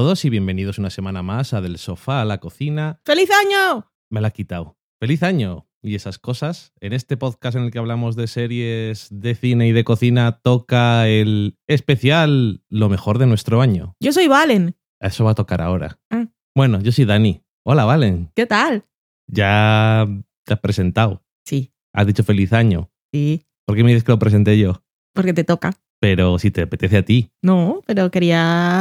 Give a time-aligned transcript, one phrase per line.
[0.00, 3.02] Todos y bienvenidos una semana más a Del Sofá a la Cocina.
[3.04, 3.92] ¡Feliz año!
[4.08, 4.78] Me la ha quitado.
[4.98, 5.68] ¡Feliz año!
[5.82, 6.72] Y esas cosas.
[6.80, 11.06] En este podcast en el que hablamos de series de cine y de cocina toca
[11.06, 13.94] el especial Lo mejor de nuestro año.
[14.00, 14.74] Yo soy Valen.
[15.00, 16.00] Eso va a tocar ahora.
[16.08, 16.28] Ah.
[16.56, 17.44] Bueno, yo soy Dani.
[17.62, 18.32] Hola, Valen.
[18.34, 18.86] ¿Qué tal?
[19.30, 20.06] Ya
[20.46, 21.22] te has presentado.
[21.44, 22.90] Sí, Has dicho feliz año.
[23.12, 24.82] sí, ¿Por qué me dices que lo presenté yo?
[25.14, 25.74] porque te toca.
[26.00, 27.30] Pero si te apetece a ti.
[27.42, 28.38] No, pero quería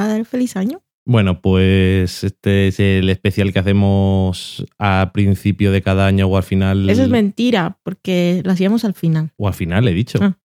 [0.08, 0.82] dar feliz año.
[1.10, 6.44] Bueno, pues este es el especial que hacemos a principio de cada año o al
[6.44, 6.88] final.
[6.88, 9.34] Eso es mentira, porque lo hacíamos al final.
[9.38, 10.20] O al final, he dicho.
[10.22, 10.38] Ah.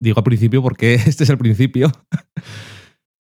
[0.00, 1.90] Digo al principio porque este es el principio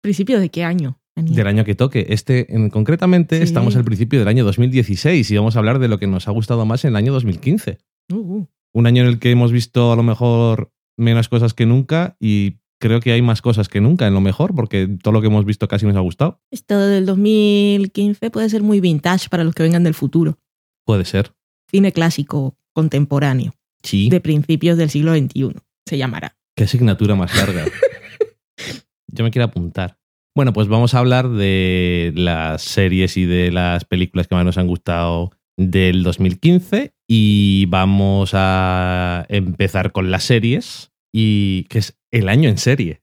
[0.04, 1.00] ¿Principio de qué año?
[1.16, 1.36] Daniel?
[1.36, 2.06] del año que toque.
[2.10, 3.44] Este, en- concretamente, Sí.
[3.44, 6.32] estamos al principio del año 2016 y vamos a hablar de lo que nos ha
[6.32, 7.80] gustado más en el año 2015.
[8.12, 8.48] Uh, uh.
[8.74, 12.58] Un año en el que hemos visto a lo mejor menos cosas que nunca y
[12.80, 15.46] creo que hay más cosas que nunca en lo mejor porque todo lo que hemos
[15.46, 16.42] visto casi nos ha gustado.
[16.52, 20.38] Esto del 2015 puede ser muy vintage para los que vengan del futuro.
[20.86, 21.34] Puede ser.
[21.70, 24.10] Cine clásico contemporáneo, Sí.
[24.10, 25.52] de principios del siglo XXI,
[25.88, 26.36] se llamará.
[26.56, 27.66] Qué asignatura más larga.
[29.08, 29.98] Yo me quiero apuntar.
[30.36, 34.58] Bueno, pues vamos a hablar de las series y de las películas que más nos
[34.58, 42.30] han gustado del 2015 y vamos a empezar con las series y que es el
[42.30, 43.02] año en serie.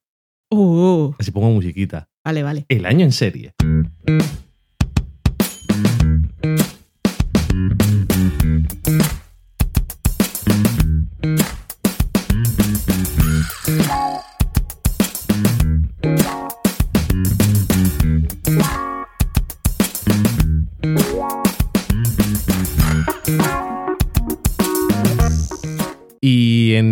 [0.50, 1.16] Uh, uh.
[1.18, 2.08] Así pongo musiquita.
[2.24, 2.64] Vale, vale.
[2.68, 3.54] El año en serie.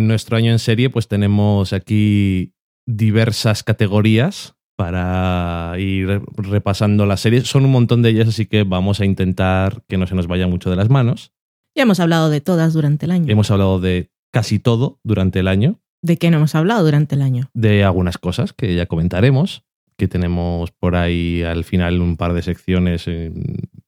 [0.09, 2.53] Nuestro año en serie, pues tenemos aquí
[2.85, 7.47] diversas categorías para ir re- repasando las series.
[7.47, 10.47] Son un montón de ellas, así que vamos a intentar que no se nos vaya
[10.47, 11.33] mucho de las manos.
[11.75, 13.31] Ya hemos hablado de todas durante el año.
[13.31, 17.21] Hemos hablado de casi todo durante el año, ¿De qué no hemos hablado durante el
[17.21, 17.49] año?
[17.53, 19.65] de algunas cosas que ya comentaremos,
[19.97, 23.03] que tenemos por ahí al final un par de secciones.
[23.07, 23.33] eh,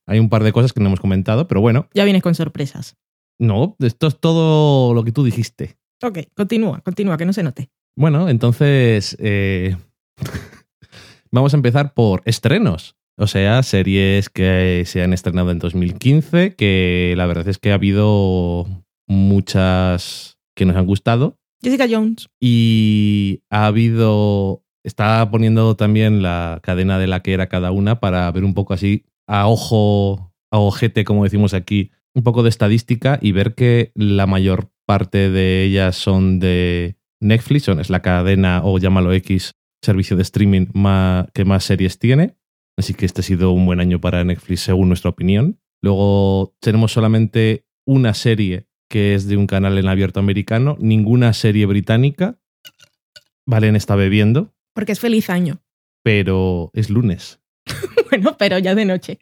[0.08, 2.98] Hay un par de cosas que no hemos comentado, pero bueno, Ya vienes con sorpresas.
[3.40, 5.78] no, esto es todo lo que tú dijiste.
[6.04, 7.70] Ok, continúa, continúa, que no se note.
[7.96, 9.76] Bueno, entonces eh,
[11.32, 12.96] vamos a empezar por estrenos.
[13.18, 17.76] O sea, series que se han estrenado en 2015, que la verdad es que ha
[17.76, 18.66] habido
[19.08, 21.38] muchas que nos han gustado.
[21.62, 22.30] Jessica Jones.
[22.40, 24.64] Y ha habido.
[24.84, 28.74] Está poniendo también la cadena de la que era cada una para ver un poco
[28.74, 33.92] así a ojo, a ojete, como decimos aquí, un poco de estadística y ver que
[33.94, 39.54] la mayor parte de ellas son de Netflix, son- es la cadena o llámalo X,
[39.82, 42.36] servicio de streaming más, que más series tiene.
[42.78, 45.60] Así que este ha sido un buen año para Netflix, según nuestra opinión.
[45.82, 51.66] Luego tenemos solamente una serie que es de un canal en abierto americano, ninguna serie
[51.68, 52.38] británica.
[53.48, 55.62] Valen está bebiendo, Porque es feliz año.
[56.04, 57.40] pero es lunes.
[58.12, 59.20] Bueno, pero ya de noche.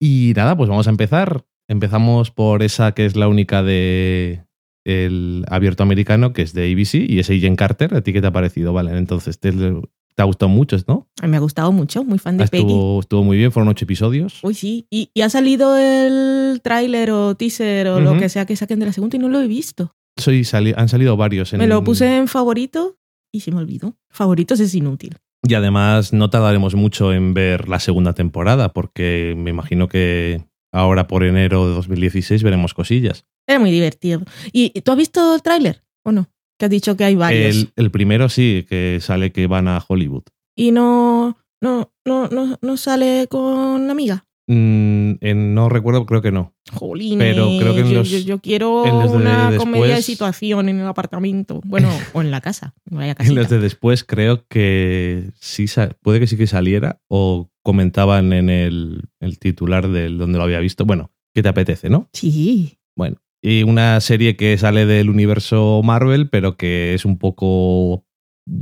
[0.00, 1.44] Y nada, pues vamos a empezar.
[1.68, 4.44] Empezamos por esa que es la única de
[4.84, 7.94] el abierto americano, que es de ABC, y es Agent Carter.
[7.94, 8.72] ¿A ti qué te ha parecido?
[8.72, 11.08] Vale, entonces te, te ha gustado mucho, ¿no?
[11.26, 12.62] Me ha gustado mucho, muy fan de Ah, Peggy.
[12.66, 14.38] Estuvo, estuvo muy bien, fueron ocho episodios.
[14.44, 14.86] Uy, sí.
[14.88, 18.86] Y, y ha salido el tráiler o teaser o lo que sea que saquen de
[18.86, 19.92] la segunda y no lo he visto.
[20.16, 21.52] Soy, sali- han salido varios.
[21.52, 22.96] En, Me lo puse en favorito
[23.34, 23.96] y se me olvidó.
[24.08, 25.16] Favoritos es inútil.
[25.42, 30.44] Y además no tardaremos mucho en ver la segunda temporada, porque me imagino que
[30.76, 33.24] ahora por enero de 2016 veremos cosillas.
[33.46, 34.22] Era muy divertido.
[34.52, 36.28] ¿Y tú has visto el tráiler o no?
[36.58, 37.56] Que has dicho que hay varios.
[37.56, 40.24] El, el primero sí, que sale que van a Hollywood.
[40.56, 44.26] Y no, no, no, no, no sale con amiga.
[44.48, 46.54] Mm, en- no recuerdo, creo que no.
[46.72, 49.96] Jolín, Pero creo que en yo, los- yo- yo quiero en los de una comedia
[49.96, 51.60] de situación en el apartamento.
[51.64, 52.74] Bueno, o en la casa.
[52.90, 55.66] Vaya En los de después creo que sí,
[56.02, 60.60] puede que sí que saliera o comentaban en el, el titular del donde lo había
[60.60, 60.84] visto.
[60.84, 62.08] Bueno, ¿qué te apetece, no?
[62.12, 62.78] Sí.
[62.96, 68.04] Bueno, y una serie que sale del universo Marvel, pero que es un poco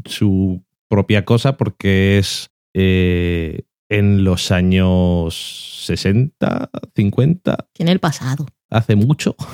[0.06, 8.46] su propia cosa porque es eh, en los años 60, 50, Tiene el pasado.
[8.70, 9.36] hace mucho.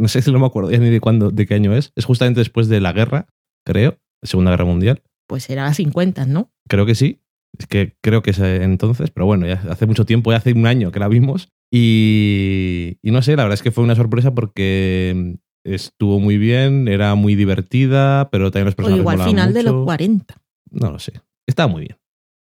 [0.00, 1.92] No sé si no me acuerdo ya ni de cuándo, de qué año es.
[1.94, 3.28] Es justamente después de la guerra,
[3.64, 5.00] creo, Segunda Guerra Mundial.
[5.28, 6.50] Pues era 50, ¿no?
[6.68, 7.22] Creo que sí.
[7.56, 10.52] Es que creo que es eh, entonces, pero bueno, ya hace mucho tiempo, ya hace
[10.52, 11.48] un año que la vimos.
[11.72, 16.88] Y, y no sé, la verdad es que fue una sorpresa porque estuvo muy bien,
[16.88, 19.84] era muy divertida, pero también los O personajes igual molaban final de los mucho.
[19.84, 20.34] 40.
[20.72, 21.12] No lo sé.
[21.46, 21.96] Estaba muy bien.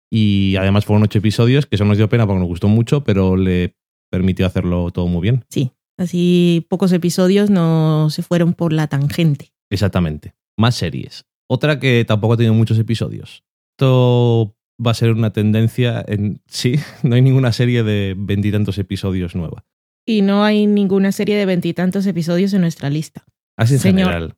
[0.10, 3.36] Y además fueron ocho episodios, que eso nos dio pena porque nos gustó mucho, pero
[3.36, 3.76] le
[4.10, 5.46] permitió hacerlo todo muy bien.
[5.50, 9.54] Sí, así pocos episodios no se fueron por la tangente.
[9.70, 10.34] Exactamente.
[10.58, 11.26] Más series.
[11.50, 13.44] Otra que tampoco ha tenido muchos episodios.
[13.76, 14.56] Esto
[14.86, 16.42] va a ser una tendencia en...
[16.48, 19.66] Sí, no hay ninguna serie de veintitantos episodios nueva.
[20.06, 23.26] Y no hay ninguna serie de veintitantos episodios en nuestra lista.
[23.58, 24.08] Así en Señor.
[24.08, 24.36] general.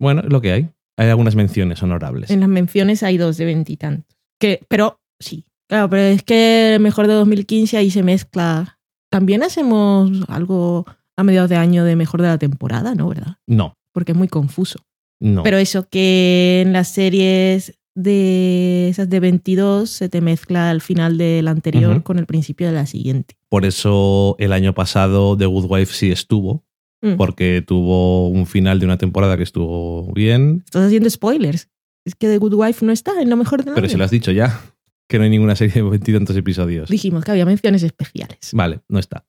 [0.00, 0.68] Bueno, es lo que hay.
[0.96, 2.30] Hay algunas menciones honorables.
[2.30, 4.18] En las menciones hay dos de veintitantos.
[4.40, 8.78] Que, pero sí, claro, pero es que el mejor de 2015 ahí se mezcla.
[9.10, 10.86] También hacemos algo
[11.16, 13.08] a mediados de año de mejor de la temporada, ¿no?
[13.08, 13.36] ¿Verdad?
[13.46, 14.78] No, Porque es muy confuso.
[15.20, 15.42] no.
[15.42, 21.18] Pero eso, que en las series de esas de 22 se te mezcla el final
[21.18, 23.36] de la anterior con el principio de la siguiente.
[23.50, 26.64] Por eso el año pasado The Good Wife sí estuvo,
[27.04, 27.16] Mm.
[27.16, 31.68] porque tuvo un final de una temporada que estuvo bien, Estás haciendo spoilers.
[32.06, 33.90] Es que The Good Wife no está en lo mejor del pero año.
[33.92, 34.60] si lo has dicho ya,
[35.08, 36.88] que no hay ninguna serie de veintitantos episodios.
[36.88, 38.50] Dijimos que había menciones especiales.
[38.52, 39.26] Vale, no está.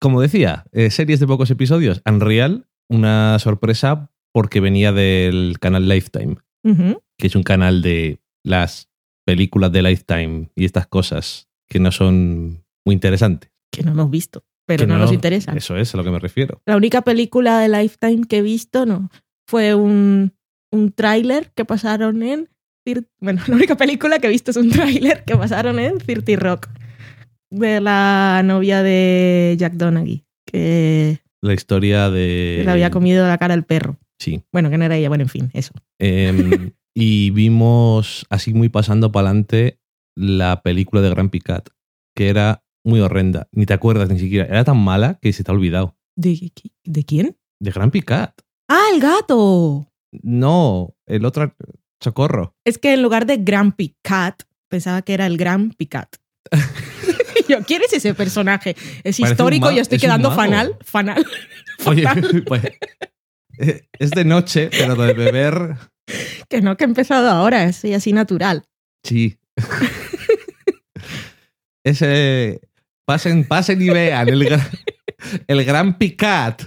[0.00, 2.02] Como decía, eh, series de pocos episodios.
[2.04, 8.90] Unreal, una sorpresa porque venía del canal Lifetime, que es un canal de las
[9.24, 13.50] películas de Lifetime y estas cosas que no son muy interesantes.
[13.72, 15.56] Que no hemos visto, pero Que no, nos interesan.
[15.56, 16.60] Eso es a lo que me refiero.
[16.66, 19.10] La única película de Lifetime que he visto no
[19.48, 20.34] fue un,
[20.70, 22.48] un tráiler que pasaron en...
[23.20, 26.68] Bueno, la única película que he visto es un tráiler que pasaron en 30 Rock
[27.50, 32.62] de la novia de Jack Donaghy, que La historia de...
[32.64, 33.98] le había comido la cara al perro.
[34.18, 34.42] Sí.
[34.52, 35.72] Bueno, que no era ella, bueno, en fin, eso.
[35.98, 39.78] Em, y vimos así muy pasando para adelante
[40.16, 41.68] la película de Gran Picat,
[42.14, 43.48] que era muy horrenda.
[43.52, 44.46] Ni te acuerdas ni siquiera.
[44.46, 45.96] Era tan mala que se te ha olvidado.
[46.16, 46.52] ¿De,
[46.84, 47.36] ¿de quién?
[47.60, 48.40] De Gran Picat.
[48.68, 49.92] ¡Ah, el gato!
[50.22, 51.54] No, el otro.
[52.06, 52.54] Socorro.
[52.64, 56.14] Es que en lugar de Grumpy Cat, pensaba que era el Gran Picat.
[57.48, 58.76] Yo, ¿quién es ese personaje?
[59.02, 60.76] Es Parece histórico yo estoy es quedando fanal.
[60.84, 61.24] Fanal.
[61.84, 62.04] Oye,
[62.46, 62.62] pues.
[63.58, 65.76] eh, Es de noche, pero de beber.
[66.48, 68.64] Que no, que he empezado ahora, es así natural.
[69.04, 69.38] Sí.
[71.84, 72.60] Ese.
[73.04, 74.28] Pasen, pasen y vean.
[74.28, 74.48] El,
[75.46, 76.62] el Gran Picat.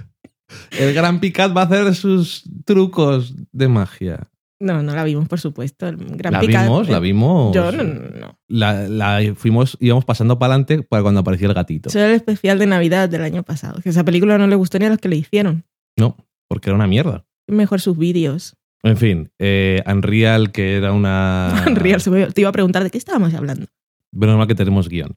[0.71, 4.28] El Gran Picat va a hacer sus trucos de magia.
[4.61, 5.87] No, no la vimos, por supuesto.
[5.87, 7.55] El Gran La vimos, la vimos.
[7.55, 8.37] Yo no, no.
[8.49, 11.87] La, la fuimos, íbamos pasando para adelante para cuando aparecía el gatito.
[11.89, 13.79] Eso era el especial de Navidad del año pasado.
[13.81, 15.63] Que esa película no le gustó ni a los que le hicieron.
[15.97, 16.17] No,
[16.49, 17.25] porque era una mierda.
[17.47, 18.57] Mejor sus vídeos.
[18.83, 21.63] En fin, eh, Unreal, que era una.
[21.75, 23.67] Real, se me- te iba a preguntar de qué estábamos hablando.
[24.11, 25.13] Menos mal que tenemos guion.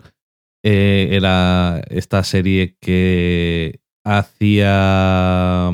[0.64, 5.70] Eh, era esta serie que hacía.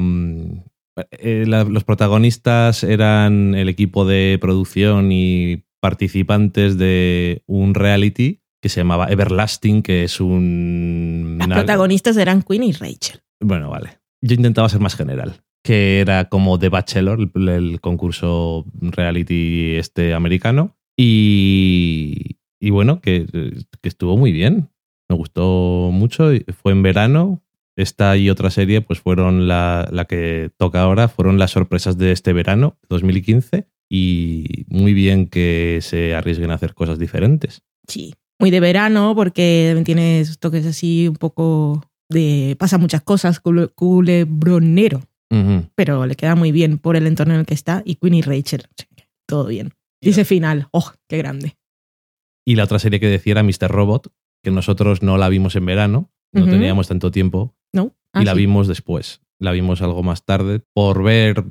[1.10, 8.68] Eh, la- los protagonistas eran el equipo de producción y participantes de un reality que
[8.68, 11.36] se llamaba Everlasting, que es un.
[11.38, 13.20] Las una- protagonistas eran Queen y Rachel.
[13.40, 13.98] Bueno, vale.
[14.20, 15.42] Yo intentaba ser más general.
[15.64, 20.76] Que era como The Bachelor, el, el concurso reality este americano.
[20.96, 23.26] Y, y bueno, que,
[23.80, 24.70] que estuvo muy bien.
[25.08, 26.30] Me gustó mucho.
[26.62, 27.42] Fue en verano.
[27.78, 32.10] Esta y otra serie, pues fueron la, la que toca ahora, fueron las sorpresas de
[32.12, 33.68] este verano, 2015.
[33.90, 37.62] Y muy bien que se arriesguen a hacer cosas diferentes.
[37.86, 38.14] Sí.
[38.40, 42.56] Muy de verano, porque tiene esos toques así un poco de.
[42.58, 45.02] pasa muchas cosas, cule- culebronero.
[45.30, 45.68] Ujú.
[45.74, 47.82] Pero le queda muy bien por el entorno en el que está.
[47.84, 48.64] Y Queen y Rachel.
[49.26, 49.72] Todo bien.
[50.00, 51.56] Y ese final, ¡oh, qué grande!
[52.46, 53.68] Y la otra serie que decía era Mr.
[53.68, 57.54] Robot, que nosotros no la vimos en verano, no teníamos tanto tiempo.
[58.18, 58.38] Y Ah, la sí.
[58.38, 59.20] vimos después.
[59.40, 61.44] La vimos algo más tarde por ver.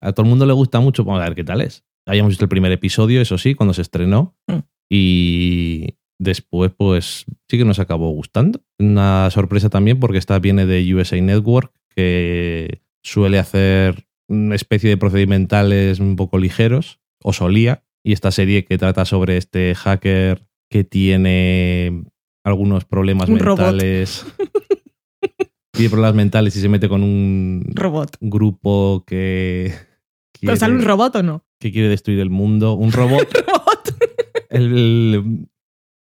[0.00, 1.84] A todo el mundo le gusta mucho, vamos a ver qué tal es.
[2.06, 4.58] Habíamos visto el primer episodio, eso sí, cuando se estrenó, Mm.
[4.90, 8.60] y después, pues sí que nos acabó gustando.
[8.78, 14.96] Una sorpresa también, porque esta viene de USA Network, que suele hacer una especie de
[14.96, 20.84] procedimentales un poco ligeros, o solía, y esta serie que trata sobre este hacker que
[20.84, 22.04] tiene
[22.44, 23.76] algunos problemas Un robot.
[25.74, 28.16] tiene problemas mentales y se mete con un Robot.
[28.20, 31.44] grupo que ¿Pero quiere, sale un robot o no?
[31.60, 32.74] que quiere destruir el mundo.
[32.74, 33.28] Un robot.
[33.46, 33.94] Robot.
[34.50, 35.46] el-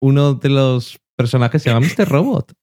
[0.01, 2.07] uno de los personajes se llama Mr.
[2.09, 2.53] Robot.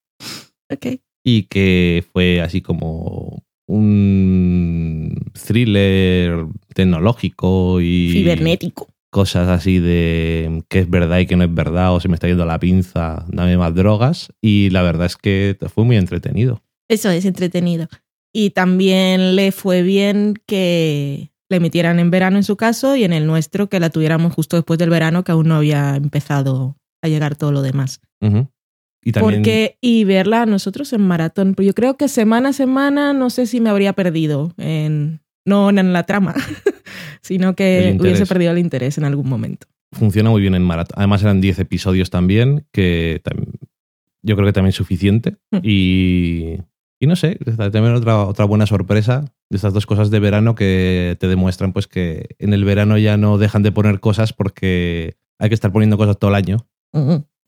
[0.71, 0.85] ok.
[1.23, 8.87] Y que fue así como un thriller tecnológico y Cibernético.
[9.11, 12.27] cosas así de qué es verdad y qué no es verdad, o se me está
[12.27, 14.33] yendo la pinza, dame más drogas.
[14.41, 16.61] Y la verdad es que fue muy entretenido.
[16.89, 17.87] Eso es entretenido.
[18.33, 23.13] Y también le fue bien que la emitieran en verano en su caso y en
[23.13, 27.07] el nuestro que la tuviéramos justo después del verano que aún no había empezado a
[27.07, 28.01] llegar todo lo demás.
[28.21, 28.47] Ujú.
[29.03, 33.13] Y también Porque, y verla nosotros en maratón, pero yo creo que semana a semana
[33.13, 36.35] no sé si me habría perdido en, no en la trama,
[37.21, 39.67] sino que hubiese perdido el interés en algún momento.
[39.91, 40.95] funciona muy bien en maratón.
[40.97, 43.21] Además eran 10 episodios también, que
[44.21, 45.37] yo creo que también es suficiente.
[45.51, 45.59] Mm.
[45.63, 46.57] Y,
[46.99, 51.15] y no sé, también otra, otra buena sorpresa de estas dos cosas de verano que
[51.19, 55.49] te demuestran pues que en el verano ya no dejan de poner cosas porque hay
[55.49, 56.67] que estar poniendo cosas todo el año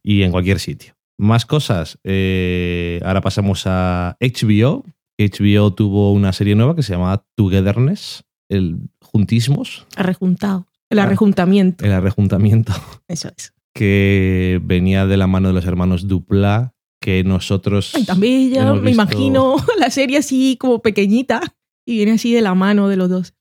[0.04, 0.94] y en cualquier sitio.
[1.20, 2.00] Más cosas.
[2.04, 4.86] eh, ahora pasamos a HBO.
[5.20, 10.66] HBO tuvo una serie nueva que se llamaba Togetherness, el juntismos, Arrejuntado.
[10.90, 11.04] El Ah.
[11.04, 11.86] arrejuntamiento.
[11.86, 12.74] el arrejuntamiento,
[13.08, 13.54] Eso es.
[13.74, 16.71] que venía de la mano de los hermanos Dupla,
[17.02, 17.94] que nosotros...
[17.96, 21.42] Ay, también ya me imagino la serie así como pequeñita
[21.86, 23.34] y viene así de la mano de los dos.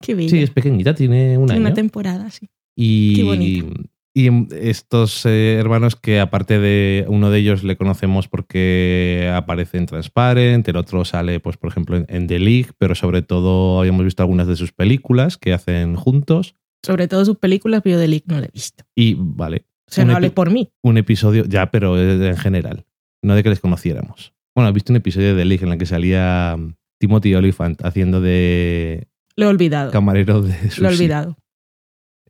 [0.00, 0.30] Qué bello.
[0.30, 1.60] Sí, es pequeñita, tiene un año.
[1.60, 2.48] Una temporada, sí.
[2.74, 3.72] Y, Qué
[4.14, 9.86] y estos eh, hermanos que aparte de uno de ellos le conocemos porque aparece en
[9.86, 14.04] Transparent, el otro sale, pues, por ejemplo, en, en The League, pero sobre todo habíamos
[14.04, 16.56] visto algunas de sus películas que hacen juntos.
[16.84, 18.84] Sobre todo sus películas, pero yo de League no la he visto.
[18.94, 20.72] Y vale, O sea, Un no hables por mí.
[20.82, 22.86] un episodio, ya, pero en general,
[23.22, 24.32] no de que les conociéramos.
[24.56, 26.56] Bueno, he visto un episodio de League en el que salía
[26.98, 29.90] Timothy Olyphant haciendo de Lo he olvidado.
[29.90, 30.86] camarero de Lo he sushi.
[30.86, 31.36] olvidado.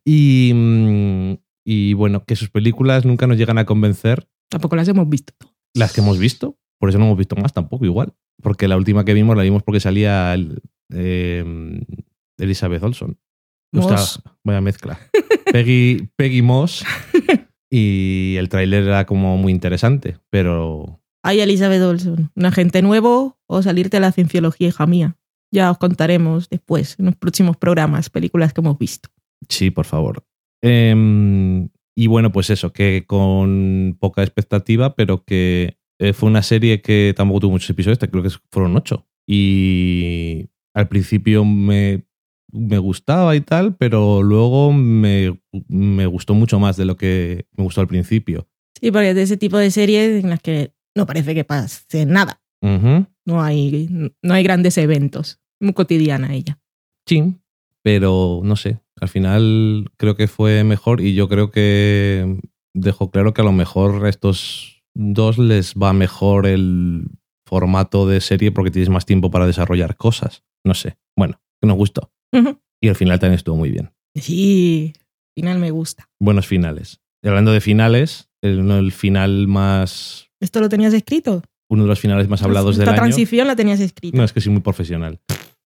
[0.04, 1.32] Y, mm,
[1.64, 5.32] y bueno, que sus películas nunca nos llegan a convencer, Tampoco las hemos visto.
[5.74, 8.12] las que hemos visto, por eso no hemos visto más tampoco igual.
[8.42, 10.60] Porque la última que vimos la vimos porque salía el,
[10.92, 11.80] eh,
[12.38, 13.18] Elizabeth Olson.
[13.72, 13.84] Moss.
[13.86, 14.98] Ostras, vaya mezcla.
[15.52, 16.84] Peggy, Peggy Moss.
[17.74, 22.30] Y el tráiler era como muy interesante, pero Ay, Elizabeth Olson.
[22.34, 25.16] Un agente nuevo o salirte a la cienciología, hija mía.
[25.50, 29.08] Ya os contaremos después, en los próximos programas, películas que hemos visto.
[29.48, 30.22] sí, por favor.
[30.62, 36.82] Em, y bueno, pues eso, que con poca expectativa, pero que eh, fue una serie
[36.82, 39.06] que tampoco tuvo muchos episodios, creo que fueron ocho.
[39.26, 42.04] Y al principio me,
[42.52, 47.64] me gustaba y tal, pero luego me, me gustó mucho más de lo que me
[47.64, 48.46] gustó al principio.
[48.80, 52.06] Sí, porque es de ese tipo de series en las que no parece que pase
[52.06, 52.40] nada.
[53.24, 53.88] No hay,
[54.22, 55.40] no hay grandes eventos.
[55.60, 56.60] Muy cotidiana ella.
[57.06, 57.34] Sí,
[57.82, 58.80] pero no sé.
[59.00, 62.40] Al final creo que fue mejor y yo creo que
[62.72, 67.06] dejó claro que a lo mejor a estos dos les va mejor el
[67.44, 70.44] formato de serie porque tienes más tiempo para desarrollar cosas.
[70.64, 70.96] No sé.
[71.16, 72.12] Bueno, que nos gustó.
[72.80, 73.92] Y al final también estuvo muy bien.
[74.14, 76.08] Sí, al final me gusta.
[76.20, 77.00] Buenos finales.
[77.22, 80.28] Y hablando de finales, el, no, el final más.
[80.40, 81.42] ¿Esto lo tenías escrito?
[81.70, 83.02] Uno de los finales más hablados del Esta año.
[83.02, 84.16] transición la tenías escrita.
[84.16, 85.20] No, es que soy muy profesional.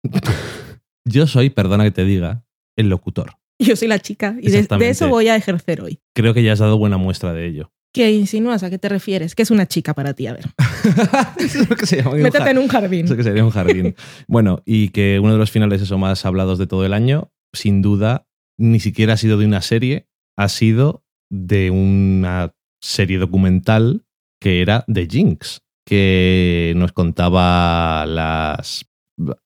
[1.06, 2.46] yo soy, perdona que te diga,
[2.76, 3.38] el locutor.
[3.60, 6.00] Yo soy la chica y de, de eso voy a ejercer hoy.
[6.14, 7.72] Creo que ya has dado buena muestra de ello.
[7.94, 8.64] ¿Qué insinúas?
[8.64, 9.34] ¿A qué te refieres?
[9.34, 10.28] ¿Qué es una chica para ti?
[10.28, 10.46] A ver,
[11.38, 13.06] Eso es lo que se llama métete en un jardín.
[13.06, 13.96] Eso que sería un jardín.
[14.28, 17.82] bueno, y que uno de los finales eso más hablados de todo el año, sin
[17.82, 18.28] duda,
[18.58, 24.06] ni siquiera ha sido de una serie, ha sido de una serie documental
[24.40, 28.86] que era de Jinx, que nos contaba las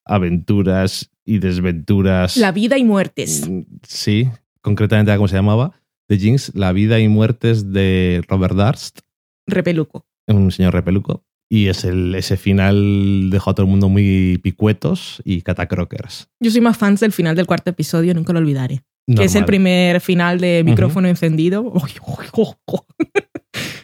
[0.04, 2.36] aventuras y desventuras.
[2.36, 3.48] La vida y muertes.
[3.48, 4.28] Mm, Sí,
[4.60, 5.72] concretamente cómo se llamaba.
[6.12, 8.98] De Jinx, la vida y muertes de Robert Darst,
[9.46, 10.04] Repeluco.
[10.26, 11.24] un señor repeluco.
[11.50, 16.28] Y es el, ese final dejó a todo el mundo muy picuetos y catacrockers.
[16.38, 18.82] Yo soy más fan del final del cuarto episodio, nunca lo olvidaré.
[19.06, 21.72] Que es el primer final de micrófono encendido.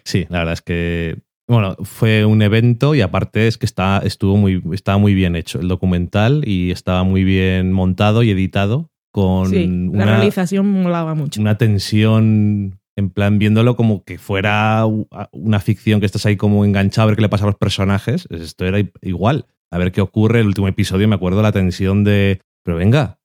[0.04, 1.18] Sí, la verdad es que.
[1.48, 5.60] Bueno, fue un evento y aparte es que está, estuvo muy, estaba muy bien hecho
[5.60, 11.14] el documental y estaba muy bien montado y editado con Sí, la una, realización molaba
[11.14, 11.40] mucho.
[11.40, 14.84] una tensión, en plan, viéndolo como que fuera
[15.32, 18.26] una ficción que estás ahí como enganchado a ver qué le pasa a los personajes.
[18.30, 19.46] Esto era igual.
[19.70, 20.40] A ver qué ocurre.
[20.40, 23.18] El último episodio me acuerdo la tensión de, pero venga,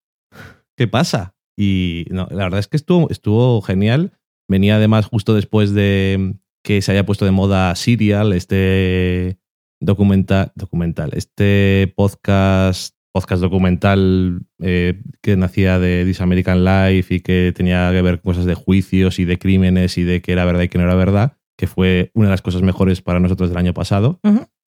[0.77, 1.35] ¿qué pasa?
[1.57, 4.11] Y no, la verdad es que estuvo, estuvo genial.
[4.49, 9.37] Venía además justo después de que se haya puesto de moda Serial, este
[9.81, 17.53] documental, documental, este podcast, podcast documental eh, que nacía de This American Life y que
[17.55, 20.63] tenía que ver con cosas de juicios y de crímenes y de que era verdad
[20.63, 23.57] y que no era verdad, que fue una de las cosas mejores para nosotros del
[23.59, 24.19] año pasado.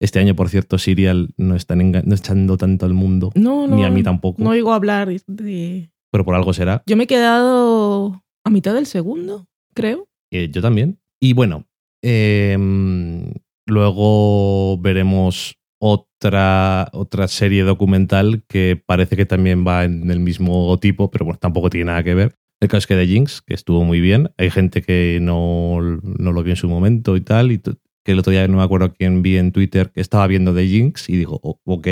[0.01, 3.75] Este año, por cierto, Serial no está enga- no echando tanto al mundo, No, no.
[3.75, 5.91] ni a mí tampoco, No oigo hablar de.
[6.11, 6.81] pero por algo será.
[6.87, 9.45] Yo me he quedado a mitad del segundo,
[9.75, 10.07] creo.
[10.31, 10.99] Eh, yo también.
[11.21, 11.67] Y bueno,
[12.01, 13.31] em,
[13.67, 21.09] luego veremos otra, otra serie documental que parece que también va en el mismo tipo,
[21.09, 22.35] pero bueno, tampoco tiene nada que ver.
[22.61, 24.29] El caso es que de Jinx, que estuvo muy bien.
[24.37, 28.19] Hay gente que no, no lo vio en su momento y tal, y que el
[28.19, 31.17] otro día no me acuerdo quién vi en Twitter que estaba viendo de Jinx y
[31.17, 31.87] digo, oh, ok.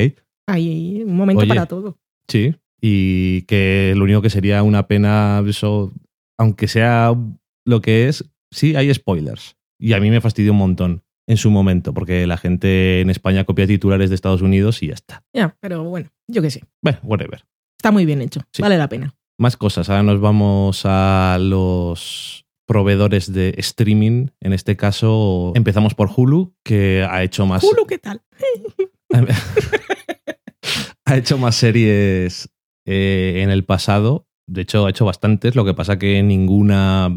[0.47, 1.49] Hay un momento Oye.
[1.49, 1.97] para todo.
[2.27, 5.91] Sí, y que lo único que sería una pena, eso,
[6.37, 7.15] aunque sea
[7.65, 9.57] lo que es, sí hay spoilers.
[9.79, 13.43] Y a mí me fastidió un montón en su momento, porque la gente en España
[13.43, 15.23] copia titulares de Estados Unidos y ya está.
[15.31, 16.63] Ya, pero bueno, yo qué sé.
[16.81, 17.45] Bueno, whatever.
[17.77, 18.41] Está muy bien hecho.
[18.51, 18.63] Sí.
[18.63, 19.15] Vale la pena.
[19.37, 19.91] Más cosas.
[19.91, 24.29] Ahora nos vamos a los proveedores de streaming.
[24.41, 27.63] En este caso, empezamos por Hulu, que ha hecho más.
[27.63, 28.23] Hulu, ¿qué tal?
[31.05, 32.49] ha hecho más series
[32.85, 34.27] eh, en el pasado.
[34.47, 35.55] De hecho, ha hecho bastantes.
[35.55, 37.07] Lo que pasa que ninguna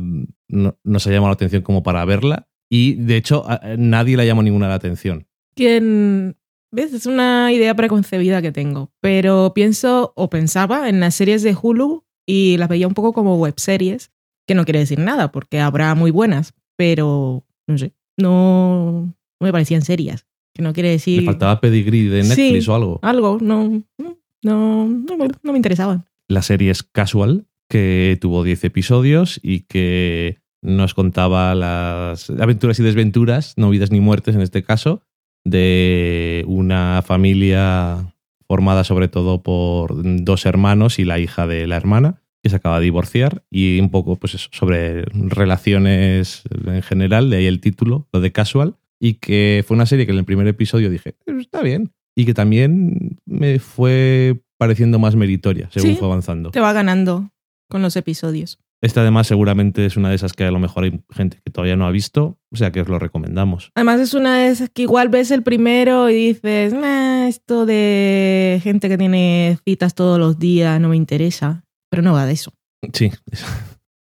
[0.49, 2.51] no, nos ha llamado la atención como para verla.
[2.75, 5.27] Y de hecho, a- nadie le llamó ninguna la atención.
[5.55, 6.37] Quien,
[6.71, 6.95] ¿ves?
[6.95, 12.05] Es una idea preconcebida que tengo, pero pienso o pensaba en las series de Hulu
[12.27, 14.11] y las veía un poco como webseries,
[14.47, 19.03] que no quiere decir nada, porque habrá muy buenas, pero no sé, no,
[19.39, 22.71] no me parecían serias, que no quiere Le decir faltaba pedigree de Netflix Sí.
[22.71, 22.99] o algo.
[23.03, 24.87] algo, no, no, no,
[25.19, 26.07] me- no me interesaban.
[26.29, 32.83] La serie es Casual, que tuvo 10 episodios y que nos contaba las aventuras y
[32.83, 35.03] desventuras, no vidas ni muertes en este caso,
[35.45, 38.15] de una familia
[38.47, 39.93] formada sobre todo por
[40.25, 43.91] dos hermanos y la hija de la hermana, que se acaba de divorciar, y un
[43.91, 49.15] poco pues eso, sobre relaciones en general, de ahí el título, lo de Casual, y
[49.15, 52.35] que fue una serie que en el primer episodio dije, "Eh, está bien, y que
[52.35, 55.97] también me fue pareciendo más meritoria según Sí.
[55.97, 56.51] fue avanzando.
[56.51, 57.31] Te va ganando
[57.69, 58.59] con los episodios.
[58.83, 61.77] Esta además seguramente es una de esas que a lo mejor hay gente que todavía
[61.77, 63.71] no ha visto, o sea que os lo recomendamos.
[63.77, 68.61] Además es una de esas que igual ves el primero y dices, "Nah, esto de
[68.63, 72.53] gente que tiene citas todos los días no me interesa, pero no va de eso.
[72.93, 73.11] Sí,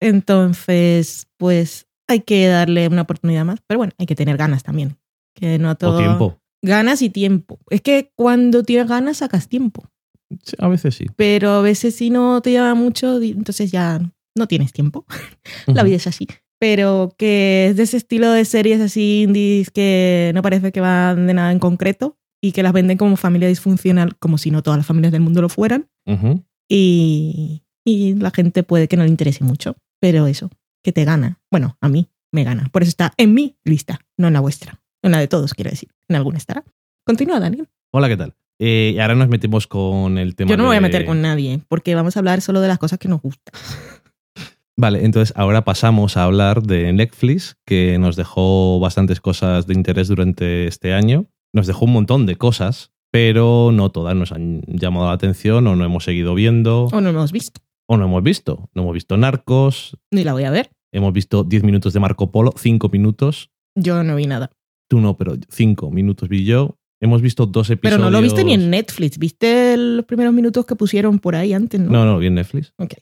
[0.01, 4.97] Entonces, pues hay que darle una oportunidad más, pero bueno, hay que tener ganas también.
[5.35, 5.97] Que no a todo...
[5.97, 6.39] o tiempo.
[6.63, 7.59] Ganas y tiempo.
[7.71, 9.85] Es que cuando tienes ganas sacas tiempo,
[10.59, 11.07] a veces sí.
[11.17, 14.01] pero a veces si no te llama mucho, entonces ya
[14.35, 15.07] no tienes tiempo.
[15.67, 16.27] La vida es así.
[16.59, 21.27] Pero que es de ese estilo de series así indies que no parece que van
[21.27, 24.79] de nada en concreto y que las venden como familia disfuncional, como si no todas
[24.79, 25.89] las familias del mundo lo fueran.
[26.07, 26.45] Ujú.
[26.69, 30.51] Y, y la gente puede que no le interese mucho, pero eso,
[30.85, 31.41] que te gana.
[31.51, 32.69] Bueno, a mí me gana.
[32.73, 34.81] Por eso está en mi lista, no en la vuestra.
[35.03, 35.89] En la de todos, quiero decir.
[36.09, 36.65] En alguna estará.
[37.05, 37.69] Continúa, Daniel.
[37.93, 38.35] Hola, ¿qué tal?
[38.61, 41.21] Eh, ahora nos metemos con el tema Yo no me voy a de- meter con
[41.23, 43.53] nadie, porque vamos a hablar solo de las cosas que nos gustan.
[44.83, 50.09] Vale, entonces ahora pasamos a hablar de Netflix, que nos dejó bastantes cosas de interés
[50.09, 51.27] durante este año.
[51.55, 55.77] Nos dejó un montón de cosas, pero no todas nos han llamado la atención o
[55.77, 57.61] no hemos seguido viendo O no hemos visto.
[57.87, 58.69] o no hemos visto.
[58.75, 60.71] No hemos visto Narcos, Ni la voy a ver.
[60.91, 63.51] hemos visto 10 minutos de Marco Polo, 5 minutos.
[63.77, 64.51] Yo no vi nada.
[64.91, 66.77] Tú no, pero 5 minutos vi yo.
[67.01, 68.01] Hemos visto dos Pero episodios.
[68.01, 69.17] no lo viste ni en Netflix.
[69.19, 71.81] ¿Viste los primeros minutos que pusieron por ahí antes?
[71.81, 71.91] No.
[71.91, 72.73] No, no, vi en Netflix.
[72.79, 72.95] Ok.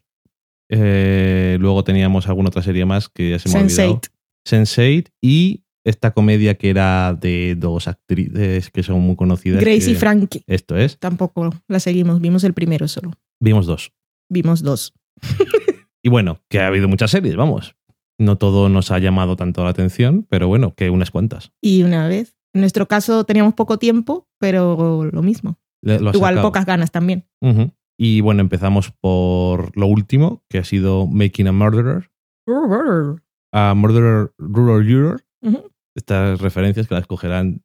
[0.73, 4.01] Eh, luego teníamos alguna otra serie más que ya se me ha olvidado.
[4.01, 4.11] Sense8.
[4.49, 9.61] Sense8 y esta comedia que era de dos actrices que son muy conocidas.
[9.61, 10.45] Grace y Frankie.
[10.47, 10.99] Esto es.
[10.99, 12.21] Tampoco la seguimos.
[12.21, 13.13] Vimos el primero solo.
[13.41, 13.93] Vimos dos.
[14.31, 14.95] Vimos dos.
[16.03, 17.77] Y bueno, que ha habido muchas series, vamos.
[18.19, 21.53] No todo nos ha llamado tanto la atención, pero bueno, que unas cuantas.
[21.61, 22.39] Y una vez.
[22.55, 25.59] En nuestro caso teníamos poco tiempo, pero lo mismo.
[25.83, 26.49] Le- lo Igual sacado.
[26.49, 27.27] pocas ganas también.
[27.43, 27.71] Ujú.
[28.03, 32.11] Y bueno, empezamos por lo último, que ha sido Making a Murderer.
[33.53, 35.23] A Murderer Rural Juror.
[35.95, 37.63] Estas referencias que las cogerán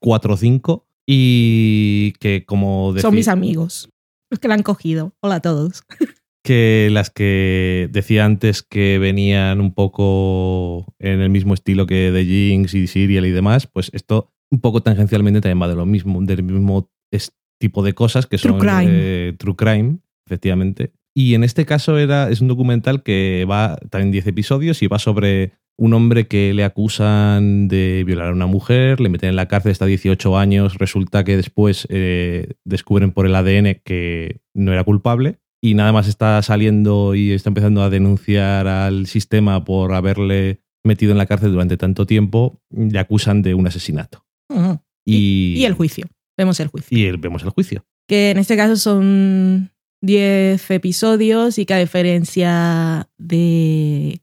[0.00, 0.86] 4 o 5.
[1.08, 3.88] Y que como Son mis amigos.
[4.30, 5.14] Los que la han cogido.
[5.22, 5.82] Hola a todos.
[6.44, 12.26] que las que decía antes que venían un poco en el mismo estilo que The
[12.26, 16.20] Jinx y Serial y demás, pues esto un poco tangencialmente también va de lo mismo,
[16.22, 18.86] del mismo es- tipo de cosas que True son crime.
[18.88, 20.92] eh, true crime, efectivamente.
[21.14, 24.98] Y en este caso era, es un documental que va también 10 episodios y va
[24.98, 29.46] sobre un hombre que le acusan de violar a una mujer, le meten en la
[29.46, 34.84] cárcel hasta 18 años, resulta que después eh, descubren por el ADN que no era
[34.84, 40.62] culpable y nada más está saliendo y está empezando a denunciar al sistema por haberle
[40.84, 44.24] metido en la cárcel durante tanto tiempo, le acusan de un asesinato.
[45.04, 46.06] Y, Y el juicio.
[46.38, 46.96] Vemos el juicio.
[46.96, 47.84] Y el- vemos el juicio.
[48.08, 49.70] Que en este caso son
[50.02, 54.18] 10 episodios y que a diferencia de,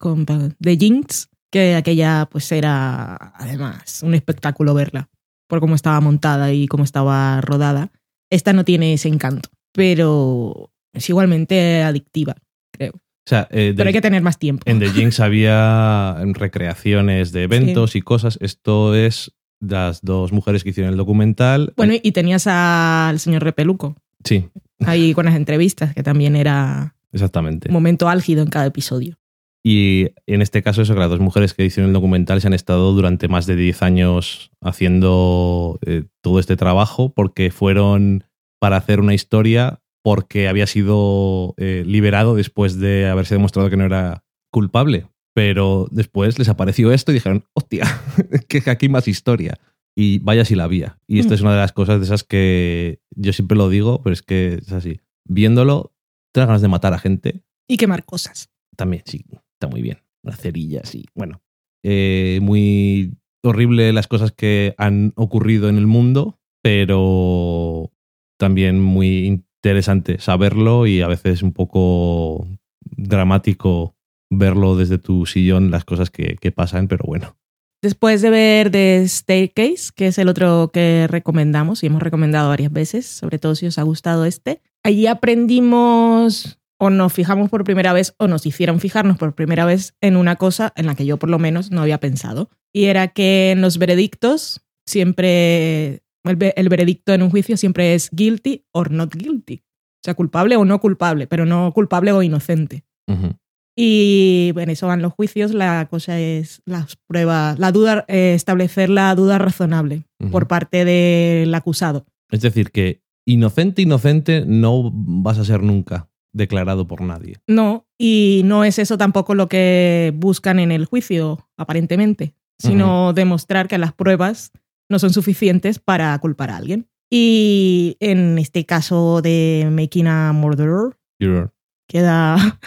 [0.60, 5.10] de Jinx, que aquella pues era además un espectáculo verla.
[5.47, 7.91] por cómo estaba montada y cómo estaba rodada.
[8.32, 12.36] Esta no tiene ese encanto, pero es igualmente adictiva,
[12.71, 12.93] creo.
[12.95, 14.63] O sea, eh, Pero hay que tener más tiempo.
[14.65, 18.38] en The Jinx había recreaciones de eventos y cosas.
[18.41, 21.74] Esto es las dos mujeres que hicieron el documental.
[21.78, 24.50] Bueno, y tenías al señor Repeluco sí,
[24.86, 27.70] ahí con las entrevistas, que también era exactamente.
[27.70, 29.18] un momento álgido en cada episodio.
[29.63, 32.54] Y en este caso, eso que las dos mujeres que hicieron el documental se han
[32.54, 38.26] estado durante más de 10 años haciendo eh, todo este trabajo porque fueron
[38.60, 43.86] para hacer una historia porque había sido eh, liberado después de haberse demostrado que no
[43.86, 45.08] era culpable.
[45.36, 47.84] Pero después les apareció esto y dijeron, hostia,
[48.48, 49.60] que aquí hay más historia.
[49.98, 50.98] Y vaya si la había.
[51.08, 51.36] Y esta Mm.
[51.36, 54.56] es una de las cosas de esas que yo siempre lo digo, pero es que
[54.56, 55.02] es así.
[55.28, 55.93] Viéndolo,
[56.34, 58.50] te das ganas de matar a gente Y quemar cosas.
[58.78, 60.00] también, sí, está muy bien.
[60.24, 61.06] Las cerillas, sí.
[61.13, 61.41] Bueno,
[61.84, 67.91] eh, muy horrible las cosas que han ocurrido en el mundo, pero
[68.38, 72.48] también muy interesante saberlo y a veces un poco
[72.82, 73.95] dramático
[74.30, 77.38] verlo desde tu sillón, las cosas que, que pasan, pero bueno.
[77.82, 82.72] Después de ver The Staircase, que es el otro que recomendamos y hemos recomendado varias
[82.74, 87.94] veces, sobre todo si os ha gustado este, allí aprendimos o nos fijamos por primera
[87.94, 91.18] vez o nos hicieron fijarnos por primera vez en una cosa en la que yo
[91.18, 92.50] por lo menos no había pensado.
[92.74, 97.94] Y era que en los veredictos siempre, el, ve- el veredicto en un juicio siempre
[97.94, 99.64] es guilty or not guilty.
[99.64, 102.84] O sea, culpable o no culpable, pero no culpable o inocente.
[103.08, 103.36] Ujú.
[103.76, 105.54] Y en eso van los juicios.
[105.54, 111.54] La cosa es las pruebas, la duda, eh, establecer la duda razonable por parte del
[111.54, 112.06] acusado.
[112.32, 117.36] Es decir, que inocente, inocente no vas a ser nunca declarado por nadie.
[117.48, 123.68] No, y no es eso tampoco lo que buscan en el juicio, aparentemente, sino demostrar
[123.68, 124.52] que las pruebas
[124.90, 126.88] no son suficientes para culpar a alguien.
[127.12, 131.52] Y en este caso de Making a Murderer, You're-
[131.88, 132.60] queda,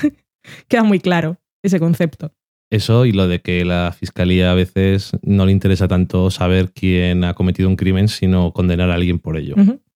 [0.69, 2.33] queda muy claro ese concepto.
[2.71, 7.25] Eso y lo de que la fiscalía a veces no le interesa tanto saber quién
[7.25, 9.55] ha cometido un crimen, sino condenar a alguien por ello.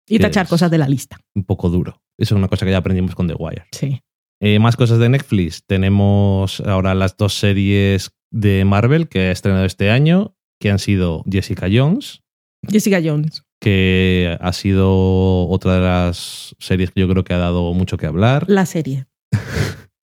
[0.09, 1.18] Y tachar cosas de la lista.
[1.35, 2.00] Un poco duro.
[2.18, 3.64] Eso es una cosa que ya aprendimos con The Wire.
[3.72, 4.00] Sí.
[4.40, 5.64] Eh, más cosas de Netflix.
[5.66, 11.24] Tenemos ahora las dos series de Marvel que ha estrenado este año, que han sido
[11.31, 12.22] Jessica Jones,
[12.68, 13.42] Jessica Jones.
[13.61, 18.07] que ha sido otra de las series que yo creo que ha dado mucho que
[18.07, 19.07] hablar, La serie.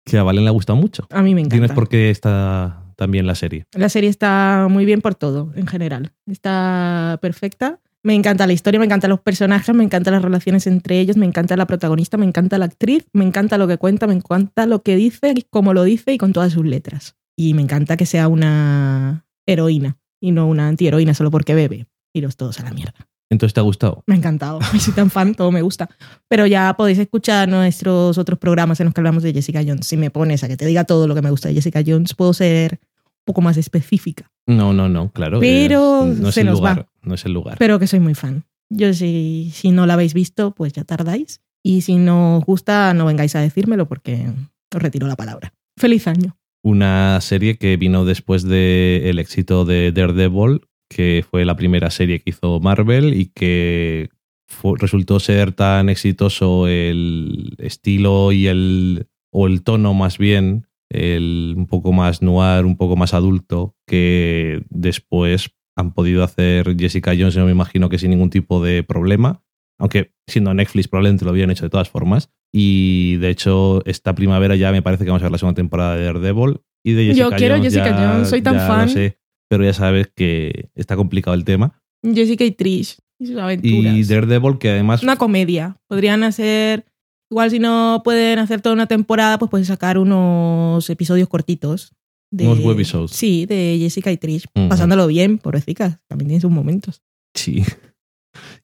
[0.08, 1.06] que a Valen le ha gustado mucho.
[1.10, 1.56] A mí me encanta.
[1.56, 3.64] Tienes por qué está también la serie.
[3.72, 6.12] La serie está muy bien por todo, en general.
[6.26, 7.80] Está perfecta.
[8.02, 11.26] Me encanta la historia, me encantan los personajes, me encantan las relaciones entre ellos, me
[11.26, 14.82] encanta la protagonista, me encanta la actriz, me encanta lo que cuenta, me encanta lo
[14.82, 17.16] que dice, cómo lo dice y con todas sus letras.
[17.36, 21.86] Y me encanta que sea una heroína y no una antiheroína solo porque bebe.
[22.12, 23.08] Iros todos a la mierda.
[23.30, 24.02] Entonces te ha gustado.
[24.06, 24.58] Me ha encantado.
[24.80, 25.88] Soy tan fan, todo me gusta.
[26.28, 29.86] Pero ya podéis escuchar nuestros otros programas en los que hablamos de Jessica Jones.
[29.86, 32.14] Si me pones a que te diga todo lo que me gusta de Jessica Jones,
[32.14, 34.30] puedo ser un poco más específica.
[34.46, 35.40] No, no, no, claro.
[35.40, 36.78] Pero no es se el nos lugar.
[36.80, 36.88] va.
[37.02, 37.56] No es el lugar.
[37.58, 38.44] Pero que soy muy fan.
[38.70, 41.40] Yo si, si no la habéis visto, pues ya tardáis.
[41.62, 44.30] Y si no os gusta, no vengáis a decírmelo porque
[44.74, 45.52] os retiro la palabra.
[45.76, 46.36] Feliz año.
[46.62, 52.30] Una serie que vino después del éxito de Daredevil, que fue la primera serie que
[52.30, 54.10] hizo Marvel y que
[54.48, 61.52] fue- resultó ser tan exitoso el estilo y el o el tono más bien, el
[61.56, 67.36] un poco más noir, un poco más adulto, que después han podido hacer Jessica Jones,
[67.36, 69.42] no me imagino que sin ningún tipo de problema,
[69.78, 72.30] aunque siendo Netflix probablemente lo habían hecho de todas formas.
[72.52, 75.96] Y de hecho, esta primavera ya me parece que vamos a ver la segunda temporada
[75.96, 76.60] de Daredevil.
[76.82, 78.88] Y de Jessica Yo quiero Jones Jessica ya- Jones, soy tan lo fan.
[78.88, 79.17] sé,
[79.48, 81.80] pero ya sabes que está complicado el tema.
[82.02, 83.94] Jessica y Trish y sus aventuras.
[83.96, 85.76] Y Daredevil, que además Una comedia.
[85.88, 86.86] Podrían hacer.
[87.30, 91.92] Igual si no pueden hacer toda una temporada, pues pueden sacar unos episodios cortitos.
[92.30, 93.10] De, Unos webisodes.
[93.12, 94.44] Sí, de Jessica y Trish.
[94.68, 95.98] Pasándolo bien, pobrecicas.
[96.08, 97.02] También tiene sus momentos.
[97.34, 97.64] Sí.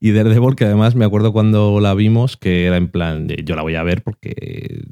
[0.00, 3.56] Y Daredevil, que además me acuerdo cuando la vimos, que era en plan de yo
[3.56, 4.84] la voy a ver porque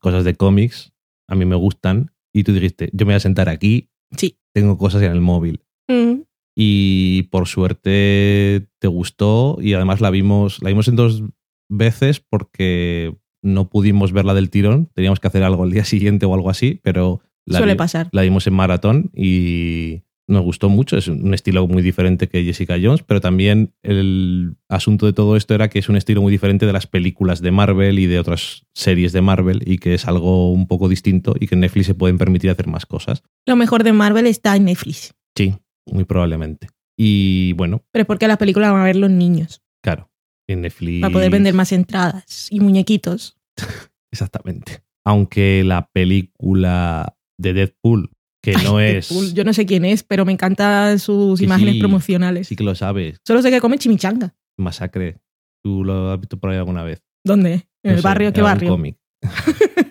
[0.00, 0.92] cosas de cómics
[1.28, 2.12] a mí me gustan.
[2.34, 4.38] Y tú dijiste, yo me voy a sentar aquí, Sí.
[4.58, 5.60] Tengo cosas en el móvil.
[5.88, 6.22] Mm,
[6.56, 11.22] Y por suerte te gustó y además la vimos, la vimos en dos
[11.70, 16.34] veces porque no pudimos verla del tirón, teníamos que hacer algo al día siguiente o
[16.34, 18.08] algo así, pero la, Suele vi- pasar.
[18.12, 20.96] la vimos en maratón y nos gustó mucho.
[20.96, 25.54] Es un estilo muy diferente que Jessica Jones, pero también el asunto de todo esto
[25.54, 28.66] era que es un estilo muy diferente de las películas de Marvel y de otras
[28.74, 31.94] series de Marvel y que es algo un poco distinto y que en Netflix se
[31.94, 33.22] pueden permitir hacer más cosas.
[33.46, 35.14] Lo mejor de Marvel está en Netflix.
[35.36, 35.54] Sí,
[35.86, 36.68] muy probablemente.
[36.96, 39.62] Y bueno, Pero es porque las películas van a ver los niños.
[39.82, 40.10] claro,
[40.46, 41.00] en Netflix.
[41.00, 43.38] Para poder vender más entradas y muñequitos.
[44.12, 44.82] Exactamente.
[45.04, 48.10] Aunque la película de Deadpool,
[48.52, 49.34] que no es.
[49.34, 52.48] Yo no sé quién es, pero me encantan sus Que imágenes sí, promocionales.
[52.48, 53.20] Sí que lo sabes.
[53.26, 54.34] Solo sé que come chimichanga.
[54.58, 55.18] Masacre.
[55.64, 57.02] ¿Tú lo has visto por ahí alguna vez?
[57.24, 57.52] ¿Dónde?
[57.52, 58.32] ¿En No el sé, barrio?
[58.32, 58.70] ¿Qué barrio?
[58.70, 58.96] cómic.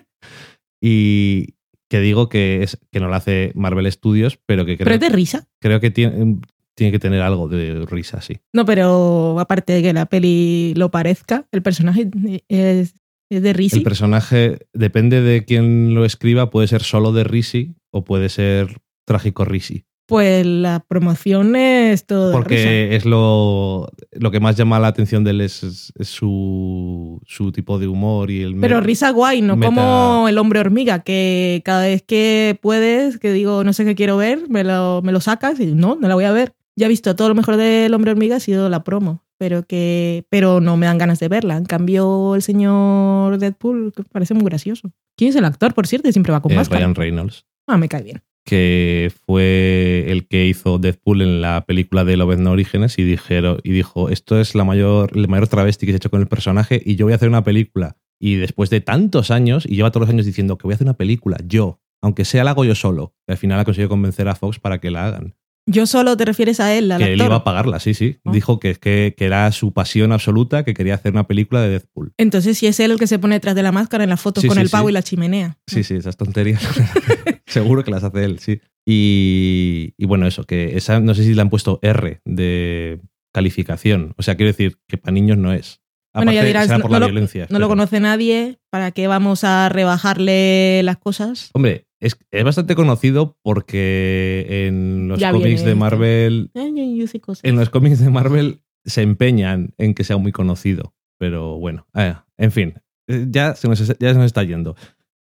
[0.80, 1.54] y
[1.90, 5.00] que digo que, es, que no lo hace Marvel Studios, pero que Pero creo, es
[5.00, 5.48] de risa.
[5.60, 6.38] creo que tiene,
[6.74, 8.38] tiene que tener algo de risa, sí.
[8.52, 12.10] No, pero aparte de que la peli lo parezca, el personaje
[12.48, 12.94] es,
[13.30, 13.76] es de risa.
[13.76, 18.78] El personaje, depende de quién lo escriba, puede ser solo de Risi o puede ser
[19.06, 19.84] trágico Risi.
[20.06, 22.38] Pues la promoción es todo risa.
[22.38, 27.20] Porque es lo, lo que más llama la atención de él es, es- es su,
[27.26, 31.00] su tipo de humor y el Pero risa guay, no meta- como el hombre hormiga,
[31.00, 35.12] que cada vez que puedes, que digo, no sé qué quiero ver, me lo, me
[35.12, 36.54] lo sacas y no, no la voy a ver.
[36.76, 40.24] Ya he visto todo lo mejor del hombre hormiga ha sido la promo, pero que
[40.30, 41.56] pero no me dan ganas de verla.
[41.56, 44.90] En cambio, el señor Deadpool que parece muy gracioso.
[45.16, 46.10] ¿Quién es el actor, por cierto?
[46.12, 46.78] Siempre va con eh, máscara.
[46.80, 47.44] Ryan Reynolds.
[47.68, 48.22] Ah, me cae bien.
[48.44, 53.72] que fue el que hizo Deadpool en la película de Lobezno Orígenes y, dijeron, y
[53.72, 56.80] dijo, esto es la mayor, el mayor travesti que se ha hecho con el personaje
[56.82, 57.98] y yo voy a hacer una película.
[58.18, 60.86] Y después de tantos años, y lleva todos los años diciendo que voy a hacer
[60.86, 63.14] una película, yo, aunque sea la hago yo solo.
[63.26, 65.34] Y al final ha conseguido convencer a Fox para que la hagan.
[65.70, 68.16] Yo solo te refieres a él, al que él iba a pagarla, sí, sí.
[68.24, 68.30] Ah.
[68.32, 72.12] Dijo que, que, que era su pasión absoluta, que quería hacer una película de Deadpool.
[72.16, 74.40] Entonces, si es él el que se pone detrás de la máscara en las fotos
[74.42, 75.58] Sí, con sí, el pavo y la chimenea.
[75.66, 76.62] Sí, sí, esas tonterías.
[77.46, 78.60] Seguro que las hace él, sí.
[78.86, 83.00] Y, y bueno, eso, que esa no sé si le han puesto R de
[83.34, 84.14] calificación.
[84.16, 85.80] O sea, quiero decir que para niños no es.
[86.14, 87.46] Bueno, ya Aparte, dirás, será por no la lo- violencia.
[87.50, 91.50] No lo conoce nadie, ¿para qué vamos a rebajarle las cosas?
[91.52, 95.74] Hombre, es, es bastante conocido porque en los Ya cómics de.
[95.74, 96.50] Marvel.
[96.54, 97.06] Eh.
[97.42, 100.94] En los cómics de Marvel se empeñan en que sea muy conocido.
[101.18, 102.74] Pero bueno, eh, en fin,
[103.08, 104.76] eh, ya se nos, ya se nos está yendo.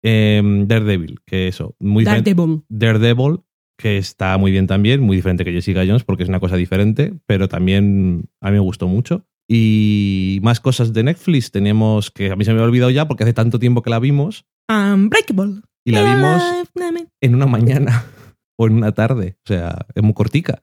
[0.01, 2.05] Em, Daredevil, que eso, muy.
[2.05, 2.63] Daredevil.
[2.69, 3.41] Daredevil,
[3.77, 7.13] que está muy bien también, muy diferente que Jessica Jones porque es una cosa diferente,
[7.25, 9.25] pero también a mí me gustó mucho.
[9.47, 13.25] Y más cosas de Netflix tenemos que a mí se me había olvidado ya porque
[13.25, 15.61] hace tanto tiempo que la vimos Unbreakable.
[15.85, 16.43] Y la vimos
[17.21, 18.05] en una mañana
[18.59, 20.61] o en una tarde, o sea, es muy cortica.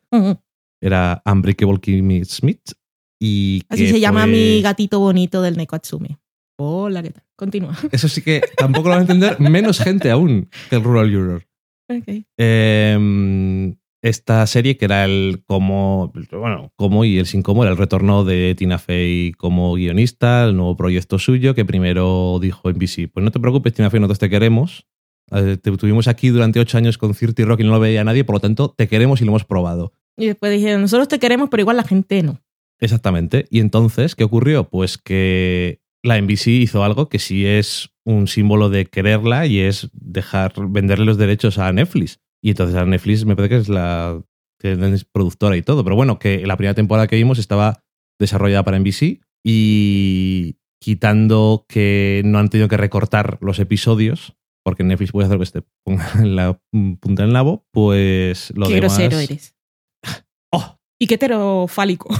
[0.81, 2.73] Era Unbreakable Kimmy Smith
[3.21, 6.17] y Así se llama fue- mi gatito bonito del Nekoatsumi.
[6.61, 7.25] Hola, ¿qué tal?
[7.37, 7.77] Continúa.
[7.93, 11.45] Eso sí que tampoco lo van a entender menos gente aún que el Rural Juror.
[11.91, 12.25] Ok.
[12.39, 17.79] Eh, esta serie que era el como, bueno, como y el sin como era el
[17.79, 23.25] retorno de Tina Fey como guionista, el nuevo proyecto suyo que primero dijo NBC, pues
[23.25, 24.87] no te preocupes Tina Fey, nosotros te queremos.
[25.33, 28.25] Eh, Te tuvimos aquí durante ocho años con Cirti Rock y no lo veía nadie,
[28.25, 29.93] por lo tanto te queremos y lo hemos probado.
[30.17, 32.41] Y después dijeron, nosotros te queremos, pero igual la gente no.
[32.81, 33.47] Exactamente.
[33.51, 34.69] Y entonces, ¿qué ocurrió?
[34.69, 39.91] Pues que la NBC hizo algo que sí es un símbolo de quererla y es
[39.93, 42.21] dejar venderle los derechos a Netflix.
[42.43, 44.23] Y entonces a Netflix me parece que es la
[44.59, 45.85] que es productora y todo.
[45.85, 47.85] Pero bueno, que la primera temporada que vimos estaba
[48.19, 54.37] desarrollada para NBC y quitando que no han tenido que recortar los episodios,
[54.69, 56.61] porque Netflix puede hacer que te ponga en la
[57.01, 58.99] punta en el nabo, pues lo qué demás...
[58.99, 59.57] grosero eres.
[60.53, 60.79] ¡Oh!
[61.01, 62.15] Y qué heterofálico.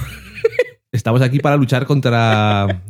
[0.91, 2.81] Estamos aquí para luchar contra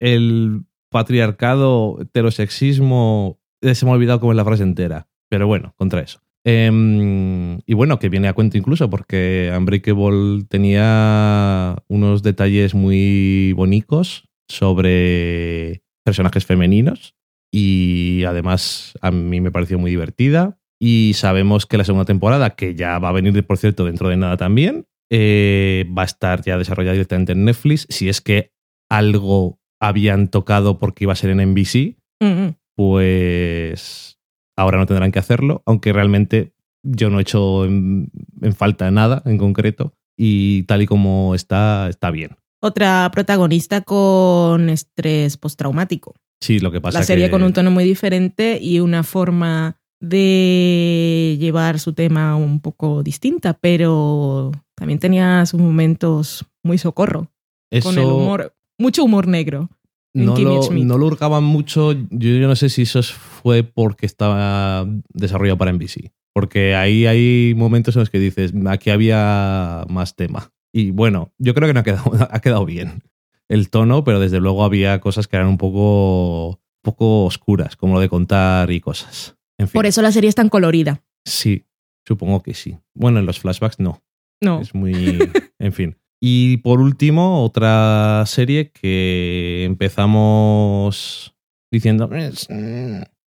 [0.00, 3.40] el patriarcado, heterosexismo.
[3.62, 5.08] eh, Se me ha olvidado cómo es la frase entera.
[5.28, 6.20] Pero bueno, contra eso.
[6.46, 14.28] Em, y bueno, que viene a cuento incluso porque Unbreakable tenía unos detalles muy bonitos
[14.48, 17.16] sobre personajes femeninos
[17.54, 20.58] y además a mí me pareció muy divertida.
[20.80, 24.16] Y sabemos que la segunda temporada, que ya va a venir, por cierto, dentro de
[24.16, 27.86] nada también, eh, va a estar ya desarrollada directamente en Netflix.
[27.88, 28.52] Si es que
[28.90, 32.56] algo habían tocado porque iba a ser en NBC, Mm, mm.
[32.76, 34.18] pues
[34.56, 39.22] ahora no tendrán que hacerlo, aunque realmente yo no he hecho en, en falta nada
[39.24, 42.36] en concreto y tal y como está, está bien.
[42.60, 46.14] Otra protagonista con estrés postraumático.
[46.44, 49.78] Sí, lo que pasa la serie que- con un tono muy diferente y una forma
[50.00, 57.30] de llevar su tema un poco distinta, pero también tenía sus momentos muy socorro,
[57.70, 59.70] eso con el humor, mucho humor negro.
[60.12, 61.92] no lo, no lo hurgaban mucho.
[61.92, 66.12] Yo, yo no sé si eso fue porque estaba desarrollado para NBC.
[66.32, 70.52] Porque ahí hay momentos en los que dices, aquí había más tema.
[70.72, 73.02] Y bueno, yo creo que no ha quedado, ha quedado bien
[73.48, 78.00] el tono, pero desde luego había cosas que eran un poco, poco oscuras, como lo
[78.00, 79.36] de contar y cosas.
[79.58, 81.02] En fin, Por eso la serie es tan colorida.
[81.26, 81.64] sí,
[82.06, 82.78] supongo que sí.
[82.94, 84.02] Bueno, en los flashbacks no.
[84.42, 84.60] No.
[84.60, 84.92] Es muy.
[85.58, 85.96] en fin.
[86.20, 91.34] Y por último, otra serie que empezamos
[91.70, 92.08] diciendo.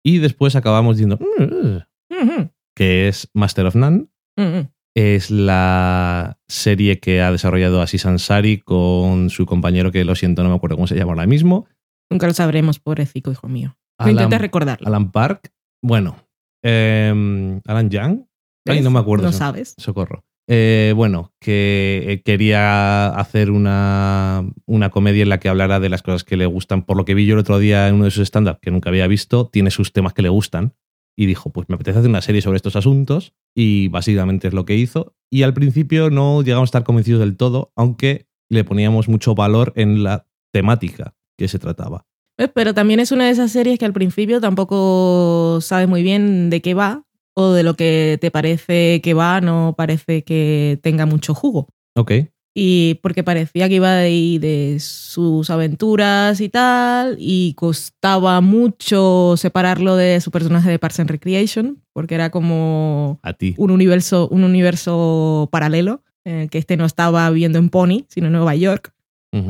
[0.04, 1.20] Y después acabamos diciendo.
[1.20, 4.08] Ujú, Que es Master of None.
[4.96, 10.50] Es la serie que ha desarrollado Aziz Ansari con su compañero, que lo siento, no
[10.50, 11.66] me acuerdo cómo se llama ahora mismo.
[12.10, 13.78] Nunca lo sabremos, pobrecito hijo mío.
[14.00, 14.88] Alan- intentes recordarlo.
[14.88, 15.52] Alan Park.
[15.84, 16.16] Bueno.
[16.64, 18.22] em, Alan Young.
[18.82, 19.26] No me acuerdo.
[19.26, 19.76] No sabes.
[19.78, 20.24] Socorro.
[20.48, 26.02] Eh, bueno, que eh, quería hacer una, una comedia en la que hablara de las
[26.04, 26.84] cosas que le gustan.
[26.84, 28.90] Por lo que vi yo el otro día en uno de sus stand-up, que nunca
[28.90, 30.74] había visto, tiene sus temas que le gustan.
[31.18, 33.34] Y dijo, pues me apetece hacer una serie sobre estos asuntos.
[33.56, 35.16] Y básicamente es lo que hizo.
[35.32, 39.74] Y al principio no llegamos a estar convencidos del todo, aunque le poníamos mucho valor
[39.76, 42.06] en la temática que se trataba.
[42.54, 46.62] Pero también es una de esas series que al principio tampoco sabes muy bien de
[46.62, 51.34] qué va o de lo que te parece que va, no parece que tenga mucho
[51.34, 51.70] jugo.
[51.96, 52.12] Ok.
[52.58, 59.36] Y porque parecía que iba de, ahí de sus aventuras y tal, y costaba mucho
[59.36, 63.56] separarlo de su personaje de Parks and Recreation, porque era como A ti.
[63.58, 68.34] un universo, un universo paralelo, el que este no estaba viviendo en Pony, sino en
[68.34, 68.96] Nueva York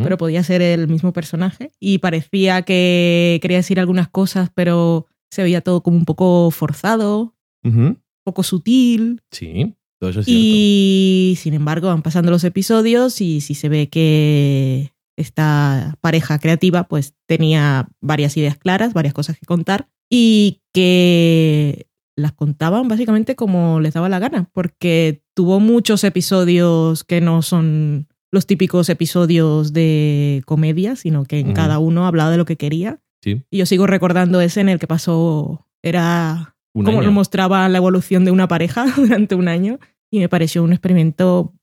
[0.03, 1.71] pero podía ser el mismo personaje.
[1.79, 7.35] Y parecía que quería decir algunas cosas, pero se veía todo como un poco forzado,
[7.63, 9.21] un poco sutil.
[9.31, 10.41] Sí, todo eso es cierto.
[10.43, 16.83] Y sin embargo, van pasando los episodios y si se ve que esta pareja creativa
[16.83, 21.87] pues tenía varias ideas claras, varias cosas que contar y que
[22.17, 28.07] las contaban básicamente como les daba la gana, porque tuvo muchos episodios que no son
[28.31, 32.99] los típicos episodios de comedia, sino que en cada uno hablaba de lo que quería.
[33.21, 33.41] Sí.
[33.49, 37.07] Y yo sigo recordando ese en el que pasó, era Un como año.
[37.07, 39.79] nos mostraba la evolución de una pareja durante un año
[40.11, 41.53] y me pareció un experimento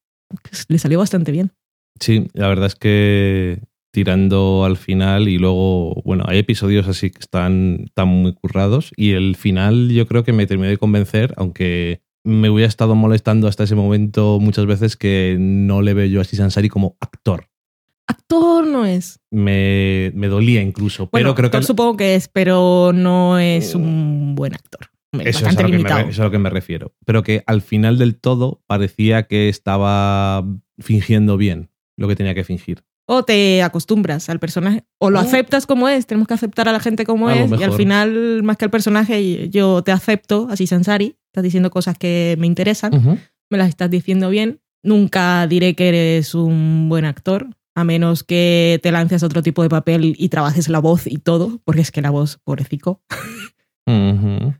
[0.42, 1.52] que le salió bastante bien.
[2.00, 3.60] Sí, la verdad es que
[3.92, 9.36] tirando al final y luego, bueno, hay episodios así que están, muy currados y el
[9.36, 13.74] final yo creo que me terminó de convencer, aunque me hubiera estado molestando hasta ese
[13.74, 17.48] momento muchas veces que no le veo yo a Aziz Ansari como actor.
[18.06, 19.20] Actor no es.
[19.30, 21.56] Me, me dolía incluso, Bueno, pero creo que...
[21.58, 24.91] actor supongo que es, pero no es un buen actor.
[25.20, 26.94] Es Eso es, a lo que me, eso es a lo que me refiero.
[27.04, 30.44] Pero que al final del todo parecía que estaba
[30.78, 32.82] fingiendo bien lo que tenía que fingir.
[33.06, 35.22] O te acostumbras al personaje, o lo Oh.
[35.22, 38.42] aceptas como es, tenemos que aceptar a la gente como A es, y al final,
[38.42, 43.20] más que al personaje, yo te acepto, así Sansari, estás diciendo cosas que me interesan,
[43.50, 44.60] me las estás diciendo bien.
[44.84, 49.62] Nunca diré que eres un buen actor, a menos que te lances a otro tipo
[49.62, 53.02] de papel y trabajes la voz y todo, porque es que la voz, pobrecico.
[53.86, 54.54] Ujú.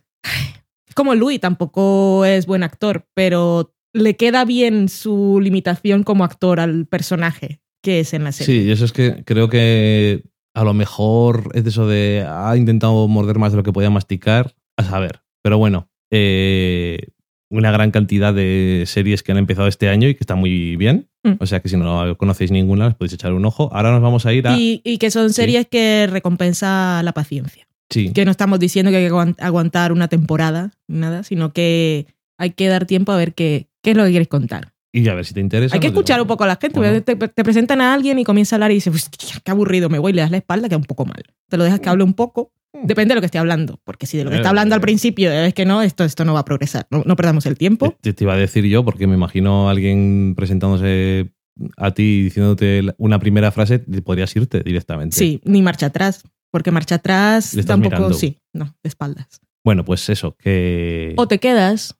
[0.95, 6.87] Como Louis tampoco es buen actor, pero le queda bien su limitación como actor al
[6.87, 8.63] personaje que es en la serie.
[8.63, 10.23] Sí, y eso es que creo que
[10.55, 14.55] a lo mejor es eso de ha intentado morder más de lo que podía masticar,
[14.77, 15.23] a saber.
[15.43, 17.09] Pero bueno, eh,
[17.51, 21.11] una gran cantidad de series que han empezado este año y que están muy bien.
[21.25, 21.35] Mm.
[21.41, 23.69] O sea que si no conocéis ninguna, les podéis echar un ojo.
[23.73, 24.57] Ahora nos vamos a ir a.
[24.57, 27.67] Y, y que son series que recompensa la paciencia.
[27.93, 32.07] Sí, Que no estamos diciendo que hay que aguant- aguantar una temporada, nada, sino que
[32.39, 34.73] hay que dar tiempo a ver qué, qué es lo que quieres contar.
[34.95, 35.75] y a ver si te interesa.
[35.75, 36.79] Hay que nos escuchar un poco a la gente.
[36.79, 37.03] ¿O no?
[37.03, 39.99] Te, te presentan a alguien y comienza a hablar y dices, "Uy, qué aburrido, me
[39.99, 41.23] voy, le das la espalda, queda un poco mal.
[41.49, 42.53] Te lo dejas que hable un poco.
[42.75, 42.87] Mm.
[42.89, 44.81] Depende de lo que esté hablando, porque si de lo que Eh, está hablando al
[44.81, 44.83] eh.
[44.83, 46.87] principio es que no, esto, esto no va a progresar.
[46.91, 47.97] No, no perdamos el tiempo.
[48.03, 51.31] Te, te iba a decir yo, porque me imagino a alguien presentándose
[51.79, 55.17] a ti y diciéndote una primera frase, podrías irte directamente.
[55.17, 56.23] Sí, ni marcha atrás,
[56.53, 58.15] porque marcha atrás tampoco, mirando.
[58.15, 59.41] sí, no, de espaldas.
[59.65, 61.15] Bueno, pues eso, que.
[61.17, 61.97] O te quedas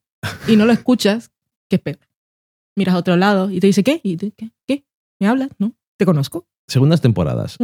[0.47, 1.31] y no lo escuchas,
[1.69, 1.99] que es peor.
[2.77, 4.01] Miras a otro lado y te dice, ¿qué?
[4.03, 4.51] ¿Y te- ¿Qué?
[4.67, 4.85] ¿Qué?
[5.21, 5.51] ¿Me hablas?
[5.59, 5.75] ¿No?
[5.99, 6.47] ¿Te conozco?
[6.69, 7.59] Segundas temporadas.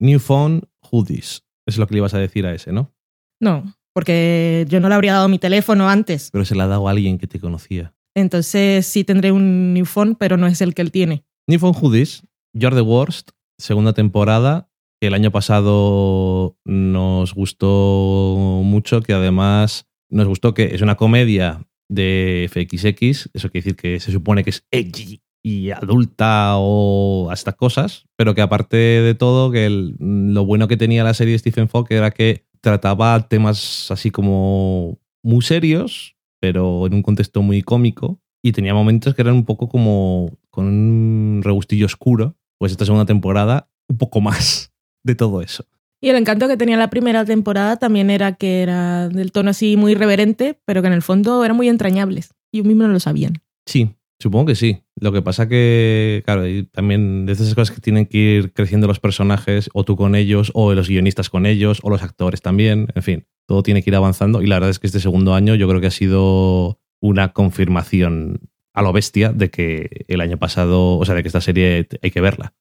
[0.00, 1.44] New Phone Hoodies.
[1.66, 2.92] Es lo que le ibas a decir a ese, ¿no?
[3.40, 6.30] No, porque yo no le habría dado mi teléfono antes.
[6.32, 7.94] Pero se la ha dado a alguien que te conocía.
[8.14, 11.24] Entonces sí tendré un new phone, pero no es el que él tiene.
[11.48, 12.22] New Phone Hoodies,
[12.54, 14.68] You're the Worst, segunda temporada,
[15.00, 21.66] que el año pasado nos gustó mucho, que además nos gustó que es una comedia
[21.88, 27.52] de FXX, eso quiere decir que se supone que es edgy y adulta o hasta
[27.52, 31.68] cosas, pero que aparte de todo, que lo bueno que tenía la serie de Stephen
[31.68, 38.20] Falk era que trataba temas así como muy serios, pero en un contexto muy cómico,
[38.42, 43.06] y tenía momentos que eran un poco como con un regustillo oscuro, pues esta segunda
[43.06, 44.69] temporada un poco más
[45.02, 45.64] de todo eso.
[46.00, 49.76] Y el encanto que tenía la primera temporada también era que era del tono así
[49.76, 52.30] muy irreverente, pero que en el fondo eran muy entrañables.
[52.50, 53.34] Y ellos mismos no lo sabían.
[53.66, 54.82] Sí, Supongo que sí.
[54.96, 58.86] Lo que pasa que, claro, y también de esas cosas que tienen que ir creciendo
[58.86, 62.88] los personajes, o tú con ellos, o los guionistas con ellos, o los actores también,
[62.94, 64.42] en fin, todo tiene que ir avanzando.
[64.42, 68.40] Y la verdad es que este segundo año yo creo que ha sido una confirmación
[68.74, 72.10] a lo bestia de que el año pasado, o sea, de que esta serie hay
[72.10, 72.52] que verla.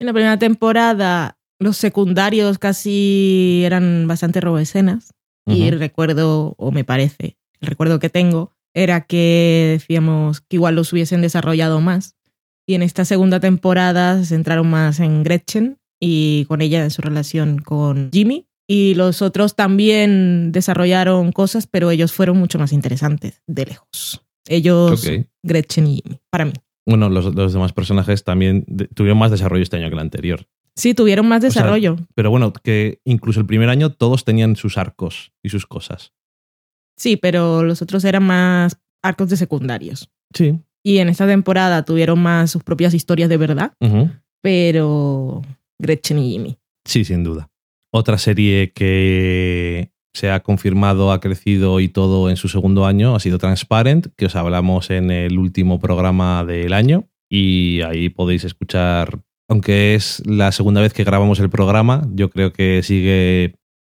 [0.00, 5.12] En la primera temporada, los secundarios casi eran bastante roboescenas.
[5.46, 5.78] Y Ujú.
[5.78, 11.22] recuerdo, o me parece, el recuerdo que tengo, era que decíamos que igual los hubiesen
[11.22, 12.16] desarrollado más.
[12.66, 17.00] Y en esta segunda temporada se centraron más en Gretchen y con ella en su
[17.00, 18.46] relación con Jimmy.
[18.68, 24.22] Y los otros también desarrollaron cosas, pero ellos fueron mucho más interesantes, de lejos.
[24.46, 25.10] Ellos.
[25.42, 26.52] Gretchen y Jimmy, para mí.
[26.88, 28.64] Bueno, los, los demás personajes también
[28.94, 30.46] tuvieron más desarrollo este año que el anterior.
[30.74, 31.96] Sí, tuvieron más sea, desarrollo.
[32.14, 36.14] Pero bueno, que incluso el primer año todos tenían sus arcos y sus cosas.
[36.96, 40.10] Sí, pero los otros eran más arcos de secundarios.
[40.32, 40.58] Sí.
[40.82, 43.74] Y en esta temporada tuvieron más sus propias historias de verdad,
[44.40, 45.42] pero
[45.78, 46.58] Gretchen y Jimmy.
[46.86, 47.50] Sí, sin duda.
[47.92, 53.20] Otra serie que se ha confirmado, ha crecido y todo en su segundo año ha
[53.20, 57.04] sido Transparent, que os hablamos en el último programa del año.
[57.30, 62.52] Y ahí podéis escuchar, aunque es la segunda vez que grabamos el programa, yo creo
[62.52, 63.54] que sigue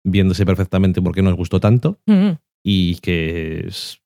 [0.05, 1.99] viéndose perfectamente por qué nos gustó tanto.
[2.07, 2.31] Mm.
[2.65, 4.01] Y que es-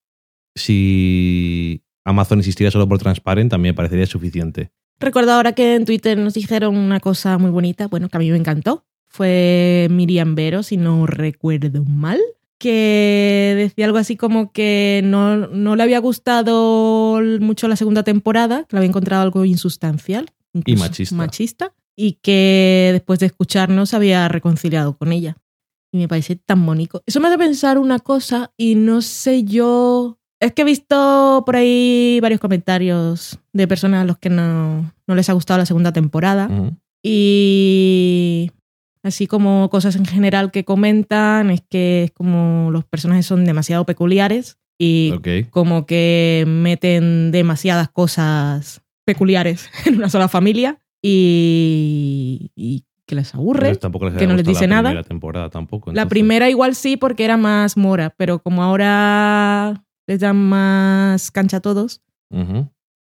[0.55, 4.71] si Amazon existiera solo por Transparent, también me parecería suficiente.
[5.01, 8.31] Recuerdo ahora que en Twitter nos dijeron una cosa muy bonita, bueno, que a mí
[8.31, 8.85] me encantó.
[9.13, 12.19] Fue Miriam Vero, si no recuerdo mal,
[12.59, 18.65] que decía algo así como que no, no le había gustado mucho la segunda temporada,
[18.65, 20.31] que le había encontrado algo insustancial.
[20.55, 21.15] incluso machista.
[21.15, 21.75] Machista.
[21.95, 25.37] Y que después de escucharnos había reconciliado con ella.
[25.93, 27.03] Y me parece tan bonito.
[27.05, 30.19] Eso me hace pensar una cosa y no sé yo...
[30.41, 35.15] Es que he visto por ahí varios comentarios de personas a los que no, no
[35.15, 36.49] les ha gustado la segunda temporada.
[37.03, 38.51] Y
[39.03, 43.84] así como cosas en general que comentan, es que es como los personajes son demasiado
[43.86, 45.28] peculiares y Ok.
[45.50, 53.68] como que meten demasiadas cosas peculiares en una sola familia y, y que les aburre.
[53.68, 54.90] Les que no les dice la nada.
[54.90, 55.92] primera temporada tampoco.
[55.92, 61.59] La primera igual sí porque era más mora, pero como ahora les dan más cancha
[61.59, 62.00] a todos,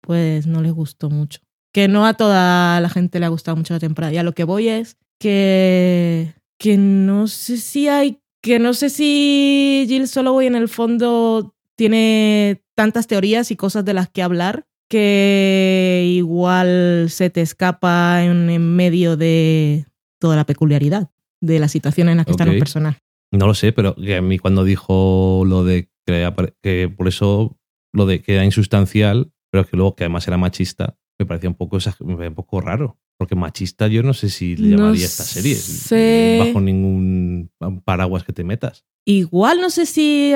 [0.03, 1.41] pues no les gustó mucho.
[1.73, 4.13] Que no a toda la gente le ha gustado mucho la temporada.
[4.13, 8.91] Y a lo que voy es que, que no sé si hay, que no sé
[8.91, 14.67] si Jill Soloway en el fondo tiene tantas teorías y cosas de las que hablar
[14.89, 19.87] que igual se te escapa en, en medio de
[20.19, 21.11] toda la peculiaridad
[21.41, 23.03] de la situación en la que están los personajes.
[23.31, 27.59] No lo sé, pero que a mí cuando dijo lo de que, que por eso
[27.93, 31.57] lo de que era insustancial, pero que luego que además era machista, me parecía un
[31.57, 32.99] poco, un poco raro.
[33.19, 36.37] Porque machista yo no sé si le No llamaría esta serie sé.
[36.39, 37.51] bajo ningún
[37.85, 38.85] paraguas que te metas.
[39.05, 40.35] Igual no sé si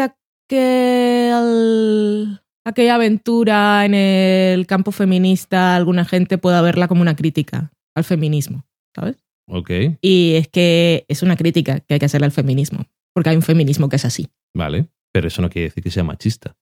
[1.02, 8.04] aquel, aquella aventura en el campo feminista alguna gente pueda verla como una crítica al
[8.04, 8.64] feminismo,
[8.94, 9.16] ¿sabes?
[9.48, 9.70] Ok,
[10.00, 13.42] Y es que es una crítica que hay que hacerle al feminismo, porque hay un
[13.42, 14.28] feminismo que es así.
[14.54, 14.88] vale.
[15.14, 16.56] Pero eso no quiere decir que sea machista.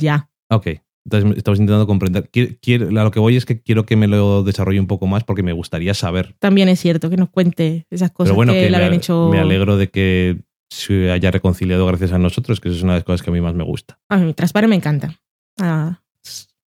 [0.00, 0.28] Ya.
[0.50, 0.66] Ok,
[1.04, 2.28] estamos intentando comprender.
[2.30, 5.06] Quiero, quiero- a lo que voy es que quiero que me lo desarrolle un poco
[5.06, 6.34] más porque me gustaría saber.
[6.38, 9.28] También es cierto que nos cuente esas cosas Pero bueno, que, que, le habían hecho.
[9.30, 10.38] me alegro de que
[10.70, 13.32] se haya reconciliado gracias a nosotros, que eso es una de las cosas que a
[13.32, 13.98] mí más me gusta.
[14.08, 15.14] A mí, Traspare me encanta.
[15.60, 16.00] Ah,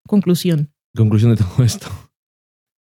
[0.08, 0.72] conclusión.
[0.96, 1.88] Conclusión de todo esto.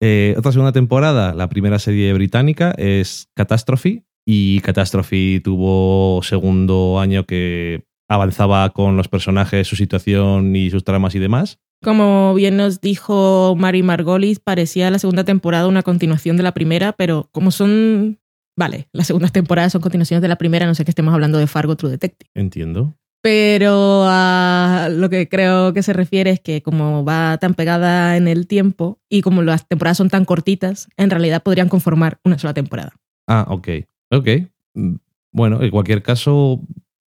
[0.02, 7.24] Eh, otra segunda temporada, la primera serie británica es Catastrophe y Catastrophe tuvo segundo año
[7.26, 11.60] que avanzaba con los personajes, su situación y sus tramas y demás.
[11.84, 16.93] Como bien nos dijo Mari Margolis, parecía la segunda temporada una continuación de la primera,
[16.93, 18.20] pero como son.
[18.58, 21.45] Vale, las segundas temporadas son continuaciones de la primera, no sé que estemos hablando de
[21.45, 22.32] Fargo True Detective.
[22.34, 22.95] Entiendo.
[23.22, 28.28] Pero a lo que creo que se refiere es que como va tan pegada en
[28.28, 32.53] el tiempo y como las temporadas son tan cortitas, en realidad podrían conformar una sola
[32.53, 32.93] temporada.
[33.28, 33.68] Ah, ok.
[34.12, 34.28] Ok.
[34.74, 34.95] Mm,
[35.32, 36.62] Bueno, en cualquier caso,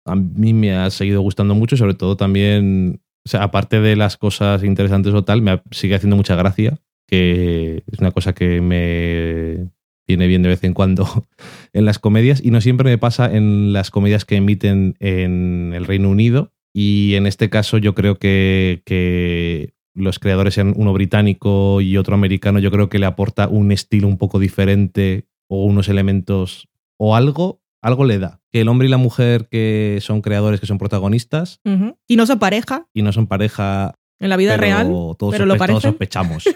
[0.04, 3.02] a mí me ha seguido gustando mucho, sobre todo también,
[3.38, 8.10] aparte de las cosas interesantes o tal, me sigue haciendo mucha gracia, que es una
[8.10, 9.70] cosa que me
[10.06, 11.06] viene bien de vez en cuando
[11.72, 15.84] en las comedias y no siempre me pasa en las comedias que emiten en el
[15.84, 21.80] Reino Unido y en este caso yo creo que, que los creadores sean uno británico
[21.80, 25.88] y otro americano, yo creo que le aporta un estilo un poco diferente o unos
[25.88, 28.40] elementos o algo, algo le da.
[28.52, 31.60] Que el hombre y la mujer que son creadores, que son protagonistas.
[32.08, 35.44] Y no son pareja, y no son pareja, En la vida pero real, todos, pero
[35.46, 36.44] lo todos sospechamos.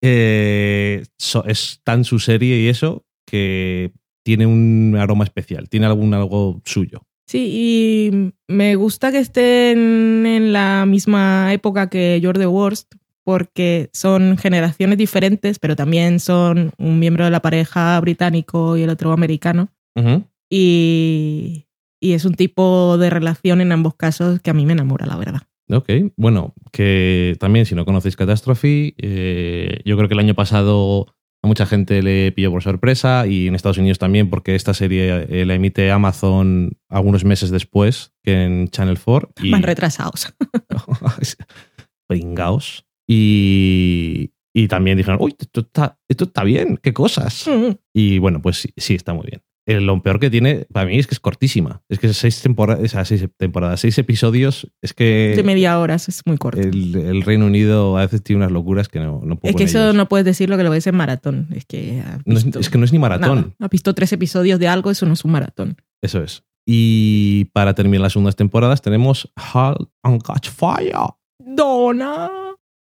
[0.00, 3.92] Eh, so- es tan su serie y eso que
[4.24, 7.02] tiene un aroma especial, tiene algún algo suyo.
[7.26, 12.94] Sí, y me gusta que estén en la misma época que You're the Worst,
[13.24, 18.90] porque son generaciones diferentes, pero también son un miembro de la pareja británico y el
[18.90, 19.68] otro americano.
[19.96, 20.24] Ujú.
[20.50, 21.66] Y,
[22.00, 25.16] y es un tipo de relación en ambos casos que a mí me enamora, la
[25.16, 25.42] verdad.
[25.70, 31.14] Ok, bueno, que también si no conocéis Catastrophe, eh, yo creo que el año pasado
[31.42, 35.26] a mucha gente le pilló por sorpresa y en Estados Unidos también porque esta serie
[35.28, 39.32] eh, la emite Amazon algunos meses después que en Channel 4.
[39.42, 40.34] Y, Van retrasados.
[42.08, 42.86] Pringaos.
[43.06, 47.46] Y, y también dijeron, uy, esto está, esto está bien, qué cosas.
[47.46, 49.42] Mm, Y bueno, pues sí, sí, está muy bien.
[49.68, 51.82] Eh, lo peor que tiene, para mí, es que es cortísima.
[51.90, 55.96] Es que seis temporadas, o sea, seis temporadas, seis episodios, es que De media hora,
[55.96, 56.60] es muy corto.
[56.60, 59.64] el, el Reino Unido a veces tiene unas locuras que no, no puedo es que
[59.64, 59.94] eso ellos.
[59.94, 61.48] no puedes decir lo que lo ves en maratón.
[61.54, 63.36] Es que No es, que no es ni maratón.
[63.36, 63.54] nada.
[63.60, 65.76] Has visto tres episodios de algo, eso no es un maratón.
[66.02, 66.44] Eso es.
[66.66, 70.94] Y para terminar las segundas temporadas tenemos Halt and Catch Fire,
[71.38, 72.30] ¡Dona!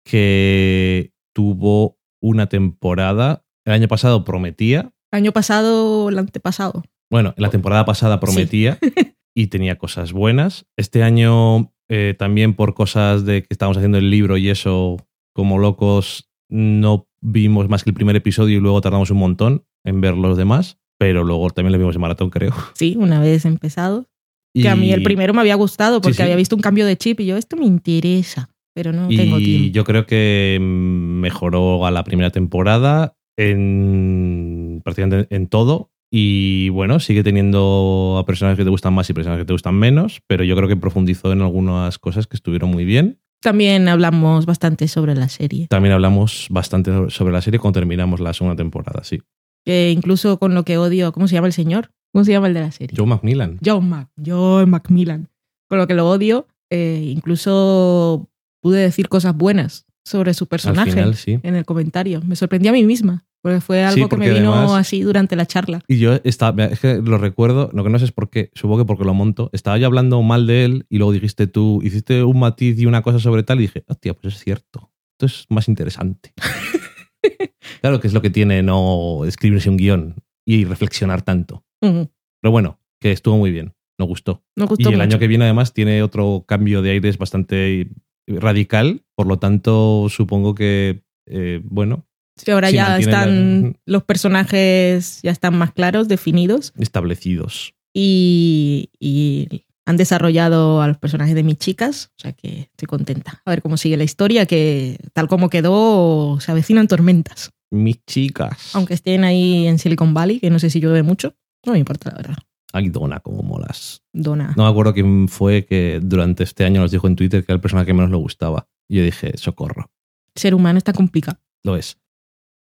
[0.06, 3.46] que tuvo una temporada.
[3.66, 4.92] El año pasado prometía.
[5.14, 6.84] Año pasado, el antepasado.
[7.12, 8.80] Bueno, la temporada pasada prometía
[9.36, 10.66] y tenía cosas buenas.
[10.76, 14.98] Este año, eh, también por cosas de que estábamos haciendo el libro y eso,
[15.36, 20.02] como locos, no vimos más que el primer episodio y luego tardamos un montón en
[20.02, 20.80] ver los demás.
[21.00, 22.54] Pero luego también lo vimos en maratón, creo.
[22.74, 24.08] Sí, una vez empezado.
[24.56, 26.24] Que a mí el Y- primero me había gustado porque Sí, sí.
[26.24, 29.38] había visto un cambio de chip y yo, esto me interesa, pero no Y tengo
[29.38, 29.74] tiempo.
[29.74, 35.92] yo creo que mejoró a la primera temporada en prácticamente en todo.
[36.12, 39.76] Y bueno, sigue teniendo a personajes que te gustan más y personajes que te gustan
[39.76, 43.20] menos, pero yo creo que profundizó en algunas cosas que estuvieron muy bien.
[43.42, 45.68] También hablamos bastante sobre la serie.
[45.68, 49.22] También hablamos bastante sobre la serie cuando terminamos la segunda temporada, sí.
[49.66, 51.92] Que incluso con lo que odio, ¿cómo se llama el señor?
[52.14, 52.96] ¿Cómo se llama el de la serie?
[52.96, 53.58] Joe Macmillan.
[53.66, 55.30] John Mac, John Macmillan.
[55.68, 58.30] Con lo que lo odio, eh, incluso
[58.62, 61.40] pude decir cosas buenas sobre su personaje final, sí.
[61.42, 62.22] en el comentario.
[62.22, 65.36] Me sorprendí a mí misma, porque fue algo que porque me vino además- así durante
[65.36, 65.82] la charla.
[65.88, 68.80] Y yo estaba, es que lo recuerdo, lo que no sé es por qué, supongo
[68.80, 69.50] que porque lo monto.
[69.54, 73.02] Estaba yo hablando mal de él y luego dijiste tú, hiciste un matiz y una
[73.04, 74.92] cosa sobre tal y dije, hostia, pues es cierto.
[75.20, 76.34] Esto es más interesante.
[77.82, 80.16] claro que es lo que tiene no escribirse un guion
[80.46, 81.64] y reflexionar tanto.
[81.82, 84.42] Pero bueno, que estuvo muy bien, nos gustó.
[84.56, 85.04] Me Y gustó el mucho.
[85.04, 87.90] año que viene además tiene otro cambio de aires bastante
[88.28, 92.06] radical, por lo tanto supongo que, eh, bueno,
[92.36, 97.74] Sí, ahora ya están la- los personajes ya están más claros, definidos establecidos.
[97.94, 103.42] y, y han desarrollado a los personajes de mis chicas, o sea que estoy contenta.
[103.46, 107.52] A ver cómo sigue la historia, que tal como quedó se avecinan tormentas.
[107.72, 108.72] Mis chicas.
[108.76, 112.12] Aunque estén ahí en Silicon Valley, que no sé si llueve mucho, no me importa
[112.12, 112.38] la verdad.
[112.72, 114.02] Ay, Dona, como molas.
[114.14, 114.54] Dona.
[114.58, 117.56] No me acuerdo quién fue que durante este año nos dijo en Twitter que era
[117.56, 118.68] el personaje que menos le gustaba.
[118.90, 119.92] Y yo dije, socorro.
[120.36, 121.38] Ser humano está complicado.
[121.64, 121.98] Lo es.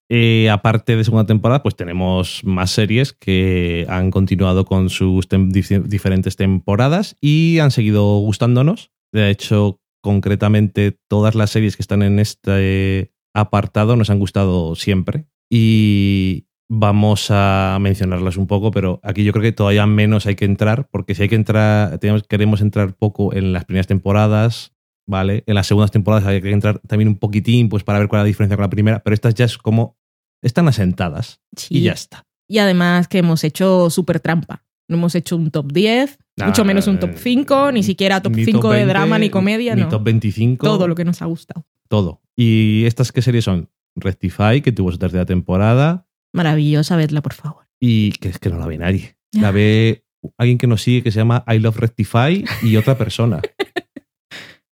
[0.09, 6.37] Eh, aparte de segunda temporada, pues tenemos más series que han continuado con sus diferentes
[6.37, 8.93] temporadas y han seguido gustándonos.
[9.13, 15.27] De hecho, concretamente, todas las series que están en este apartado nos han gustado siempre.
[15.51, 20.45] Y vamos a mencionarlas un poco, pero aquí yo creo que todavía menos hay que
[20.45, 21.99] entrar, porque si hay que entrar,
[22.29, 24.76] queremos entrar poco en las primeras temporadas,
[25.07, 25.45] ¿vale?
[25.47, 28.25] En las segundas temporadas hay que entrar también un poquitín, pues para ver cuál es
[28.25, 29.97] la diferencia con la primera, pero estas ya es como,
[30.43, 31.79] están asentadas Sí.
[31.79, 32.25] y ya está.
[32.49, 34.65] Y además que hemos hecho súper trampa.
[34.89, 38.37] No hemos hecho un top 10, Ah, mucho menos un top 5, ni siquiera top
[38.37, 39.89] Ni 5 de 20, drama ni comedia, ni no.
[39.89, 40.65] top 25.
[40.67, 41.67] Todo lo que nos ha gustado.
[41.89, 42.21] Todo.
[42.37, 43.71] ¿Y estas qué series son?
[43.97, 47.65] Rectify, que tuvo su tercera temporada, Maravillosa, vedla, por favor.
[47.81, 49.17] y que es que no la ve nadie.
[49.33, 50.05] La ve
[50.37, 53.41] alguien que nos sigue que se llama I Love Rectify y otra persona.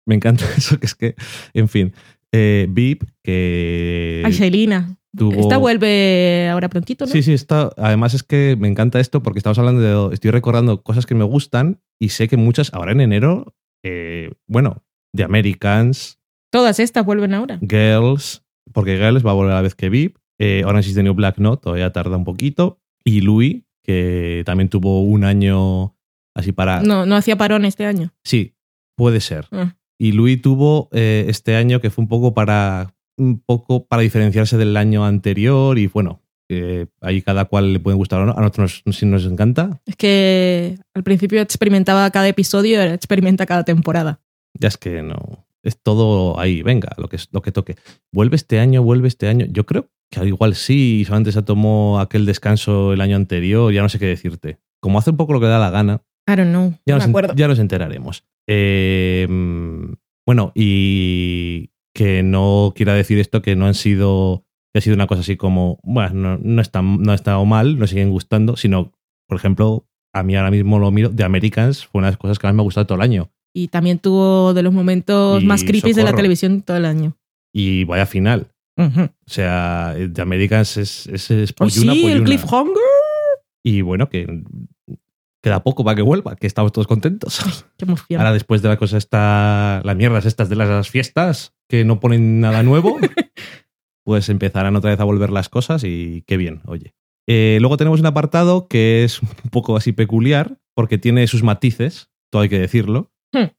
[0.07, 1.15] Me encanta eso, que es que,
[1.55, 1.93] en fin.
[2.33, 4.97] Eh, Vip, que Ay, Selina.
[5.15, 5.41] tuvo...
[5.41, 7.13] Esta vuelve ahora prontito, ¿no?
[7.13, 7.71] Sí, sí, está.
[7.77, 10.15] Además es que me encanta esto porque estamos hablando de.
[10.15, 14.83] Estoy recordando cosas que me gustan y sé que muchas ahora en enero, eh, bueno,
[15.15, 16.19] The Americans,
[16.53, 17.59] Todas estas vuelven ahora.
[17.67, 18.45] Girls,
[18.75, 21.15] porque Girls va a volver a la vez que VIP, eh, Orange is the New
[21.15, 25.97] Black no, todavía tarda un poquito, y Louis, que también tuvo un año
[26.37, 26.83] así para.
[26.83, 28.13] No, no hacía parón este año.
[28.23, 28.55] Sí,
[28.97, 29.49] puede ser.
[29.51, 29.77] Ah.
[29.99, 34.57] Y Louis tuvo eh, este año que fue un poco para un poco para diferenciarse
[34.57, 38.32] del año anterior y bueno, que ahí cada cual le puede gustar o no.
[38.32, 39.80] A nosotros nos, sí nos encanta.
[39.86, 44.20] Es que al principio experimentaba cada episodio ahora experimenta cada temporada.
[44.59, 45.47] Ya es que no.
[45.62, 47.76] es todo ahí, venga, lo que, lo que toque.
[48.12, 49.47] Vuelve este año, vuelve este año.
[49.49, 53.82] Yo creo que al igual sí, solamente se tomó aquel descanso el año anterior, ya
[53.82, 54.59] no sé qué decirte.
[54.80, 56.73] Como hace un poco lo que da la gana, I don't know.
[56.87, 57.35] ya, no nos, me acuerdo.
[57.35, 58.25] ya nos enteraremos.
[58.49, 59.27] Eh,
[60.27, 65.07] bueno, y que no quiera decir esto que no han sido, que ha sido una
[65.07, 68.93] cosa así como, bueno, no, no, está, no ha estado mal, nos siguen gustando, sino,
[69.29, 72.39] por ejemplo, a mí ahora mismo lo miro, The Americans fue una de las cosas
[72.39, 73.31] que más me ha gustado todo el año.
[73.55, 77.16] Y también tuvo de los momentos Y más creepy de la televisión todo el año.
[77.53, 78.49] Y vaya final.
[78.79, 82.75] O sea, The Americans es, es, es polluna, sí, el cliffhanger.
[83.62, 84.43] Y bueno, que
[85.43, 87.40] queda poco para que vuelva, que estamos todos contentos.
[87.76, 88.20] Qué emoción.
[88.20, 92.40] Ahora después de la cosa esta, las mierdas estas de las fiestas, que no ponen
[92.40, 92.99] nada nuevo,
[94.05, 96.95] pues empezarán otra vez a volver las cosas y qué bien, oye.
[97.28, 102.11] Eh, luego tenemos un apartado que es un poco así peculiar, porque tiene sus matices,
[102.30, 103.51] todo hay que decirlo, Hmm.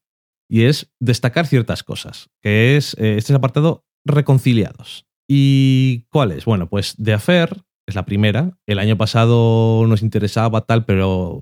[0.50, 5.08] y es destacar ciertas cosas, que es, eh, este es apartado reconciliados.
[5.28, 6.46] ¿Y cuál es?
[6.46, 7.64] Bueno, pues The Affair
[7.94, 8.58] es la primera.
[8.68, 11.42] El año pasado nos interesaba tal, pero...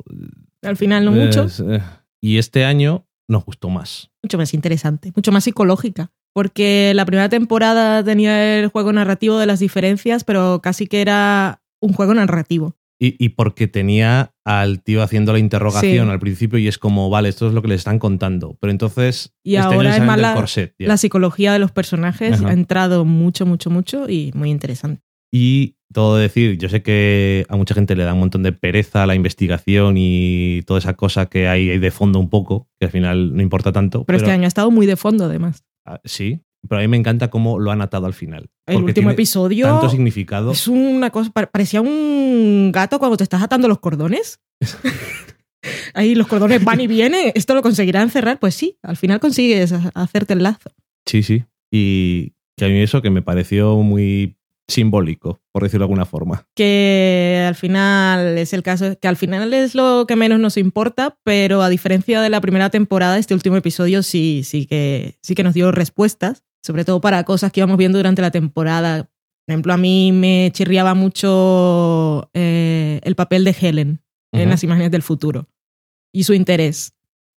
[0.61, 1.43] Al final no mucho.
[1.45, 1.81] es, eh,
[2.21, 4.11] y este año nos gustó más.
[4.21, 6.11] mucho más interesante, mucho más psicológica.
[6.33, 11.61] Porque la primera temporada tenía el juego narrativo de las diferencias, pero casi que era
[11.81, 12.75] un juego narrativo.
[12.99, 16.11] Y, y porque tenía al tío haciendo la interrogación Sí.
[16.11, 18.55] al principio y es como, vale, esto es lo que le están contando.
[18.61, 20.87] Pero entonces, Y este ahora es más la- corset, ya.
[20.87, 22.49] La psicología de los personajes Ajá.
[22.49, 25.01] ha entrado mucho, mucho, mucho y muy interesante.
[25.33, 29.05] Y todo decir, yo sé que a mucha gente le da un montón de pereza
[29.05, 33.35] la investigación y toda esa cosa que hay de fondo un poco, que al final
[33.35, 34.03] no importa tanto.
[34.05, 35.63] Pero, este año ha estado muy de fondo, además.
[35.85, 38.49] ah, Sí, pero a mí me encanta cómo lo han atado al final.
[38.67, 40.51] El último tiene episodio Tanto significado.
[40.51, 44.39] es una cosa, pa- parecía un gato cuando te estás atando los cordones.
[45.93, 47.31] Ahí los cordones van y vienen.
[47.35, 48.39] ¿Esto lo conseguirán cerrar?
[48.39, 50.71] Pues sí, al final consigues ha- hacerte el lazo.
[51.05, 51.43] Sí, sí.
[51.71, 54.37] Y que a mí eso que me pareció muy
[54.71, 56.47] simbólico, por decirlo de alguna forma.
[56.55, 61.17] que al final es el caso, que al final es lo que menos nos importa,
[61.23, 65.43] pero a diferencia de la primera temporada, este último episodio sí, sí que, sí que
[65.43, 69.03] nos dio respuestas, sobre todo para cosas que íbamos viendo durante la temporada.
[69.45, 74.01] Por ejemplo, a mí me chirriaba mucho eh, el papel de Helen
[74.33, 74.49] en Ujú.
[74.49, 75.47] las imágenes del futuro
[76.13, 76.93] y su interés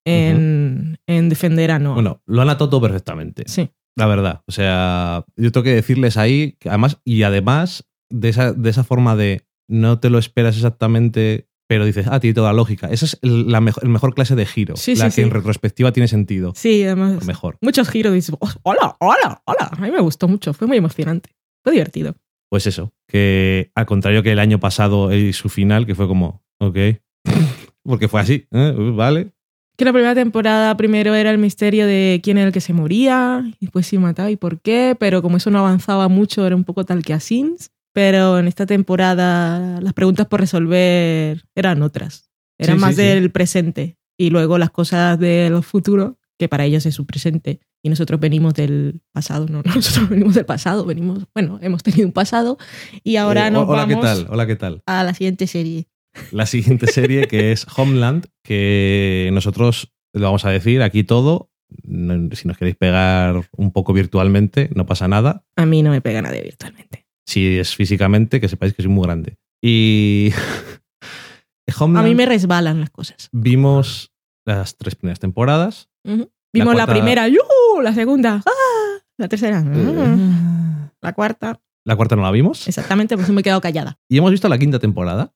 [0.06, 1.94] en, en defender a Noah.
[1.94, 3.44] Bueno, lo han atado perfectamente.
[3.46, 3.68] sí.
[3.96, 4.42] La verdad.
[4.46, 8.84] O sea, yo tengo que decirles ahí, que además, y además, de esa, de esa
[8.84, 12.88] forma de no te lo esperas exactamente, pero dices, ah, tiene toda la lógica.
[12.88, 14.76] Esa es la mejor, el mejor clase de giro.
[14.76, 16.52] Sí, la sí, que en retrospectiva tiene sentido.
[16.56, 17.14] Sí, además.
[17.20, 17.56] Lo mejor.
[17.60, 19.70] Muchos giros dices, "Oh, hola, hola, hola.
[19.70, 21.30] A mí me gustó mucho, fue muy emocionante.
[21.62, 22.14] Fue divertido.
[22.50, 26.44] Pues eso, que al contrario que el año pasado y su final, que fue como,
[26.58, 26.76] ok.
[27.82, 28.74] Porque fue así, ¿eh?
[28.94, 29.32] Vale.
[29.76, 33.42] Que la primera temporada primero era el misterio de quién era el que se moría,
[33.58, 36.62] y después si mataba y por qué, pero como eso no avanzaba mucho, era un
[36.64, 37.70] poco tal que a Sims.
[37.92, 42.30] Pero en esta temporada las preguntas por resolver eran otras.
[42.58, 43.06] Eran Sí, más sí, sí.
[43.08, 43.96] del presente.
[44.18, 47.60] Y luego las cosas del futuro, que para ellos es su presente.
[47.84, 49.46] Y nosotros venimos del pasado.
[49.48, 50.84] No, nosotros venimos del pasado.
[50.84, 52.58] Venimos, bueno, hemos tenido un pasado.
[53.04, 54.26] Y ahora Eh, nos hola, ¿qué vamos tal?
[54.30, 54.82] Hola, ¿qué tal?
[54.86, 55.86] a la siguiente serie.
[56.32, 61.50] La siguiente serie que es Homeland, que nosotros lo vamos a decir aquí todo.
[61.82, 65.44] No- Si nos queréis pegar un poco virtualmente, no pasa nada.
[65.56, 67.06] A mí no me pega nadie virtualmente.
[67.26, 69.38] Si es físicamente, que sepáis que soy muy grande.
[69.62, 70.30] Y
[71.68, 73.28] A Homeland mí me resbalan las cosas.
[73.32, 74.12] vimos
[74.46, 75.88] las tres primeras temporadas.
[76.04, 76.28] Vimos
[76.76, 77.80] la, cuarta- primera, ¡yujú!
[77.82, 79.00] La segunda, ¡ah!
[79.18, 80.90] La tercera, ¡ah!
[81.00, 82.68] La cuarta, La cuarta no la vimos.
[82.68, 83.98] exactamente, pues me he quedado callada.
[84.08, 85.32] Y hemos visto la quinta temporada.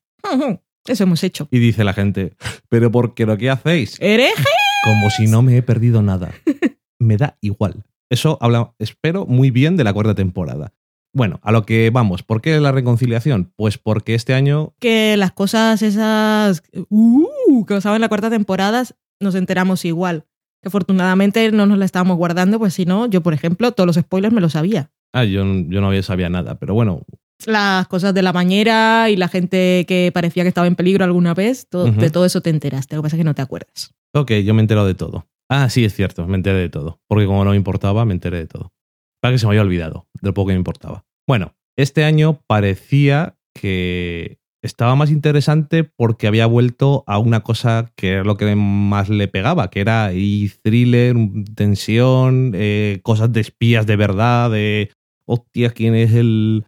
[0.89, 1.49] Eso hemos hecho.
[1.51, 2.35] Y dice la gente,
[2.69, 3.97] pero ¿por qué lo que hacéis?
[4.01, 4.45] ¡Hereje!
[4.85, 6.33] Como si no me he perdido nada.
[6.99, 7.85] Me da igual.
[8.11, 10.73] Eso habla, espero, muy bien de la cuarta temporada.
[11.13, 12.23] Bueno, a lo que vamos.
[12.23, 13.53] ¿Por qué la reconciliación?
[13.57, 18.85] Pues porque este año Que las cosas esas uh, que pasaban en la cuarta temporada
[19.21, 20.25] nos enteramos igual.
[20.63, 23.97] Que afortunadamente no nos la estábamos guardando, pues si no, yo, por ejemplo, todos los
[23.97, 24.91] spoilers me los sabía.
[25.13, 27.03] Ah, yo, yo no había sabía nada, pero bueno,
[27.47, 31.35] Las cosas de la bañera y la gente que parecía que estaba en peligro alguna
[31.35, 32.97] vez, de todo eso te enteraste.
[32.97, 33.95] Lo que pasa es que no te acuerdas.
[34.15, 35.27] ok, yo me he enterado de todo.
[35.49, 37.01] Ah, sí, es cierto, me enteré de todo.
[37.09, 38.73] Porque como no me importaba, me enteré de todo.
[39.21, 41.05] Para que se me había olvidado de lo poco que me importaba.
[41.27, 48.11] Bueno, este año parecía que estaba más interesante porque había vuelto a una cosa que
[48.11, 51.17] era lo que más le pegaba, que era y thriller,
[51.55, 54.91] tensión, eh, cosas de espías de verdad, de
[55.27, 56.67] hostia, ¿quién es el,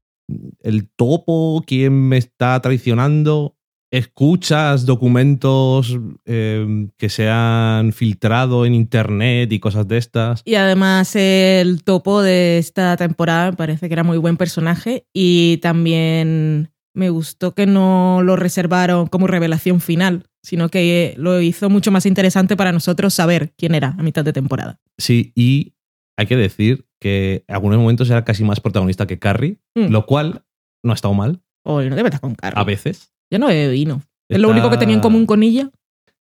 [0.60, 1.62] el topo?
[1.66, 3.56] ¿Quién me está traicionando?
[3.90, 10.42] escuchas documentos eh, que se han filtrado en internet y cosas de estas.
[10.44, 15.58] Y además el topo de esta temporada me parece que era muy buen personaje y
[15.58, 21.90] también me gustó que no lo reservaron como revelación final, sino que lo hizo mucho
[21.90, 24.80] más interesante para nosotros saber quién era a mitad de temporada.
[24.98, 25.74] Sí, y
[26.16, 29.88] hay que decir que en algunos momentos era casi más protagonista que Carrie, Mm.
[29.90, 30.44] lo cual
[30.84, 32.60] no ha estado mal Oye, no te metas con Carrie.
[32.60, 33.12] a veces.
[33.30, 34.02] Ya no bebe vino.
[34.28, 35.70] Es lo único que tenía en común con ella.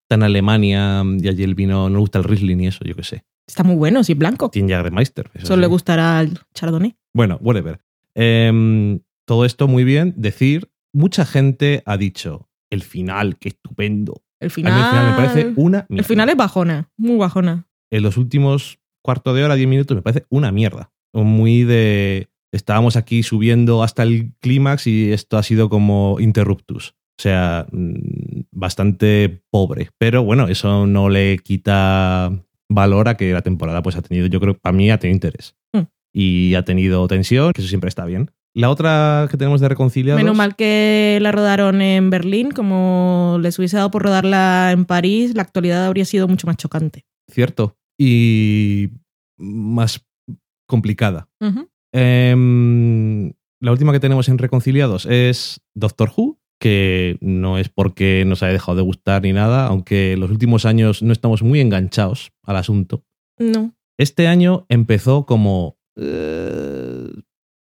[0.04, 2.96] Está en Alemania y allí el vino no le gusta el Riesling y eso, yo
[2.96, 3.24] qué sé.
[3.48, 4.50] Está muy bueno, si es blanco.
[4.50, 5.30] Tiene Jagermeister.
[5.36, 6.96] eso Solo le gustará el chardonnay.
[7.14, 7.80] Bueno, whatever.
[8.16, 10.14] Em, todo esto muy bien.
[10.18, 14.24] Decir, mucha gente ha dicho, el final, qué estupendo.
[14.40, 16.02] El A final, mí el final me parece una mierda.
[16.02, 17.68] el final es bajona, muy bajona.
[17.92, 20.92] En los últimos cuarto de hora, diez minutos, me parece una mierda.
[21.14, 22.30] Muy de...
[22.52, 26.96] Estábamos aquí subiendo hasta el clímax y esto ha sido como interruptus.
[27.20, 29.90] O sea, mm, bastante pobre.
[29.98, 32.32] Pero bueno, eso no le quita
[32.70, 35.56] valor a que la temporada pues ha tenido, yo creo, para mí ha tenido interés.
[35.74, 35.82] Mm.
[36.14, 38.32] Y ha tenido tensión, que eso siempre está bien.
[38.56, 40.22] La otra que tenemos de reconciliados...
[40.22, 45.36] Menos mal que la rodaron en Berlín, como les hubiese dado por rodarla en París,
[45.36, 47.06] la actualidad habría sido mucho más chocante.
[47.30, 47.76] Cierto.
[48.02, 48.92] Y
[49.38, 50.06] más
[50.68, 51.28] complicada.
[51.92, 58.42] Em, la última que tenemos en Reconciliados es Doctor Who, que no es porque nos
[58.42, 62.32] haya dejado de gustar ni nada, aunque en los últimos años no estamos muy enganchados
[62.44, 63.04] al asunto.
[63.38, 63.76] No.
[63.98, 65.78] Este año empezó como...
[65.98, 66.59] eh,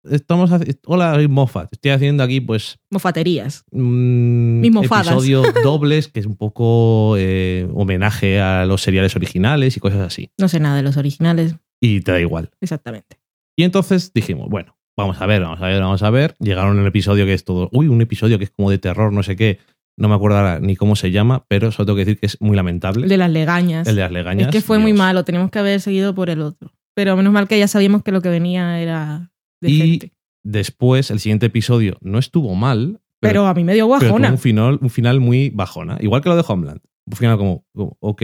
[0.09, 0.51] estamos
[0.85, 1.73] Hola, soy Moffat.
[1.73, 3.63] Estoy haciendo aquí, pues, Mofaterías.
[3.71, 5.07] mm, Mis mofadas.
[5.07, 10.29] episodios dobles, que es un poco eh, homenaje a los seriales originales y cosas así.
[10.37, 12.49] No sé nada de los originales, Y te da igual.
[12.61, 13.17] exactamente.
[13.57, 16.35] Y entonces dijimos, bueno, vamos a ver, vamos a ver, vamos a ver.
[16.39, 19.23] Llegaron un episodio que es todo, uy, un episodio que es como de terror, no
[19.23, 19.59] sé qué,
[19.97, 22.41] no me acuerdo ahora ni cómo se llama, pero solo tengo que decir que es
[22.41, 23.03] muy lamentable.
[23.03, 23.87] El de las legañas.
[23.87, 24.47] El de las legañas.
[24.47, 26.73] es que fue muy malo, teníamos que haber seguido por el otro.
[26.93, 29.31] Pero menos mal que ya sabíamos que lo que venía era
[29.61, 30.11] Y
[30.43, 34.31] después, el siguiente episodio no estuvo mal, Pero, pero, a mí me dio guajona.
[34.31, 36.81] un final, un final muy bajona, igual que lo de Homeland.
[37.07, 38.21] Un final como, como, ok,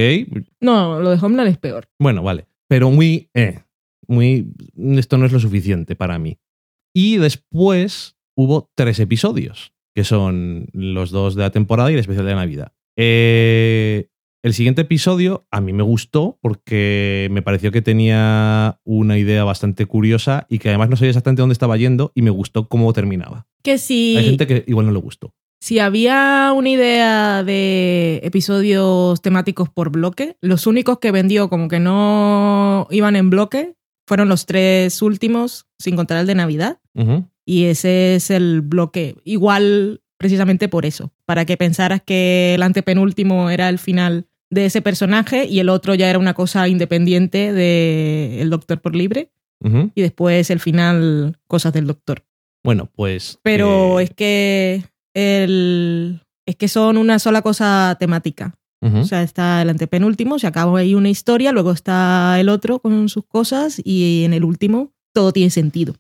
[0.60, 1.88] No, lo de Homeland es peor.
[2.00, 3.60] bueno, vale, pero muy, eh,
[4.08, 4.54] muy,
[4.98, 6.38] esto no es lo suficiente para mí.
[6.94, 12.26] Y después hubo tres episodios, que son los dos de la temporada y el especial
[12.26, 12.74] de Navidad.
[12.98, 14.10] Eh,
[14.44, 19.86] el siguiente episodio a mí me gustó porque me pareció que tenía una idea bastante
[19.86, 23.48] curiosa y que además no sabía exactamente dónde estaba yendo y me gustó cómo terminaba.
[23.64, 25.34] Que si, Hay gente que igual no le gustó.
[25.60, 31.80] si había una idea de episodios temáticos por bloque, los únicos que vendió como que
[31.80, 33.76] no iban en bloque
[34.08, 36.80] fueron los tres últimos, sin contar el de Navidad.
[37.46, 39.16] Y ese es el bloque.
[39.24, 41.14] Igual, precisamente por eso.
[41.26, 45.96] Para que pensaras que el antepenúltimo era el final de ese personaje y el otro
[45.96, 49.32] ya era una cosa independiente de El Doctor por Libre.
[49.94, 52.24] Y después el final, cosas del Doctor.
[52.64, 53.40] Bueno, pues...
[53.44, 54.84] Pero eh, es que
[55.14, 56.22] el.
[56.48, 58.56] Es que son una sola cosa temática.
[58.84, 63.10] O sea, está el antepenúltimo, se acaba ahí una historia, luego está el otro con
[63.10, 65.94] sus cosas y en el último todo tiene sentido.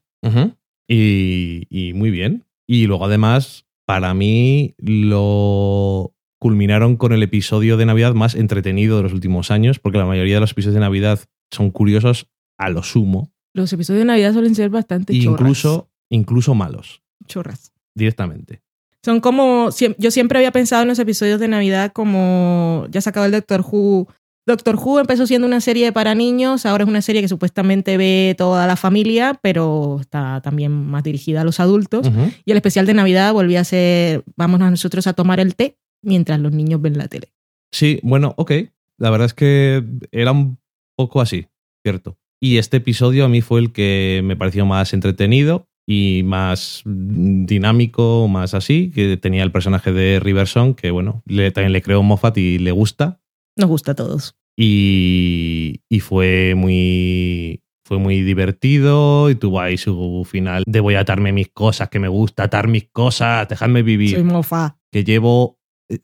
[0.87, 2.43] Y, y muy bien.
[2.65, 9.03] Y luego además, para mí, lo culminaron con el episodio de Navidad más entretenido de
[9.03, 11.19] los últimos años, porque la mayoría de los episodios de Navidad
[11.51, 15.39] son curiosos a lo sumo, Los episodios de Navidad suelen ser bastante e chorras.
[15.39, 17.73] incluso, incluso malos, chorras.
[17.93, 18.63] directamente.
[19.05, 19.69] Son como.
[19.99, 22.87] Yo siempre había pensado en los episodios de Navidad como.
[22.89, 24.07] Ya se acabó el Doctor Who.
[24.47, 28.33] Doctor Who empezó siendo una serie para niños, ahora es una serie que supuestamente ve
[28.35, 32.09] toda la familia, pero está también más dirigida a los adultos.
[32.45, 34.23] Y el especial de Navidad volvía a ser.
[34.37, 37.31] Vamos a nosotros a tomar el té mientras los niños ven la tele.
[37.71, 38.51] Sí, bueno, ok.
[38.97, 40.59] La verdad es que era un
[40.97, 41.47] poco así,
[41.83, 42.17] cierto.
[42.41, 48.27] Y este episodio a mí fue el que me pareció más entretenido y más dinámico,
[48.27, 52.37] más así, que tenía el personaje de Riverson, que bueno, le- también le creo Moffat
[52.37, 53.19] y le gusta.
[53.57, 54.35] Nos gusta a todos.
[54.57, 61.01] Y, y fue muy fue muy divertido y tuvo ahí su final de voy a
[61.01, 64.77] atarme mis cosas, que me gusta atar mis cosas, dejarme vivir Soy mofa.
[64.91, 65.59] que llevo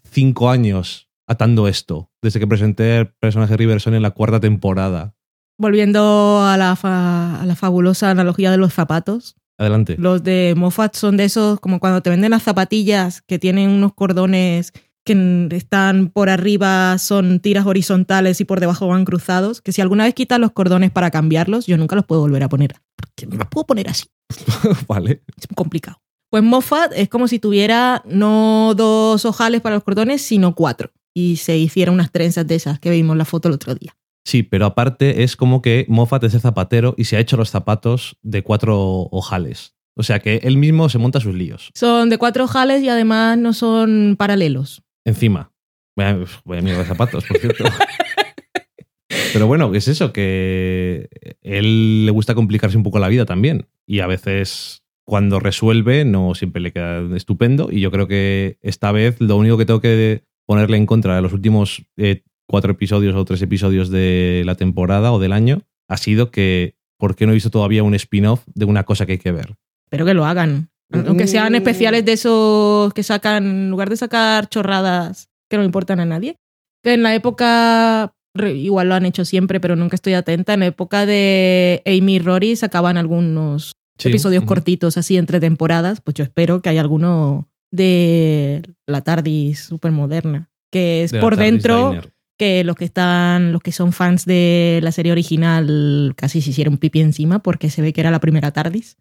[0.09, 5.13] cinco años atando esto, desde que presenté el personaje de Riverson en la cuarta temporada.
[5.59, 9.35] Volviendo a la, fa- a la fabulosa analogía de los zapatos.
[9.59, 9.95] Adelante.
[9.97, 13.93] Los de Moffat son de esos, como cuando te venden las zapatillas que tienen unos
[13.93, 14.71] cordones
[15.03, 19.61] que están por arriba, son tiras horizontales y por debajo van cruzados.
[19.61, 22.49] Que si alguna vez quitas los cordones para cambiarlos, yo nunca los puedo volver a
[22.49, 22.75] poner.
[22.95, 24.05] Porque no los puedo poner así.
[24.87, 25.23] vale.
[25.37, 25.99] Es muy complicado.
[26.29, 30.91] Pues Moffat es como si tuviera no dos ojales para los cordones, sino cuatro.
[31.13, 33.95] Y se hiciera unas trenzas de esas que vimos en la foto el otro día.
[34.25, 37.49] Sí, pero aparte es como que Moffat es el zapatero y se ha hecho los
[37.49, 38.77] zapatos de cuatro
[39.11, 39.75] ojales.
[39.95, 41.71] O sea que él mismo se monta sus líos.
[41.73, 44.83] Son de cuatro ojales y además no son paralelos.
[45.05, 45.53] Encima.
[45.95, 47.63] Vaya, vaya mierda de zapatos, por cierto.
[49.33, 50.11] Pero bueno, ¿qué es eso?
[50.11, 51.09] Que
[51.41, 53.67] él le gusta complicarse un poco la vida también.
[53.85, 57.69] Y a veces cuando resuelve no siempre le queda estupendo.
[57.71, 61.21] Y yo creo que esta vez lo único que tengo que ponerle en contra de
[61.21, 65.95] los últimos eh, cuatro episodios o tres episodios de la temporada o del año ha
[65.95, 69.17] sido que ¿por qué no he visto todavía un spin-off de una cosa que hay
[69.17, 69.55] que ver?
[69.89, 70.69] Pero que lo hagan.
[70.91, 76.01] Aunque sean especiales de esos que sacan, en lugar de sacar chorradas que no importan
[76.01, 76.37] a nadie.
[76.83, 80.67] Que en la época, igual lo han hecho siempre, pero nunca estoy atenta, en la
[80.67, 86.23] época de Amy y Rory sacaban algunos Sí, episodios cortitos así entre temporadas, pues yo
[86.23, 92.13] espero que haya alguno de la TARDIS super moderna, que es De por dentro Diner.
[92.37, 96.77] que los que están, los que son fans de la serie original casi se hicieron
[96.77, 98.97] pipí encima porque se ve que era la primera TARDIS,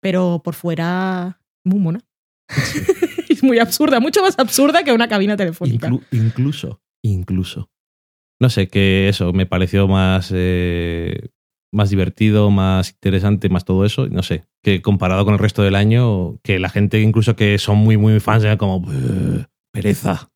[0.00, 2.00] pero por fuera muy mona.
[3.28, 5.88] es muy absurda, mucho más absurda que una cabina telefónica.
[5.88, 7.70] Inclu- incluso, incluso.
[8.40, 11.28] No sé, que eso me pareció más, eh,
[11.72, 14.08] más divertido, más interesante, más todo eso.
[14.08, 17.78] No sé, que comparado con el resto del año, que la gente incluso que son
[17.78, 20.30] muy, muy fans, era como "Buh, pereza.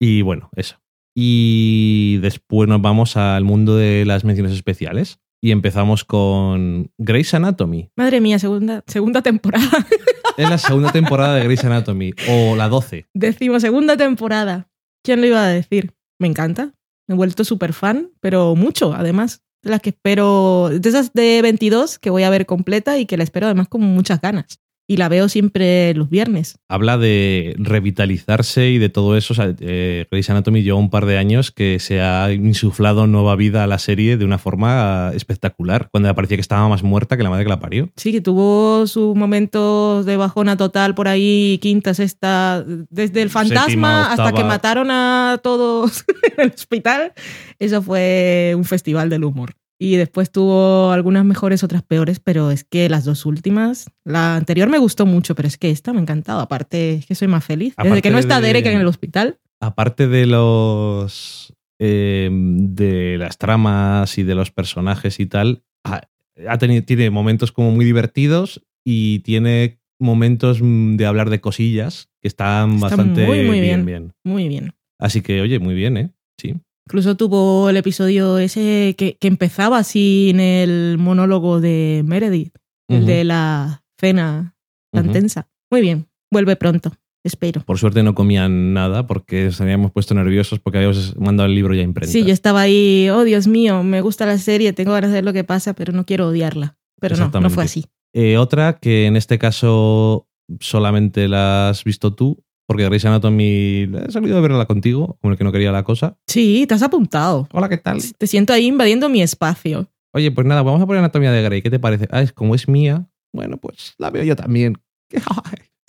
[0.00, 0.76] Y bueno, eso.
[1.16, 5.20] Y después nos vamos al mundo de las menciones especiales.
[5.44, 7.90] Y empezamos con Grey's Anatomy.
[7.96, 9.66] Madre mía, segunda, segunda temporada.
[10.38, 13.06] Es la segunda temporada de Grey's Anatomy, o la 12.
[13.12, 14.70] Decimos segunda temporada.
[15.04, 15.92] ¿Quién lo iba a decir?
[16.18, 16.72] Me encanta.
[17.06, 19.42] Me he vuelto súper fan, pero mucho, además.
[19.62, 23.24] Las que espero, de esas de 22 que voy a ver completa y que la
[23.24, 24.60] espero además con muchas ganas.
[24.88, 26.58] Y la veo siempre los viernes.
[26.68, 29.32] habla de revitalizarse y de todo eso.
[29.32, 33.36] O sea, eh, Grey's Anatomy lleva un par de años que se ha insuflado nueva
[33.36, 35.88] vida a la serie de una forma espectacular.
[35.90, 37.90] Cuando parecía que estaba más muerta que la madre que la parió.
[37.96, 43.66] Sí, que tuvo sus momentos de bajona total por ahí, quinta, sexta, desde el fantasma
[43.66, 46.04] Séptima, hasta que mataron a todos
[46.36, 47.12] en el hospital.
[47.58, 49.54] Eso fue un festival del humor.
[49.82, 54.68] Y después tuvo algunas mejores, otras peores, pero es que las dos últimas, la anterior
[54.68, 56.40] me gustó mucho, pero es que esta me ha encantado.
[56.40, 57.74] Aparte, es que soy más feliz.
[57.76, 59.38] Desde Aparte que no está de- Derek en el hospital.
[59.60, 61.52] Aparte de los.
[61.80, 66.02] eh, de las tramas y de los personajes y tal, ha,
[66.48, 72.08] ha tenido, tiene momentos como muy divertidos y tiene momentos mm, de hablar de cosillas
[72.20, 73.86] que están Está bastante muy, muy bien, bien.
[73.86, 74.12] bien.
[74.24, 74.74] Muy bien.
[75.00, 76.10] Así que, oye, muy bien, ¿eh?
[76.38, 76.54] Sí.
[76.86, 82.54] Incluso tuvo el episodio ese que, que empezaba así en el monólogo de Meredith,
[82.88, 84.56] el de la cena
[84.92, 85.48] tan tensa.
[85.70, 86.92] Muy bien, vuelve pronto,
[87.24, 87.62] espero.
[87.62, 91.74] Por suerte no comían nada porque nos habíamos puesto nerviosos porque habíamos mandado el libro
[91.74, 92.12] ya a imprenta.
[92.12, 95.24] Sí, yo estaba ahí, oh Dios mío, me gusta la serie, tengo ganas de ver
[95.24, 96.76] lo que pasa, pero no quiero odiarla.
[97.00, 97.84] Pero no, no fue así.
[98.12, 100.28] Eh, otra que en este caso
[100.60, 105.38] solamente la has visto tú, porque Grey's Anatomy he salido de verla contigo, como el
[105.38, 106.16] que no quería la cosa.
[106.26, 107.48] Sí, te has apuntado.
[107.52, 108.00] Hola, ¿qué tal?
[108.16, 109.88] Te siento ahí invadiendo mi espacio.
[110.14, 111.62] Oye, pues nada, vamos a poner Anatomía de Grey.
[111.62, 112.06] ¿Qué te parece?
[112.10, 113.08] Ah, es como es mía.
[113.32, 114.76] Bueno, pues la veo yo también.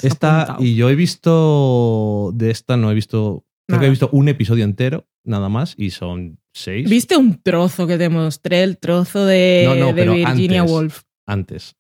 [0.02, 4.28] Esta, y yo he visto de esta, no he visto, creo que he visto un
[4.28, 6.90] episodio entero, nada más, y son seis.
[6.90, 8.64] ¿Viste un trozo que te mostré?
[8.64, 10.74] El trozo de, No, no, de Virginia antes.
[10.74, 11.02] Woolf.
[11.26, 11.76] antes.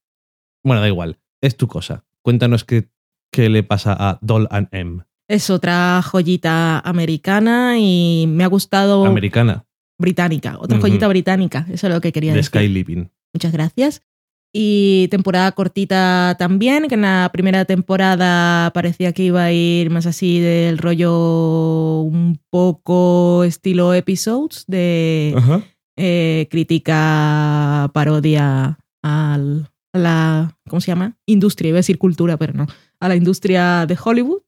[0.64, 1.20] Bueno, da igual.
[1.42, 2.06] Es tu cosa.
[2.22, 2.88] Cuéntanos qué,
[3.34, 5.02] qué le pasa a Doll and M.
[5.28, 9.66] Es otra joyita americana y me ha gustado Americana,
[9.98, 12.50] británica, otra joyita británica, eso es lo que quería de decir.
[12.50, 13.08] Sky Living.
[13.34, 14.04] Muchas gracias.
[14.56, 20.06] Y temporada cortita también, que en la primera temporada parecía que iba a ir más
[20.06, 25.36] así del rollo un poco estilo episodes de
[25.98, 31.18] eh, crítica, parodia al, a la, ¿cómo se llama?
[31.26, 32.68] Industria, iba a decir cultura, pero no,
[33.04, 34.42] a la industria de Hollywood.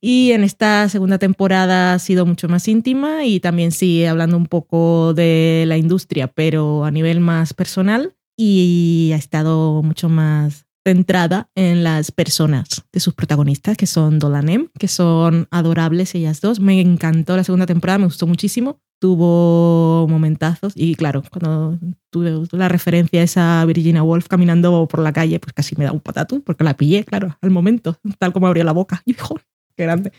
[0.00, 4.46] Y en esta segunda temporada ha sido mucho más íntima y también sigue hablando un
[4.46, 11.48] poco de la industria, pero a nivel más personal y ha estado mucho más centrada
[11.54, 16.58] en las personas de sus protagonistas, que son Dolanem, que son adorables ellas dos.
[16.58, 18.80] Me encantó la segunda temporada, me gustó muchísimo.
[19.02, 21.76] Tuvo momentazos y claro, cuando
[22.08, 25.90] tuve la referencia a esa Virginia Woolf caminando por la calle, pues casi me da
[25.90, 29.02] un patatú, porque la pillé, claro, al momento, tal como abrió la boca.
[29.06, 29.40] Y dijo,
[29.76, 30.12] qué grande.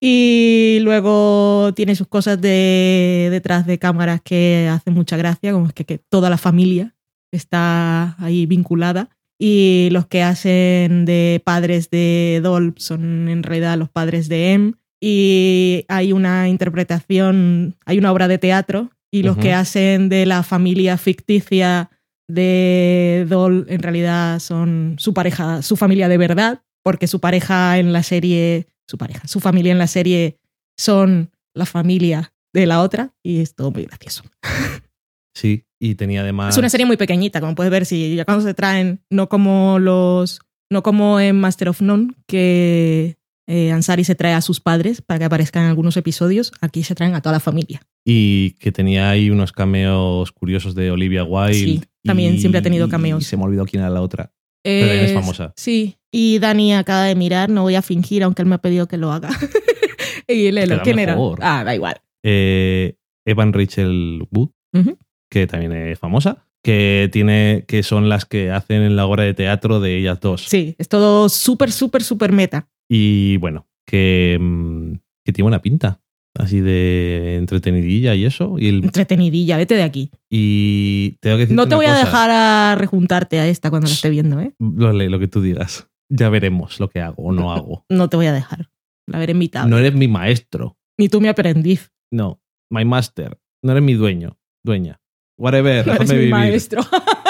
[0.00, 5.72] Y luego tiene sus cosas de detrás de cámaras que hacen mucha gracia, como es
[5.72, 6.96] que, que toda la familia
[7.30, 9.08] está ahí vinculada
[9.38, 14.72] Y los que hacen de padres de Dolph son en realidad los padres de Em.
[15.00, 18.90] Y hay una interpretación, hay una obra de teatro.
[19.12, 21.90] Y los que hacen de la familia ficticia
[22.28, 27.92] de Doll en realidad son su pareja, su familia de verdad, porque su pareja en
[27.92, 30.38] la serie, su pareja, su familia en la serie
[30.78, 34.22] son la familia de la otra y es todo muy gracioso.
[35.32, 36.54] Sí, y tenía además.
[36.54, 39.78] Es una serie muy pequeñita, como puedes ver, si ya cuando se traen, no como
[39.78, 40.40] los,
[40.70, 43.16] no como en Master of None, que
[43.50, 46.94] eh, Ansari se trae a sus padres para que aparezcan en algunos episodios, aquí se
[46.94, 47.82] traen a toda la familia.
[48.04, 51.54] Y que tenía ahí unos cameos curiosos de Olivia Wilde.
[51.54, 53.22] Sí, también y- siempre ha tenido cameos.
[53.22, 54.32] Y se me olvidó quién era la otra.
[54.62, 55.52] Pero también es famosa.
[55.56, 58.86] Sí, y Dani acaba de mirar, no voy a fingir, aunque él me ha pedido
[58.88, 59.30] que lo haga.
[60.28, 61.16] y Queda ¿quién era?
[61.40, 61.96] Ah, da igual.
[62.22, 62.94] Eh,
[63.26, 64.98] Evan Rachel Wood, Ujú.
[65.30, 66.46] que también es famosa.
[66.62, 67.64] Que tiene.
[67.66, 70.44] que son las que hacen en la obra de teatro de ellas dos.
[70.46, 72.68] Sí, es todo súper, súper, súper meta.
[72.92, 76.00] Y bueno, que, mm, que tiene buena pinta.
[76.36, 78.56] Así de entretenidilla y eso.
[78.58, 80.10] Y, el, Entretenidilla, vete de aquí.
[80.30, 82.04] y tengo que No te voy a cosa.
[82.04, 84.54] dejar a rejuntarte a esta cuando la esté viendo, ¿eh?
[84.58, 85.88] Lo, lo que tú digas.
[86.08, 87.84] Ya veremos lo que hago o no hago.
[87.88, 88.68] No te voy a dejar.
[89.06, 89.68] La veré invitado.
[89.68, 90.76] No eres mi maestro.
[90.98, 91.92] Ni tú mi aprendiz.
[92.12, 92.40] No.
[92.70, 93.38] My master.
[93.62, 94.36] No eres mi dueño.
[94.64, 95.00] Dueña.
[95.38, 95.86] Whatever.
[95.86, 96.30] No eres mi vivir.
[96.30, 96.82] maestro.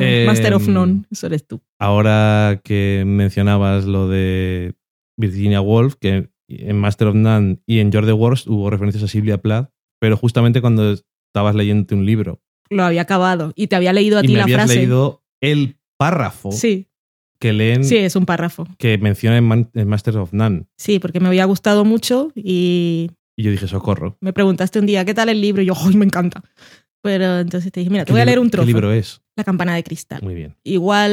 [0.00, 1.60] Eh, Master of None, eso eres tú.
[1.78, 4.74] Ahora que mencionabas lo de
[5.16, 9.08] Virginia Woolf, que en Master of None y en George the Worst hubo referencias a
[9.08, 9.70] Sylvia Plath,
[10.00, 12.40] pero justamente cuando estabas leyendo un libro
[12.70, 13.52] Lo había acabado.
[13.54, 14.76] Y te había leído a y ti me la habías frase.
[14.76, 16.88] leído el párrafo Sí,
[17.38, 18.66] que leen sí, es un párrafo.
[18.78, 20.64] que menciona en, Man- en Master of None.
[20.76, 24.16] Sí, porque me había gustado mucho y Y yo dije, socorro.
[24.20, 25.62] me preguntaste un día, ¿qué tal el libro?
[25.62, 26.42] Y yo, ¡ay, me encanta!
[27.04, 28.64] Pero entonces te dije, mira, te ¿Qué voy a leer un trozo.
[28.64, 29.20] ¿Qué libro es?
[29.36, 30.22] La campana de cristal.
[30.22, 30.56] Muy bien.
[30.64, 31.10] Igual,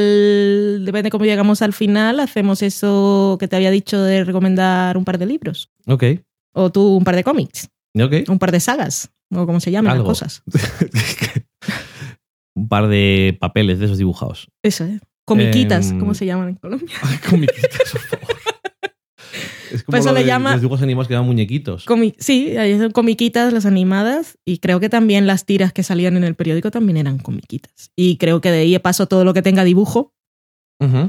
[0.86, 5.04] depende de cómo llegamos al final, hacemos eso que te había dicho de recomendar un
[5.04, 5.70] par de libros.
[5.86, 6.04] Ok.
[6.54, 7.68] O tú un par de cómics.
[7.94, 8.26] Ok.
[8.28, 9.10] Un par de sagas.
[9.34, 10.08] O como se llaman las Algo.
[10.08, 10.42] cosas.
[12.54, 14.48] un par de papeles de esos dibujados.
[14.62, 14.98] Eso, ¿eh?
[15.26, 16.96] Comiquitas, Em, como se llaman en Colombia.
[17.28, 18.36] Comiquitas, por favor.
[19.82, 21.86] Es como Pues lo le de llama- los dibujos animados que eran muñequitos.
[21.88, 26.16] Comi- sí, ahí son comiquitas las animadas y creo que también las tiras que salían
[26.16, 27.90] en el periódico también eran comiquitas.
[27.96, 30.14] Y creo que de ahí paso todo lo que tenga dibujo,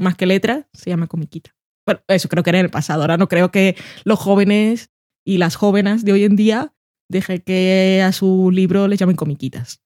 [0.00, 1.54] más que letra, se llama comiquita.
[1.86, 3.02] Bueno, eso creo que era en el pasado.
[3.02, 4.90] Ahora no creo que los jóvenes
[5.24, 6.74] y las jóvenes de hoy en día
[7.08, 9.82] dejen que a su libro les llamen comiquitas.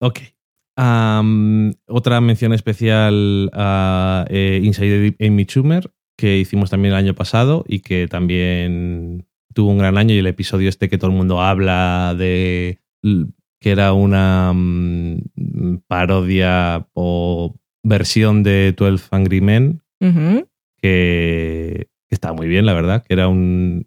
[0.00, 0.18] Ok.
[1.88, 7.80] Otra mención especial a eh, Inside Amy Schumer, que hicimos también el año pasado y
[7.80, 10.14] que también tuvo un gran año.
[10.14, 16.86] Y el episodio este que todo el mundo habla de que era una mm, parodia
[16.94, 17.54] o
[17.84, 19.82] versión de 12 Angry Men,
[20.80, 23.86] que, que estaba muy bien, la verdad, que era un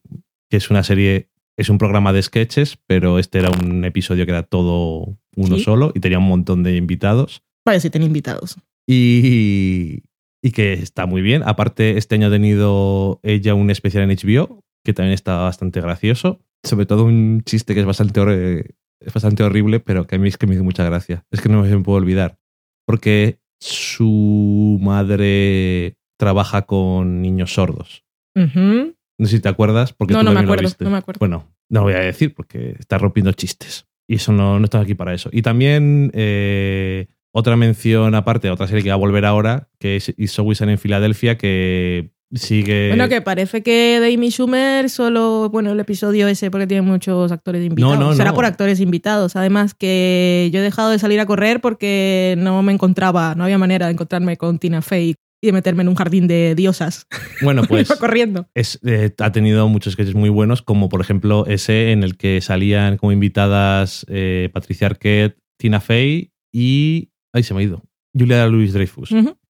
[0.49, 4.31] que es una serie, es un programa de sketches, pero este era un episodio que
[4.31, 5.63] era todo uno Sí.
[5.63, 8.57] solo y tenía un montón de invitados Vale, si tienen invitados.
[8.87, 10.03] y,
[10.45, 11.41] y que está muy bien.
[11.43, 16.39] Aparte, este año ha tenido ella un especial en HBO que también está bastante gracioso,
[16.63, 20.27] sobre todo un chiste que es bastante, hor- es bastante horrible, pero que a mí
[20.27, 21.25] es que me hizo mucha gracia.
[21.31, 22.37] Es que no me puedo olvidar,
[22.85, 28.03] porque su madre trabaja con niños sordos.
[28.35, 30.83] No sé si te acuerdas, porque No, tú no me lo acuerdo, viste.
[30.83, 31.19] no me acuerdo.
[31.19, 33.87] Bueno, no lo voy a decir porque está rompiendo chistes.
[34.07, 35.29] Y eso no, no aquí para eso.
[35.33, 37.07] Y también eh,
[37.37, 40.77] otra mención aparte, otra serie que va a volver ahora, que es It's Always en
[40.77, 42.87] Filadelfia, que sigue.
[42.87, 47.33] Bueno, que parece que de Amy Schumer solo, bueno, el episodio ese porque tiene muchos
[47.33, 47.99] actores invitados.
[47.99, 48.35] no, Será no.
[48.35, 49.35] por actores invitados.
[49.35, 53.57] Además que yo he dejado de salir a correr porque no me encontraba, no había
[53.57, 57.05] manera de encontrarme con Tina Fey y de meterme en un jardín de diosas.
[57.41, 58.47] Bueno, pues Iba corriendo.
[58.55, 62.39] es, eh, ha tenido muchos sketches muy buenos, como por ejemplo ese en el que
[62.39, 67.09] salían como invitadas eh, Patricia Arquette, Tina Fey y.
[67.35, 67.83] Ay, se me ha ido.
[68.17, 69.09] Julia Louis Dreyfus.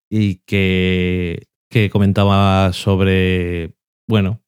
[0.10, 3.76] Y que, que comentaba sobre,
[4.08, 4.42] bueno,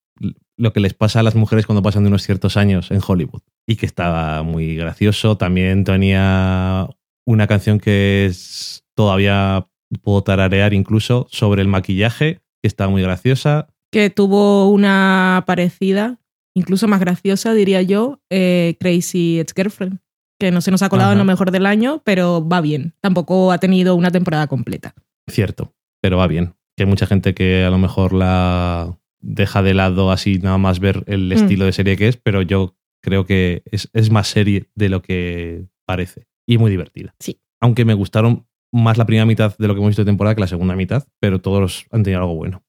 [0.58, 3.44] lo que les pasa a las mujeres cuando pasan de unos ciertos años en Hollywood.
[3.68, 5.38] Y que estaba muy gracioso.
[5.38, 6.90] También tenía
[7.28, 9.68] una canción que es todavía
[10.02, 13.68] puedo tararear incluso sobre el maquillaje, que está muy graciosa.
[13.92, 16.20] Que tuvo una parecida,
[16.56, 20.00] incluso más graciosa, diría yo, eh, Crazy Ex Girlfriend.
[20.40, 22.94] Que no se nos ha colado en lo mejor del año, pero va bien.
[23.02, 24.94] Tampoco ha tenido una temporada completa.
[25.30, 26.54] Cierto, pero va bien.
[26.76, 30.80] Que hay mucha gente que a lo mejor la deja de lado así nada más
[30.80, 31.32] ver el Mm.
[31.32, 35.02] estilo de serie que es, pero yo creo que es, es más serie de lo
[35.02, 36.28] que parece.
[36.46, 37.16] Y muy divertida.
[37.20, 37.40] Sí.
[37.60, 40.42] Aunque me gustaron más la primera mitad de lo que hemos visto de temporada que
[40.42, 42.64] la segunda mitad, pero todos han tenido algo bueno.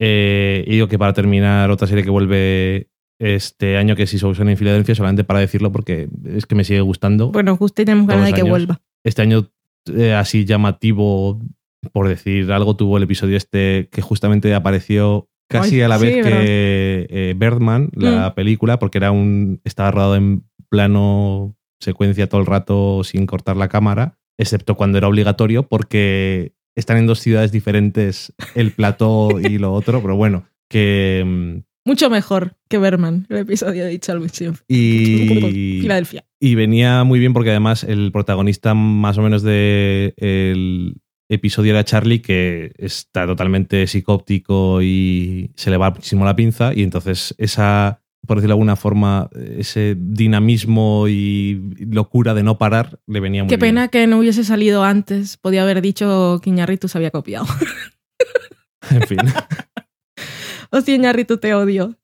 [0.00, 2.88] Eh, y digo que para terminar, otra serie que vuelve
[3.18, 6.80] este año, que es Sousan en Filadelfia, solamente para decirlo porque es que me sigue
[6.80, 7.30] gustando.
[7.32, 8.50] Bueno, justo tenemos Todos ganas de que años.
[8.50, 8.80] vuelva.
[9.04, 9.50] Este año,
[9.94, 11.40] eh, así llamativo,
[11.92, 16.06] por decir algo, tuvo el episodio este que justamente apareció casi Ay, a la sí,
[16.06, 22.40] vez que eh, Birdman, la película, porque era un estaba rodado en plano secuencia todo
[22.40, 27.50] el rato sin cortar la cámara, excepto cuando era obligatorio, porque están en dos ciudades
[27.50, 31.62] diferentes el plató y lo otro, pero bueno, que...
[31.88, 36.22] Mucho mejor que Berman, el episodio de Chalmers Y, Filadelfia.
[36.38, 40.96] y venía muy bien porque además el protagonista más o menos del el
[41.30, 46.74] episodio era Charlie, que está totalmente psicóptico y se le va muchísimo la pinza.
[46.74, 53.00] Y entonces esa, por decirlo de alguna forma, ese dinamismo y locura de no parar
[53.06, 53.60] le venía muy Qué bien.
[53.76, 55.38] pena que no hubiese salido antes.
[55.38, 57.46] Podía haber dicho que Iñárritu se había copiado.
[58.90, 59.18] En fin.
[60.72, 61.96] Hostia, Iñárritu, te odio.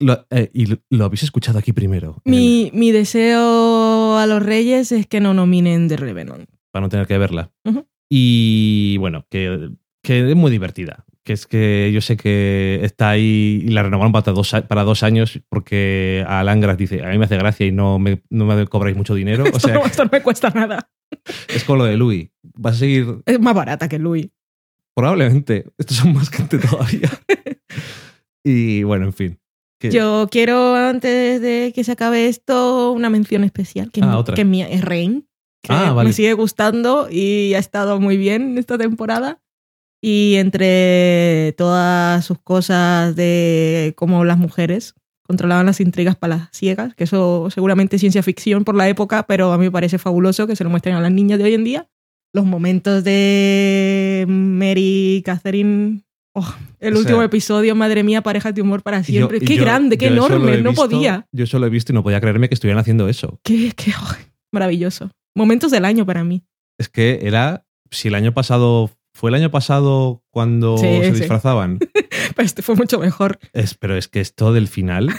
[0.00, 2.20] Lo- eh, y lo, habéis escuchado aquí primero.
[2.24, 6.48] en el- Mi, mi deseo a los reyes es que no nominen The Revenant.
[6.72, 7.50] para no tener que verla.
[7.64, 7.86] Ujú.
[8.10, 9.70] Y bueno, que,
[10.02, 11.04] que es muy divertida.
[11.24, 14.82] Que es que yo sé que está ahí y la renovaron para dos, a- para
[14.82, 18.44] dos años porque Alan Gras dice, a mí me hace gracia y no me, no
[18.44, 19.44] me cobráis mucho dinero.
[19.46, 20.90] O Esto, sea, no, esto no me cuesta nada.
[21.48, 22.28] es como lo de Louis.
[22.42, 24.28] Vas a seguir, Es más barata que Louis.
[24.94, 27.08] probablemente, estos son más gente todavía.
[28.44, 29.38] Y bueno, en fin.
[29.80, 33.90] Que- Yo quiero, antes de que se acabe esto, una mención especial.
[33.90, 34.34] Que, Ah, otra.
[34.34, 35.26] que mía es Rain.
[35.62, 36.08] Que Ah, vale.
[36.08, 39.40] me sigue gustando y ha estado muy bien esta temporada.
[40.04, 46.94] Y entre todas sus cosas de cómo las mujeres controlaban las intrigas para las ciegas,
[46.96, 50.46] que eso seguramente es ciencia ficción por la época, pero a mí me parece fabuloso
[50.48, 51.88] que se lo muestren a las niñas de hoy en día.
[52.34, 56.02] Los momentos de Mary Catherine.
[56.34, 59.40] Oh, el O último sea, episodio, madre mía, parejas de humor para yo- siempre.
[59.40, 61.26] qué yo- grande, qué enorme, no visto- podía.
[61.32, 63.38] Yo eso lo he visto y no podía creerme que estuvieran haciendo eso.
[63.44, 64.14] Qué, qué oh,
[64.52, 65.10] maravilloso.
[65.34, 66.44] Momentos del año para mí.
[66.78, 71.20] Es que era, si el año pasado, fue el año pasado cuando Sí, se sí.
[71.20, 71.78] disfrazaban.
[72.36, 73.38] Pero este fue mucho mejor.
[73.52, 75.10] Es, pero es que esto del final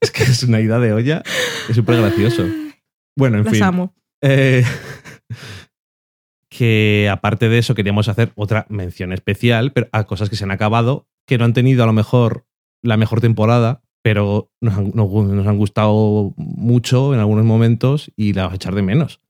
[0.00, 1.22] es que es una ida de olla.
[1.68, 2.44] Es súper gracioso.
[3.18, 3.62] Bueno, en Las fin.
[3.62, 3.94] amo.
[4.22, 4.62] Eh,
[6.50, 10.50] que aparte de eso queríamos hacer otra mención especial pero a cosas que se han
[10.50, 12.46] acabado, que no han tenido a lo mejor
[12.82, 18.32] la mejor temporada, pero nos han, nos- nos han gustado mucho en algunos momentos y
[18.32, 19.20] la vas a echar de menos.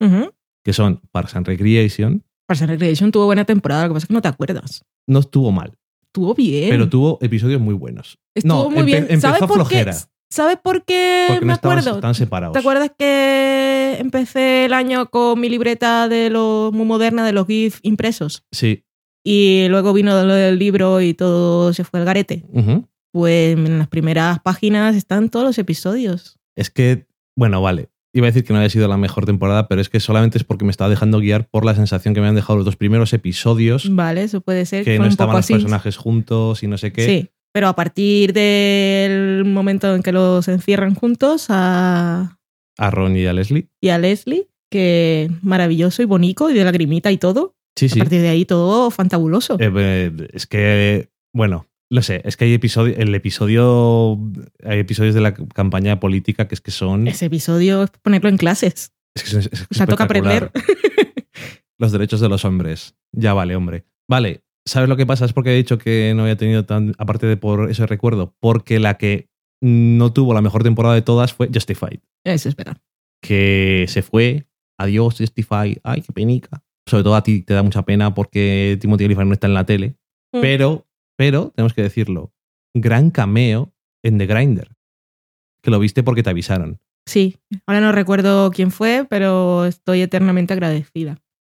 [0.63, 2.23] Que son Parks and Recreation.
[2.45, 4.85] Parks and Recreation tuvo buena temporada, lo que pasa es que no te acuerdas.
[5.07, 6.69] No estuvo mal, Estuvo bien.
[6.69, 8.19] pero tuvo episodios muy buenos.
[8.35, 9.03] Estuvo no, muy bien.
[9.03, 9.93] empezó ¿Sabes por flojera.
[9.93, 9.97] qué?
[10.29, 11.97] ¿Sabes por qué Porque me no estaban, acuerdo?
[11.97, 12.53] estaban separados.
[12.53, 17.47] ¿Te acuerdas que empecé el año con mi libreta de lo muy moderna de los
[17.47, 18.43] GIF impresos?
[18.51, 18.83] Sí.
[19.23, 22.43] Y luego vino lo del libro y todo se fue al garete.
[22.51, 22.85] Ujú.
[23.13, 26.37] Pues en las primeras páginas están todos los episodios.
[26.55, 27.89] Es que, bueno, vale.
[28.13, 30.43] Iba a decir que no había sido la mejor temporada, pero es que solamente es
[30.43, 33.13] porque me estaba dejando guiar por la sensación que me han dejado los dos primeros
[33.13, 34.83] episodios, Vale, eso puede ser.
[34.83, 35.53] que fue no un estaban los así.
[35.53, 37.05] personajes juntos y no sé qué.
[37.05, 42.37] Sí, pero a partir del momento en que los encierran juntos a,
[42.77, 43.67] A Ron y a Leslie.
[43.81, 47.55] y a Leslie, que maravilloso y bonito y de lagrimita y todo.
[47.77, 47.99] Sí, sí.
[47.99, 49.57] A partir de ahí todo fantabuloso.
[49.59, 54.19] Eh, eh, es que, bueno, lo sé, es que hay episodios, el episodio,
[54.63, 57.07] hay episodios de la campaña política que es que son...
[57.07, 58.91] Ese episodio es ponerlo en clases.
[59.15, 60.51] Es que es- es O sea, toca aprender.
[61.79, 62.95] Los derechos de los hombres.
[63.11, 63.85] Ya vale, hombre.
[64.09, 65.25] Vale, ¿sabes lo que pasa?
[65.25, 66.93] Es porque he dicho que no había tenido tan.
[66.97, 69.29] Aparte de por ese recuerdo, porque la que
[69.61, 71.99] no tuvo la mejor temporada de todas fue Justified.
[72.23, 72.77] Es verdad.
[73.21, 74.47] Que se fue.
[74.77, 75.79] Adiós, Justified.
[75.83, 76.63] Ay, qué penica.
[76.85, 79.65] Sobre todo a ti te da mucha pena porque Timothy Olyphant no está en la
[79.65, 79.95] tele.
[80.33, 80.41] Mm.
[80.41, 82.31] Pero, pero, tenemos que decirlo.
[82.75, 83.73] Gran cameo
[84.03, 84.71] en The Grinder.
[85.61, 86.79] Que lo viste porque te avisaron.
[87.07, 91.17] Sí, ahora no recuerdo quién fue, pero estoy eternamente agradecida.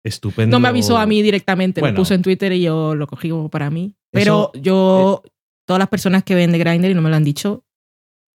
[0.08, 0.56] Estupendo.
[0.56, 1.94] No me avisó a mí directamente, Bueno.
[1.94, 3.94] lo puso en Twitter y yo lo cogí como para mí.
[4.10, 5.30] Pero yo, eh,
[5.66, 7.64] todas las personas que ven de Grindr y no me lo han dicho,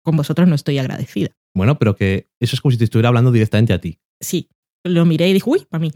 [0.03, 1.31] con vosotros no estoy agradecida.
[1.55, 3.99] Bueno, pero que eso es como si te estuviera hablando directamente a ti.
[4.21, 4.49] Sí,
[4.85, 5.93] lo miré y dije, uy, para mí.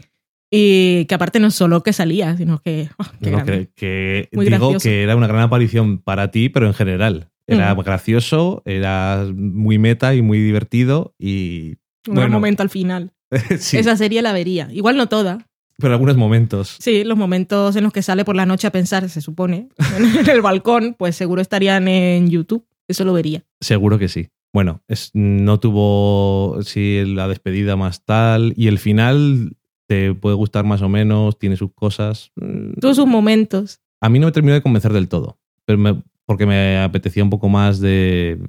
[0.51, 2.89] Y que aparte no solo que salía, sino que...
[2.99, 3.69] oh, qué No, grande.
[3.75, 4.83] que, que Muy digo gracioso.
[4.83, 7.29] que era una gran aparición para ti, pero en general.
[7.47, 7.79] Era Mm.
[7.79, 11.77] gracioso, era muy meta y muy divertido y...
[12.07, 12.33] Un gran bueno.
[12.35, 13.11] momento al final.
[13.59, 14.69] sí, Esa serie la vería.
[14.71, 15.47] Igual no toda.
[15.77, 16.77] Pero algunos momentos.
[16.79, 19.69] Sí, los momentos en los que sale por la noche a pensar, se supone,
[20.19, 22.65] en el balcón, pues seguro estarían en YouTube.
[22.87, 23.43] Eso lo vería.
[23.61, 24.29] Seguro que sí.
[24.53, 29.55] Bueno, es, no tuvo sí, la despedida más tal y el final
[29.87, 32.31] te puede gustar más o menos, tiene sus cosas.
[32.35, 33.79] Mm, Todos sus momentos.
[34.01, 37.29] A mí no me terminó de convencer del todo, pero me- porque me apetecía un
[37.29, 38.39] poco más de...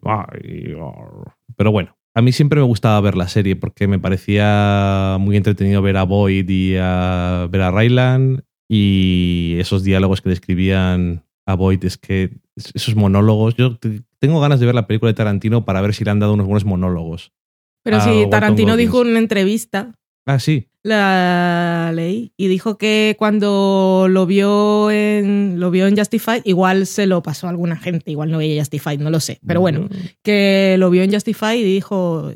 [1.56, 5.82] Pero bueno, a mí siempre me gustaba ver la serie porque me parecía muy entretenido
[5.82, 11.84] ver a Boyd y a ver a Ryland y esos diálogos que describían a Boyd,
[11.84, 15.80] es que esos monólogos, yo te- tengo ganas de ver la película de Tarantino para
[15.82, 17.32] ver si le han dado unos buenos monólogos.
[17.82, 19.92] Pero a sí, Walton Tarantino dijo en una entrevista,
[20.26, 20.68] Ah, sí.
[20.84, 27.06] La leí, y dijo que cuando lo vio en lo vio en Justified, igual se
[27.06, 29.40] lo pasó a alguna gente, igual no veía Justified, no lo sé.
[29.46, 29.88] Pero bueno,
[30.22, 32.30] que lo vio en Justified y dijo,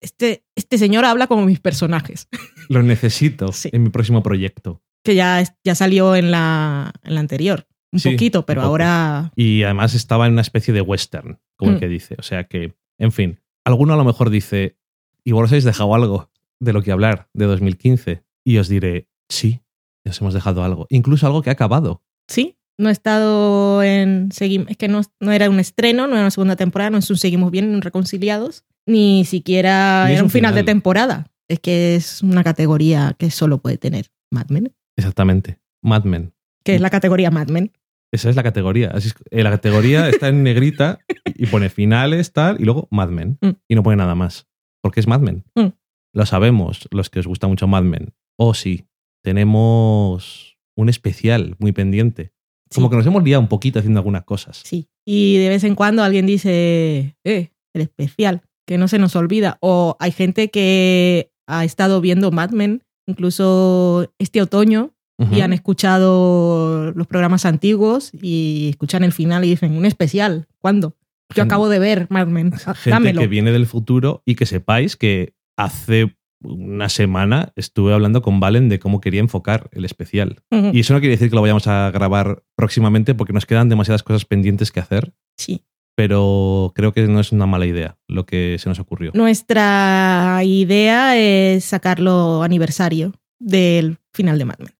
[0.00, 2.28] este, este señor habla como mis personajes,
[2.68, 3.70] Lo necesito Sí.
[3.72, 4.82] en mi próximo proyecto.
[5.04, 7.66] que ya, ya salió en la, en la anterior.
[7.92, 9.32] Un Sí, poquito, pero un ahora...
[9.36, 11.80] Y además estaba en una especie de western, como el Mm.
[11.80, 12.16] que dice.
[12.18, 14.78] O sea que, en fin, alguno a lo mejor dice,
[15.24, 16.30] igual os habéis dejado algo
[16.62, 18.22] de lo que hablar de 2015.
[18.44, 19.60] Y os diré, sí,
[20.04, 20.86] nos hemos dejado algo.
[20.90, 22.02] Incluso algo que ha acabado.
[22.28, 24.30] Sí, no he estado en...
[24.30, 27.16] Es que no, no era un estreno, no era una segunda temporada, no es un
[27.16, 31.26] Seguimos Bien, Reconciliados, ni siquiera Ni era un final, de temporada.
[31.48, 35.58] Es que es una categoría que solo puede tener Mad Men, Exactamente.
[35.82, 36.32] Mad Men.
[36.64, 37.72] que es la categoría Mad Men.
[38.12, 38.90] Esa es la categoría.
[38.94, 40.98] Así es- eh, la categoría está en negrita
[41.34, 43.38] y pone finales, tal, y luego Mad Men.
[43.40, 43.50] Mm.
[43.68, 44.46] Y no pone nada más.
[44.82, 45.44] Porque es Mad Men.
[45.54, 45.68] Mm.
[46.14, 48.12] Lo sabemos, los que os gusta mucho Mad Men.
[48.38, 48.86] Oh, sí.
[49.22, 52.32] Tenemos un especial muy pendiente.
[52.74, 52.90] Como Sí.
[52.90, 54.62] que nos hemos liado un poquito haciendo algunas cosas.
[54.64, 54.88] Sí.
[55.06, 59.58] Y de vez en cuando alguien dice, eh, el especial, que no se nos olvida.
[59.60, 64.94] O hay gente que ha estado viendo Mad Men, incluso este otoño,
[65.30, 70.96] y han escuchado los programas antiguos y escuchan el final y dicen, un especial, ¿cuándo?
[71.30, 73.20] Yo Gente- acabo de ver Mad Men, Gente dámelo.
[73.20, 78.68] que viene del futuro y que sepáis que hace una semana estuve hablando con Valen
[78.68, 80.42] de cómo quería enfocar el especial.
[80.50, 84.02] Y eso no quiere decir que lo vayamos a grabar próximamente porque nos quedan demasiadas
[84.02, 85.12] cosas pendientes que hacer.
[85.36, 85.62] Sí.
[85.94, 89.12] pero creo que no es una mala idea lo que se nos ocurrió.
[89.14, 94.74] Nuestra idea es sacarlo aniversario del final de Mad Men.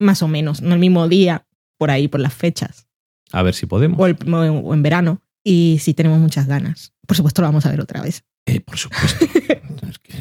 [0.00, 1.46] Más o menos, no el mismo día,
[1.78, 2.88] por ahí, por las fechas.
[3.32, 3.98] A ver si podemos.
[4.00, 5.22] o, el- o en verano.
[5.48, 6.92] Y si tenemos muchas ganas.
[7.06, 8.24] Por supuesto, lo vamos a ver otra vez.
[8.46, 9.24] Eh, por supuesto.
[9.88, 10.14] Es que-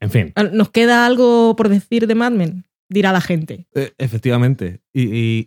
[0.00, 2.64] en fin, Ah, ¿Nos queda algo por decir de Mad Men?
[2.88, 3.68] Dirá la gente.
[3.76, 4.80] eh, efectivamente.
[4.92, 5.02] Y,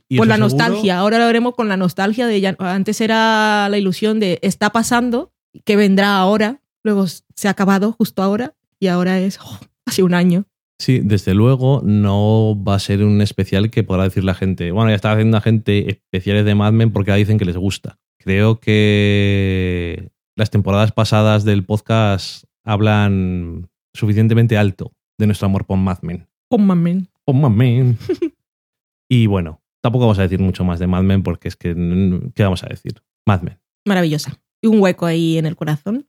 [0.08, 0.98] y- eso la seguro- nostalgia.
[1.00, 2.56] Ahora lo veremos con la nostalgia de ya.
[2.60, 5.34] Antes era la ilusión de está pasando,
[5.66, 6.62] que vendrá ahora.
[6.84, 8.56] Luego se ha acabado justo ahora.
[8.80, 10.46] Y ahora es oh, hace un año.
[10.80, 14.72] Sí, desde luego no va a ser un especial que podrá decir la gente.
[14.72, 17.58] Bueno, ya está haciendo la gente especiales de Mad Men porque ya dicen que les
[17.58, 18.00] gusta.
[18.26, 26.00] Creo que las temporadas pasadas del podcast hablan suficientemente alto de nuestro amor por Mad
[26.02, 26.28] Men.
[26.50, 27.08] Oh, Mad Men.
[27.26, 28.00] Oh, Mad Men.
[29.10, 31.76] y bueno, tampoco vamos a decir mucho más de Mad Men porque es que,
[32.34, 33.00] ¿qué vamos a decir?
[33.28, 33.60] Mad Men.
[33.86, 34.40] Maravillosa.
[34.60, 36.08] Y un hueco ahí en el corazón.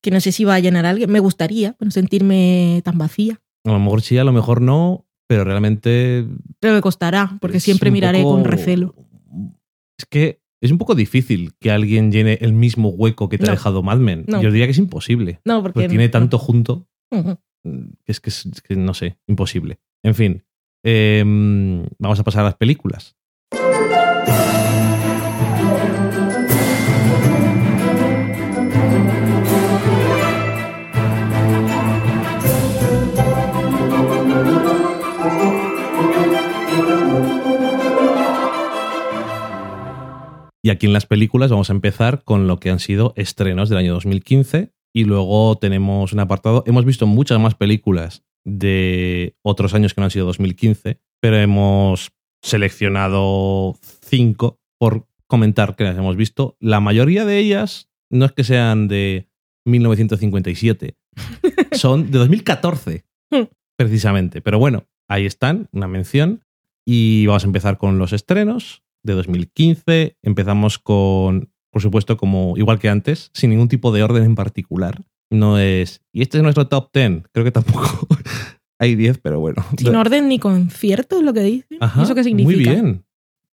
[0.00, 1.12] Que no sé si va a llenar a alguien.
[1.12, 3.40] Me gustaría no sentirme tan vacía.
[3.64, 6.26] A lo mejor sí, a lo mejor no, pero realmente
[6.58, 8.96] Pero me costará, porque siempre miraré poco- con recelo.
[9.96, 13.50] Es que es un poco difícil que alguien llene el mismo hueco que te ha
[13.50, 14.24] dejado Mad Men.
[14.28, 14.40] No.
[14.40, 15.40] Yo diría que es imposible.
[15.44, 17.36] No, porque Porque tiene tanto junto que
[18.06, 19.80] es que, es, es que no sé, imposible.
[20.04, 20.44] En fin,
[20.84, 23.16] em, vamos a pasar a las películas.
[40.62, 43.78] Y aquí en las películas vamos a empezar con lo que han sido estrenos del
[43.78, 46.62] año 2015 y luego tenemos un apartado.
[46.66, 52.12] Hemos visto muchas más películas de otros años que no han sido 2015, pero hemos
[52.42, 56.56] seleccionado cinco por comentar que las hemos visto.
[56.60, 59.28] La mayoría de ellas no es que sean de
[59.64, 60.96] 1957,
[61.72, 63.48] son de 2014, Hmm.
[63.76, 64.42] precisamente.
[64.42, 66.44] Pero bueno, ahí están, una mención.
[66.84, 70.16] Y vamos a empezar con los estrenos de 2015.
[70.22, 75.02] Empezamos con, por supuesto, como igual que antes, sin ningún tipo de orden en particular.
[75.30, 76.02] No es.
[76.12, 77.24] Y este es nuestro top 10.
[77.32, 78.06] Creo que tampoco
[78.78, 79.64] hay 10, pero bueno.
[79.76, 81.78] Sin orden ni concierto es lo que dicen.
[81.80, 82.70] Ajá, ¿Y ¿Eso qué significa?
[82.70, 83.04] Muy bien.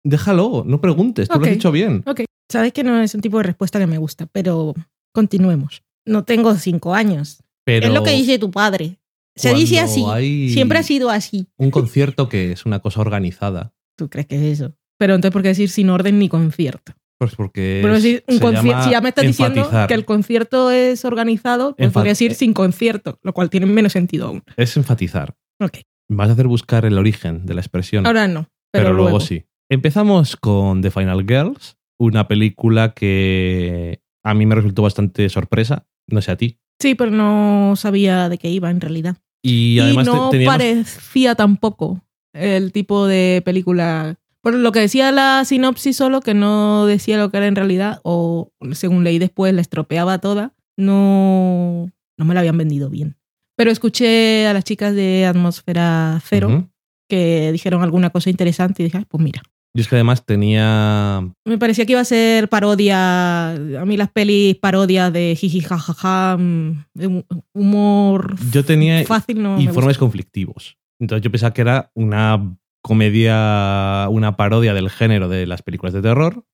[0.05, 2.03] Déjalo, no preguntes, tú lo has dicho bien.
[2.07, 4.75] Ok, sabes que no es un tipo de respuesta que me gusta, pero
[5.13, 5.83] continuemos.
[6.05, 7.43] No tengo cinco años.
[7.65, 8.99] Pero es lo que dice tu padre.
[9.35, 10.05] Se dice así.
[10.53, 11.47] Siempre ha sido así.
[11.57, 13.73] Un concierto que es una cosa organizada.
[13.97, 14.75] ¿Tú crees que es eso?
[14.99, 16.93] Pero entonces, ¿por qué decir sin orden ni concierto?
[17.19, 17.81] Pues porque.
[17.83, 20.71] Pero es- decir un se conci- llama si ya me estás diciendo que el concierto
[20.71, 24.43] es organizado, pues Enfa- podría decir sin concierto, lo cual tiene menos sentido aún.
[24.57, 25.35] Es enfatizar.
[25.61, 25.79] Ok.
[26.11, 28.07] Vas a hacer buscar el origen de la expresión.
[28.07, 29.45] Ahora no, pero, pero, luego, sí.
[29.71, 35.87] Empezamos con The Final Girls, una película que a mí me resultó bastante sorpresa.
[36.09, 36.59] No sé a ti.
[36.81, 39.17] Sí, pero no sabía de qué iba en realidad.
[39.45, 42.03] Y además no teníamos- parecía tampoco
[42.35, 44.17] el tipo de película.
[44.43, 48.01] Por lo que decía la sinopsis solo, que no decía lo que era en realidad,
[48.03, 51.89] o según leí después, la estropeaba toda, no,
[52.19, 53.17] no me la habían vendido bien.
[53.57, 56.69] Pero escuché a las chicas de Atmósfera Cero Ujú.
[57.09, 59.43] que dijeron alguna cosa interesante y dije, "Ay, pues mira.
[59.75, 61.27] Yo es que además tenía.
[61.47, 63.53] Me parecía que iba a ser parodia.
[63.53, 67.25] A mí las pelis parodias de jiji jajaja, mm, de
[67.55, 70.77] humor Yo tenía fácil no me informes conflictivos.
[71.01, 76.03] Entonces yo pensaba que era una comedia, una parodia del género de las películas de
[76.03, 76.45] terror,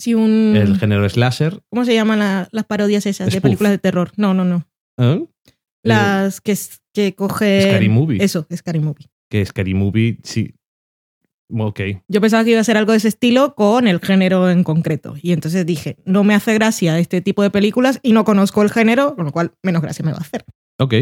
[0.00, 1.60] Sí, un, el género slasher.
[1.70, 4.12] ¿Cómo se llaman la- las parodias esas de películas de terror?
[4.16, 4.64] No, no, no.
[4.98, 5.26] ¿eh?
[5.82, 6.56] Las que,
[6.94, 7.62] que cogen.
[7.62, 8.22] Scary Movie.
[8.22, 9.06] Eso, Scary Movie.
[9.28, 10.54] que Scary Movie, sí.
[11.50, 11.80] Ok.
[12.08, 15.14] Yo pensaba que iba a ser algo de ese estilo con el género en concreto.
[15.20, 18.70] Y entonces dije, no me hace gracia este tipo de películas y no conozco el
[18.70, 20.44] género, con lo cual menos gracia me va a hacer.
[20.78, 20.94] Ok.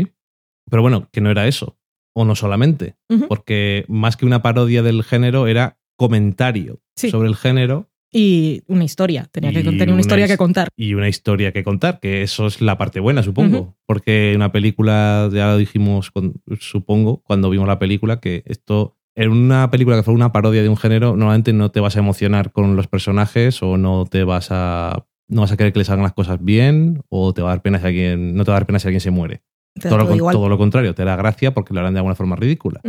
[0.71, 1.77] Pero bueno, que no era eso.
[2.19, 2.97] O no solamente.
[3.29, 7.11] Porque más que una parodia del género, era comentario Sí.
[7.11, 9.29] sobre el género Y una historia.
[9.31, 10.69] Tenía que contar una una historia his- que contar.
[10.77, 13.77] y una historia que contar, que eso es la parte buena, supongo.
[13.85, 19.31] Porque una película, ya lo dijimos, con- supongo, cuando vimos la película, que esto, en
[19.33, 22.53] una película que fue una parodia de un género, normalmente no te vas a emocionar
[22.53, 25.05] con los personajes o no te vas a.
[25.29, 27.63] No vas a querer que les hagan las cosas bien o te va a dar
[27.63, 28.35] pena si alguien.
[28.37, 29.43] No te va a dar pena si alguien se muere.
[29.81, 30.33] Todo lo, todo con- igual.
[30.35, 32.81] todo lo contrario, te da gracia porque lo harán de alguna forma ridícula.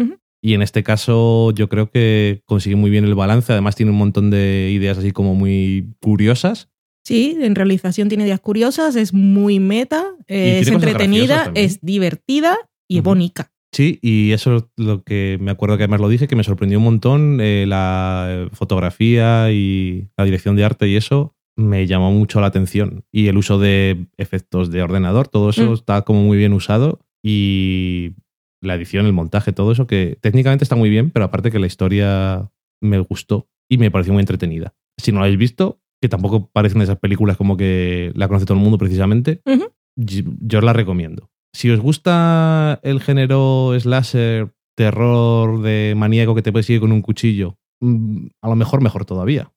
[0.41, 3.51] Y en este caso yo creo que consigue muy bien el balance.
[3.51, 6.69] Además tiene un montón de ideas así como muy curiosas.
[7.05, 12.57] Sí, en realización tiene ideas curiosas, es muy meta, tiene es entretenida, es divertida
[12.88, 13.09] y es Ujú.
[13.11, 13.51] bonita.
[13.73, 16.77] Sí, y eso es lo que me acuerdo que además lo dije, que me sorprendió
[16.80, 22.39] un montón eh, la fotografía y la dirección de arte y eso me llamó mucho
[22.39, 23.03] la atención.
[23.11, 25.73] Y el uso de efectos de ordenador, todo eso Mm.
[25.73, 28.13] está como muy bien usado y
[28.61, 31.67] la edición, el montaje, todo eso que técnicamente está muy bien, pero aparte que la
[31.67, 32.49] historia
[32.81, 34.73] me gustó y me pareció muy entretenida.
[34.97, 38.57] Si no la habéis visto, que tampoco parecen esas películas como que la conoce todo
[38.57, 39.41] el mundo precisamente,
[39.95, 41.29] yo la recomiendo.
[41.53, 47.57] Si os gusta el género slasher, terror de maníaco que te persigue con un cuchillo,
[47.81, 49.51] mm, a lo mejor mejor todavía.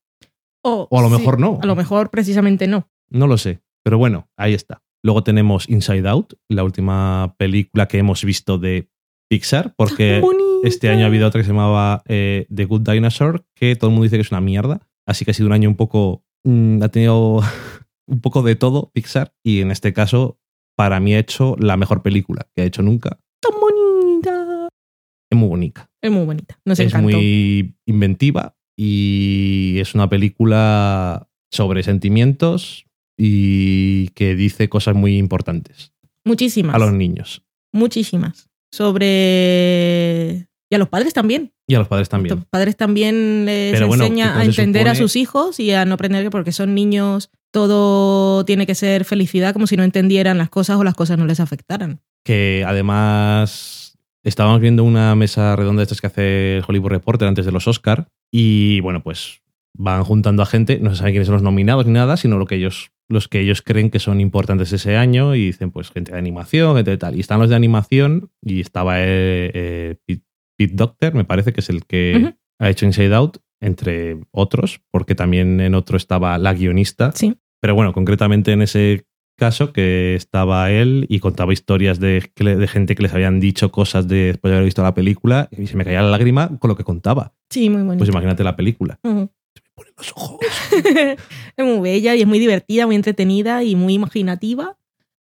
[0.63, 1.59] O a lo sí, mejor no.
[1.63, 2.89] A lo mejor precisamente no.
[3.09, 3.61] No lo sé.
[3.83, 4.83] Pero bueno, ahí está.
[5.03, 8.91] Luego tenemos Inside Out, la última película que hemos visto de
[9.31, 10.23] Pixar, porque
[10.65, 13.93] este año ha habido otra que se llamaba eh, The Good Dinosaur, que todo el
[13.93, 14.87] mundo dice que es una mierda.
[15.07, 16.25] Así que ha sido un año un poco.
[16.45, 17.41] mm, ha tenido
[18.07, 19.33] un poco de todo Pixar.
[19.43, 20.39] Y en este caso,
[20.77, 23.19] para mí ha hecho la mejor película que ha hecho nunca.
[23.41, 24.69] Tan bonita.
[25.31, 25.91] Es muy bonita.
[26.03, 26.59] Es muy bonita.
[26.67, 27.17] Nos es encantó.
[27.17, 32.87] muy inventiva y es una película sobre sentimientos
[33.19, 35.93] y que dice cosas muy importantes
[36.25, 36.75] Muchísimas.
[36.75, 37.43] a los niños
[37.73, 38.49] Muchísimas.
[38.73, 40.47] Sobre.
[40.73, 41.53] Y a los padres también.
[41.67, 42.37] y a los padres también.
[42.37, 46.23] Los padres también les Pero enseña a entender a sus hijos y a no aprender
[46.25, 50.79] que porque son niños todo tiene que ser felicidad, como si no entendieran las cosas
[50.79, 52.01] o las cosas no les afectaran.
[52.25, 57.45] Que además estábamos viendo una mesa redonda de estas que hace el Hollywood Reporter antes
[57.45, 59.43] de los Oscar y bueno, pues
[59.75, 62.47] van juntando a gente, no se sabe quiénes son los nominados ni nada, sino lo
[62.47, 66.13] que ellos los que ellos creen que son importantes ese año y dicen pues gente
[66.13, 67.17] de animación, gente de tal.
[67.17, 70.25] Y están los de animación y estaba eh, eh, Pete,
[70.57, 75.17] Pete Docter, me parece que es el que ha hecho Inside Out, entre otros, porque
[75.17, 77.11] también en otro estaba la guionista.
[77.13, 77.37] Sí.
[77.61, 79.07] Pero bueno, concretamente en ese
[79.41, 84.07] caso que estaba él y contaba historias de, de gente que les habían dicho cosas
[84.07, 86.77] de, después de haber visto la película y se me caía la lágrima con lo
[86.77, 87.33] que contaba.
[87.49, 87.99] Sí, muy bonito.
[87.99, 89.01] Pues imagínate la película.
[89.03, 89.31] Ujú.
[89.75, 90.41] Ponen los ojos.
[91.57, 94.77] es muy bella y es muy divertida, muy entretenida y muy imaginativa.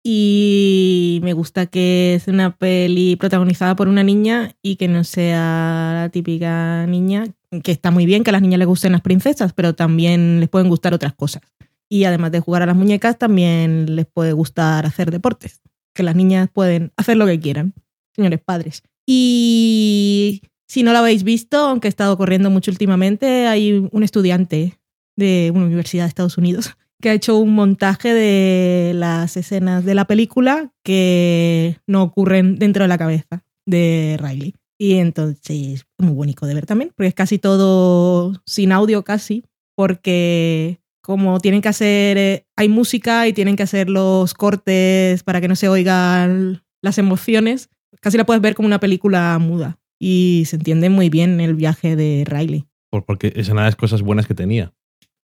[0.02, 5.92] Y me gusta que es una peli protagonizada por una niña y que no sea
[5.94, 7.26] la típica niña,
[7.64, 10.48] que está muy bien que a las niñas les gusten las princesas, pero también les
[10.48, 11.42] pueden gustar otras cosas.
[11.90, 15.62] Y además de jugar a las muñecas, también les puede gustar hacer deportes,
[15.94, 17.74] que las niñas pueden hacer lo que quieran,
[18.16, 18.84] señores padres.
[19.06, 24.80] Y si no la habéis visto, aunque he estado corriendo mucho últimamente, hay un estudiante
[25.16, 29.96] de una universidad de Estados Unidos que ha hecho un montaje de las escenas de
[29.96, 34.56] la película que no ocurren dentro de la cabeza de Riley.
[34.78, 39.46] Y entonces, muy bonito de ver también, porque es casi todo sin audio casi,
[39.76, 45.40] porque como tienen que hacer, eh, hay música y tienen que hacer los cortes para
[45.40, 47.70] que no se oigan las emociones,
[48.02, 49.78] casi la puedes ver como una película muda.
[49.98, 52.66] y se entiende muy bien el viaje de Riley.
[52.92, 54.74] Por- porque es una de las cosas buenas que tenía.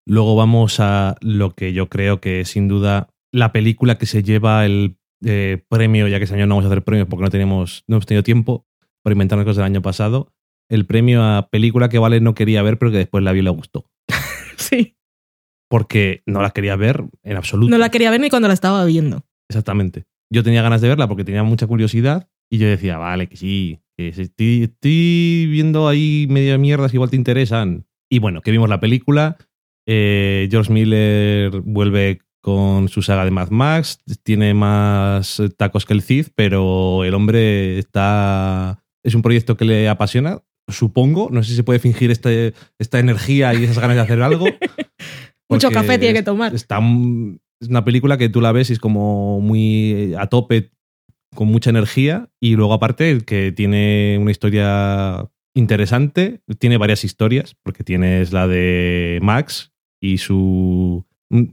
[0.06, 4.22] Luego vamos a lo que yo creo que es sin duda la película que se
[4.22, 7.30] lleva el eh, premio, ya que este año no vamos a hacer premios porque no,
[7.30, 8.64] tenemos, no hemos tenido tiempo
[9.02, 10.32] por inventarnos cosas del año pasado.
[10.68, 13.44] El premio a película que Vale no quería ver, pero que después la vio y
[13.44, 13.84] le gustó.
[14.56, 14.94] Sí.
[15.70, 17.70] Porque no la quería ver en absoluto.
[17.70, 19.24] No la quería ver ni cuando la estaba viendo.
[19.48, 20.04] Exactamente.
[20.32, 23.78] Yo tenía ganas de verla porque tenía mucha curiosidad y yo decía, vale, que sí,
[23.96, 27.86] que estoy, estoy viendo ahí medio mierdas que igual te interesan.
[28.10, 29.36] Y bueno, que vimos la película.
[29.86, 36.02] eh, George Miller vuelve con su saga de Mad Max, tiene más tacos que el
[36.02, 38.82] Cid, pero el hombre está...
[39.04, 41.28] Es un proyecto que le apasiona, supongo.
[41.30, 44.46] No sé si se puede fingir este, esta energía y esas ganas de hacer algo.
[45.50, 46.54] Mucho café tiene que tomar.
[46.54, 46.78] Está,
[47.60, 50.70] es una película que tú la ves y es como muy a tope,
[51.34, 52.30] con mucha energía.
[52.40, 56.40] Y luego, aparte, que tiene una historia interesante.
[56.58, 61.44] Tiene varias historias, porque tienes la de Max y su mm,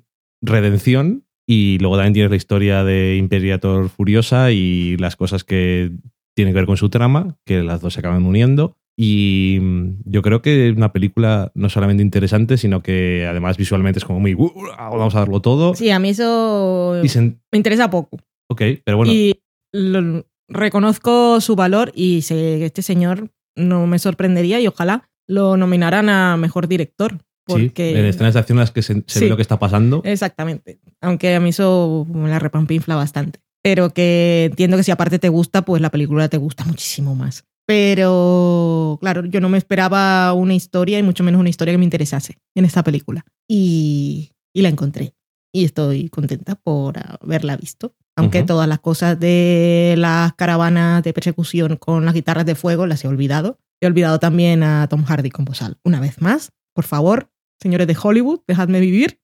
[0.41, 1.25] redención.
[1.47, 5.91] Y luego también tienes la historia de Imperator Furiosa y las cosas que
[6.35, 8.76] tienen que ver con su trama, que las dos se acaban uniendo.
[8.99, 13.99] Y mm, yo creo que es una película no solamente interesante, sino que además visualmente
[13.99, 14.33] es como muy.
[14.33, 15.75] "Uh, vamos a darlo todo.
[15.75, 18.17] Sí, a mí eso Y se- me interesa poco.
[18.49, 19.11] ok, pero bueno.
[19.13, 19.39] Y
[19.71, 25.57] lo- reconozco su valor y sé que este señor no me sorprendería y ojalá lo
[25.57, 27.17] nominaran a mejor director.
[27.45, 29.19] Porque Sí, en escenas de acción en las que se, se Sí.
[29.25, 30.01] ve lo que está pasando.
[30.03, 30.79] Exactamente.
[31.01, 33.39] Aunque a mí eso me la repampinfla bastante.
[33.63, 37.45] Pero que entiendo que si aparte te gusta, pues la película te gusta muchísimo más.
[37.67, 41.83] Pero, claro, yo no me esperaba una historia y mucho menos una historia que me
[41.83, 43.25] interesase en esta película.
[43.47, 45.13] Y, y la encontré.
[45.53, 47.93] Y estoy contenta por haberla visto.
[48.15, 48.47] Aunque Ujú.
[48.47, 53.07] todas las cosas de las caravanas de persecución con las guitarras de fuego las he
[53.07, 53.59] olvidado.
[53.81, 55.77] He olvidado también a Tom Hardy con Bozal.
[55.83, 57.29] Una vez más, por favor,
[57.61, 59.19] señores de Hollywood, dejadme vivir.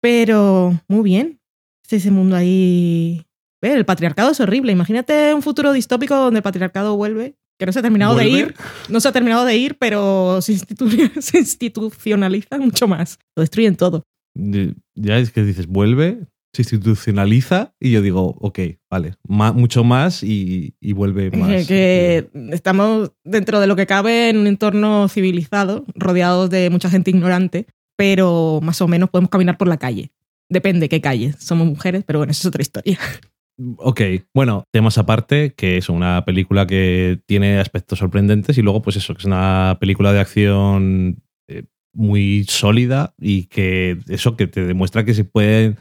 [0.00, 1.40] Pero muy bien.
[1.84, 3.26] Es ese mundo ahí.
[3.60, 4.72] El patriarcado es horrible.
[4.72, 7.36] Imagínate un futuro distópico donde el patriarcado vuelve.
[7.58, 8.54] Que no se ha terminado de ir.
[8.88, 13.18] No se ha terminado de ir, pero se, institu- se institucionaliza mucho más.
[13.36, 14.02] Lo destruyen todo.
[14.34, 18.58] Ya es que dices, vuelve, se institucionaliza y yo digo, ok,
[18.90, 21.66] vale, ma- mucho más y, y vuelve más.
[21.68, 27.10] Que estamos dentro de lo que cabe en un entorno civilizado, rodeados de mucha gente
[27.10, 27.66] ignorante,
[27.96, 30.10] pero más o menos podemos caminar por la calle.
[30.48, 31.34] Depende qué calle.
[31.38, 32.98] Somos mujeres, pero bueno, eso es otra historia.
[33.76, 34.00] Ok,
[34.34, 39.14] bueno, temas aparte, que es una película que tiene aspectos sorprendentes y luego pues eso,
[39.14, 45.04] que es una película de acción eh, muy sólida y que eso que te demuestra
[45.04, 45.76] que se puede,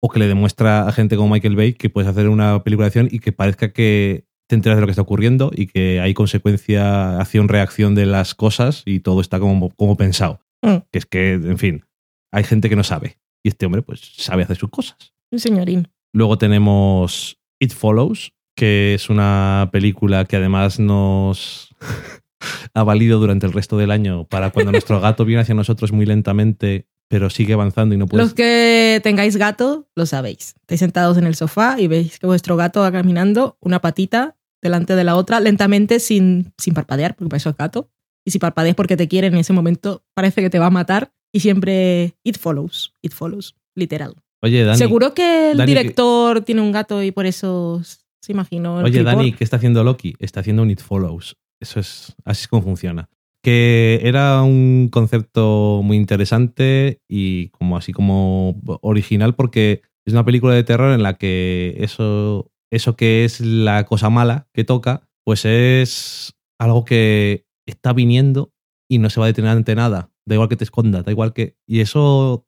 [0.00, 2.88] o que le demuestra a gente como Michael Bay que puedes hacer una película de
[2.88, 6.14] acción y que parezca que te enteras de lo que está ocurriendo y que hay
[6.14, 10.40] consecuencia, acción-reacción de las cosas y todo está como, como pensado.
[10.62, 10.76] Mm.
[10.90, 11.84] Que es que, en fin,
[12.32, 15.14] hay gente que no sabe y este hombre pues sabe hacer sus cosas.
[15.30, 15.88] Un señorín.
[16.12, 21.74] Luego tenemos It Follows, que es una película que además nos
[22.74, 26.06] ha valido durante el resto del año para cuando nuestro gato viene hacia nosotros muy
[26.06, 28.22] lentamente, pero sigue avanzando y no puede.
[28.22, 30.54] Los que tengáis gato, lo sabéis.
[30.60, 34.96] Estáis sentados en el sofá y veis que vuestro gato va caminando una patita delante
[34.96, 37.90] de la otra lentamente sin, sin parpadear, porque para eso es gato.
[38.24, 41.12] Y si parpadeas porque te quiere en ese momento, parece que te va a matar.
[41.32, 44.16] Y siempre it follows, it follows, literal.
[44.42, 44.78] Oye, Dani.
[44.78, 48.78] Seguro que el Dani, que- director tiene un gato y por eso se imaginó.
[48.80, 49.16] el Oye, clipboard.
[49.16, 50.14] Dani, ¿qué está haciendo Loki?
[50.18, 51.36] Está haciendo un It Follows.
[51.60, 53.08] Eso es, así es como funciona.
[53.42, 60.54] Que era un concepto muy interesante y como así como original porque es una película
[60.54, 65.44] de terror en la que eso, eso que es la cosa mala que toca, pues
[65.44, 68.52] es algo que está viniendo
[68.90, 70.10] y no se va a detener ante nada.
[70.26, 71.56] Da igual que te esconda, da igual que...
[71.66, 72.46] Y eso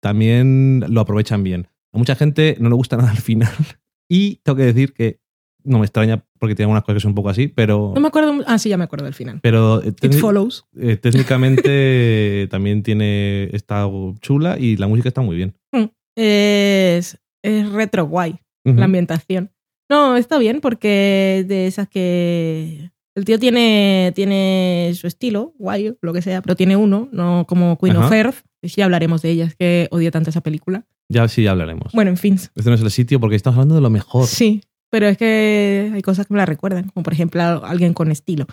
[0.00, 1.68] también lo aprovechan bien.
[1.92, 3.50] A mucha gente no le gusta nada al final.
[4.08, 5.20] Y tengo que decir que
[5.64, 8.08] no me extraña porque tiene algunas cosas que son un poco así, pero, No me
[8.08, 8.32] acuerdo.
[8.46, 9.40] Ah, sí, ya me acuerdo del final.
[9.42, 10.64] pero eh, It follows.
[10.76, 13.86] eh, técnicamente también tiene está
[14.20, 15.54] chula y la música está muy bien.
[16.16, 18.38] Es, es retro guay.
[18.64, 19.50] La ambientación.
[19.90, 26.12] No, está bien porque de esas que el tío tiene, tiene su estilo, guay, lo
[26.12, 28.12] que sea, pero tiene uno, no como Queen of.
[28.12, 28.36] Earth.
[28.62, 30.86] Y sí hablaremos de ella, es que odio tanto esa película.
[31.08, 31.92] Ya sí ya hablaremos.
[31.92, 34.26] Bueno, en fin, Este no es el sitio porque estamos hablando de lo mejor.
[34.26, 38.10] sí, pero es que hay cosas que me la recuerdan, como por ejemplo alguien con
[38.12, 38.46] estilo.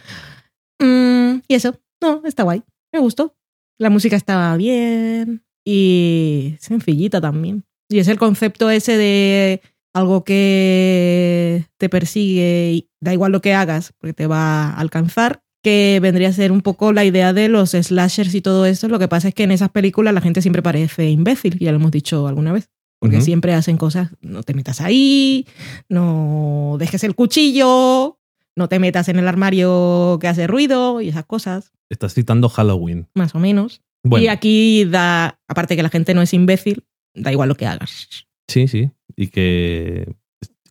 [0.79, 3.35] Mm, y eso, no, está guay, me gustó.
[3.77, 7.65] La música estaba bien y sencillita también.
[7.89, 9.61] Y es el concepto ese de
[9.95, 15.41] algo que te persigue y da igual lo que hagas, porque te va a alcanzar,
[15.63, 18.87] que vendría a ser un poco la idea de los slashers y todo eso.
[18.89, 21.77] Lo que pasa es que en esas películas la gente siempre parece imbécil, ya lo
[21.77, 22.69] hemos dicho alguna vez.
[22.99, 25.45] Porque siempre hacen cosas, no te metas ahí,
[25.89, 28.17] no dejes el cuchillo,
[28.55, 33.07] no te metas en el armario que hace ruido y esas cosas, Estás citando Halloween.
[33.13, 33.81] más o menos.
[34.03, 37.67] Bueno, Y aquí da, aparte que la gente no es imbécil, da igual lo que
[37.67, 38.07] hagas.
[38.49, 38.89] sí, sí.
[39.15, 40.15] Y que,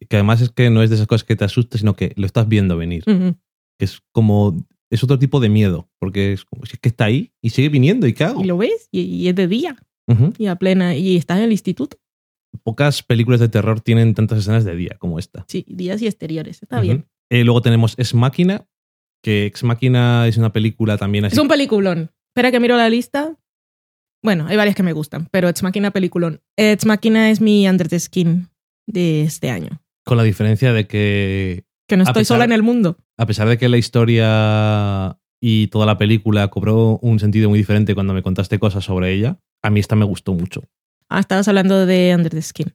[0.08, 2.26] que además es que no es de esas cosas que te asustes, sino que lo
[2.26, 3.04] estás viendo venir.
[3.04, 4.66] Que es como.
[4.90, 5.88] Es otro tipo de miedo.
[5.98, 8.06] Porque es, como, si es que está ahí y sigue viniendo.
[8.06, 8.42] ¿Y qué hago?
[8.42, 9.76] Y lo ves, y, y es de día,
[10.38, 11.96] y a plena, y estás en el instituto.
[12.62, 15.44] Pocas películas de terror tienen tantas escenas de día como esta.
[15.48, 17.06] Sí, días y exteriores, está bien.
[17.30, 18.66] Eh, luego tenemos Ex Máquina,
[19.22, 21.34] que Ex Máquina es una película también así.
[21.34, 22.10] Es un peliculón.
[22.30, 23.36] Espera que miro la lista.
[24.24, 26.40] Bueno, hay varias que me gustan, pero Ex Machina peliculón.
[26.56, 28.48] Ex Machina es mi Under the Skin
[28.86, 29.82] de este año.
[30.04, 32.96] Con la diferencia de que, Que no estoy pesar- sola en el mundo.
[33.18, 37.94] a pesar de que la historia y toda la película cobró un sentido muy diferente
[37.94, 40.62] cuando me contaste cosas sobre ella, a mí esta me gustó mucho.
[41.10, 42.72] Ah, estabas hablando de Under the Skin.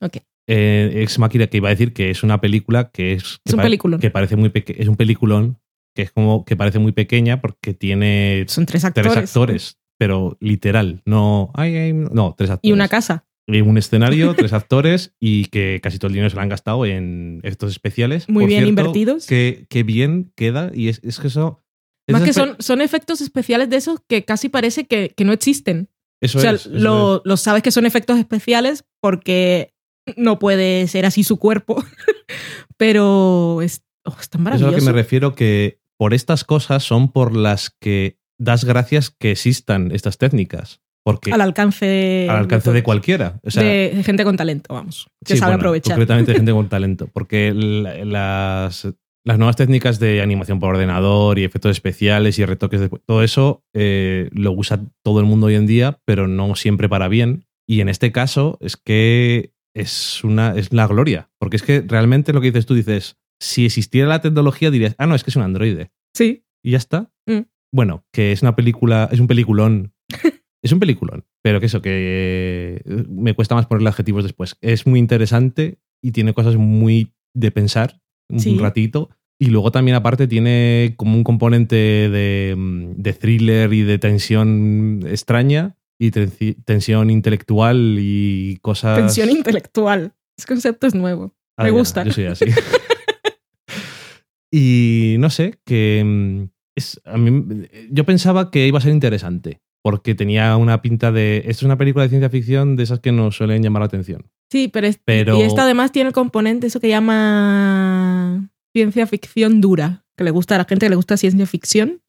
[0.00, 0.18] Ok.
[0.46, 3.22] Eh, Ex Máquina, que iba a decir que es una película que es.
[3.22, 4.00] que Es un pare- peliculón.
[4.00, 5.58] Que parece muy Es un peliculón
[5.96, 9.12] que es como que parece muy pequeña porque tiene Son tres actores.
[9.12, 11.50] tres actores, pero literal, no.
[11.54, 12.68] Ay, ay, no, tres actores.
[12.68, 13.24] Y una casa.
[13.46, 16.84] Y un escenario, tres actores y que casi todo el dinero se lo han gastado
[16.84, 18.28] en efectos especiales.
[18.28, 19.26] Muy Por bien cierto, invertidos.
[19.26, 21.64] Que, que bien queda y es, es que eso.
[22.06, 25.88] Más que son, son efectos especiales de esos que casi parece que, que no existen.
[26.20, 29.72] Eso o sea, es, eso lo, lo sabes que son efectos especiales porque
[30.18, 31.82] no puede ser así su cuerpo.
[32.76, 34.56] Pero es, oh, es tan es.
[34.56, 34.70] Eso es a maravilloso.
[34.70, 39.30] lo que me refiero que por estas cosas son por las que das gracias que
[39.32, 40.80] existan estas técnicas.
[41.06, 42.84] Porque al alcance, al alcance de todos.
[42.84, 43.38] cualquiera.
[43.42, 45.06] O sea, de, de gente con talento, vamos.
[45.24, 45.96] Que Sí, sabe bueno, aprovechar.
[45.96, 47.08] Concretamente de gente con talento.
[47.12, 48.88] Porque la- las,
[49.22, 53.64] las nuevas técnicas de animación por ordenador y efectos especiales y retoques de todo eso
[53.74, 57.44] eh, lo usa todo el mundo hoy en día, pero no siempre para bien.
[57.68, 61.28] Y en este caso es que es una es la gloria.
[61.38, 65.06] Porque es que realmente lo que dices tú dices, si existiera la tecnología dirías, ah,
[65.06, 65.90] no, es que es un androide.
[66.16, 67.10] Sí, Y ya está.
[67.26, 67.40] Mm.
[67.74, 69.92] Bueno, que es una película, es un peliculón.
[70.62, 74.56] es un peliculón, pero que eso, que eh, me cuesta más ponerle adjetivos después.
[74.60, 78.56] Es muy interesante y tiene cosas muy de pensar un Sí.
[78.58, 79.10] ratito.
[79.40, 85.00] Y luego también aparte tiene como un componente de, mm, de thriller y de tensión
[85.06, 88.96] extraña y tensi- tensión intelectual y cosas...
[88.98, 90.14] tensión intelectual.
[90.38, 91.34] Ese concepto es nuevo.
[91.58, 92.04] Ah, me ya, gusta.
[92.04, 92.44] Yo soy así.
[94.52, 99.60] y no sé, que mm, es, a mí, yo pensaba que iba a ser interesante,
[99.82, 101.38] porque tenía una pinta de...
[101.46, 104.26] Esto es una película de ciencia ficción de esas que nos suelen llamar la atención.
[104.50, 109.60] Sí, pero, es- Pero- y esta además tiene el componente, eso que llama ciencia ficción
[109.60, 112.00] dura, que le gusta a la gente que le gusta ciencia ficción,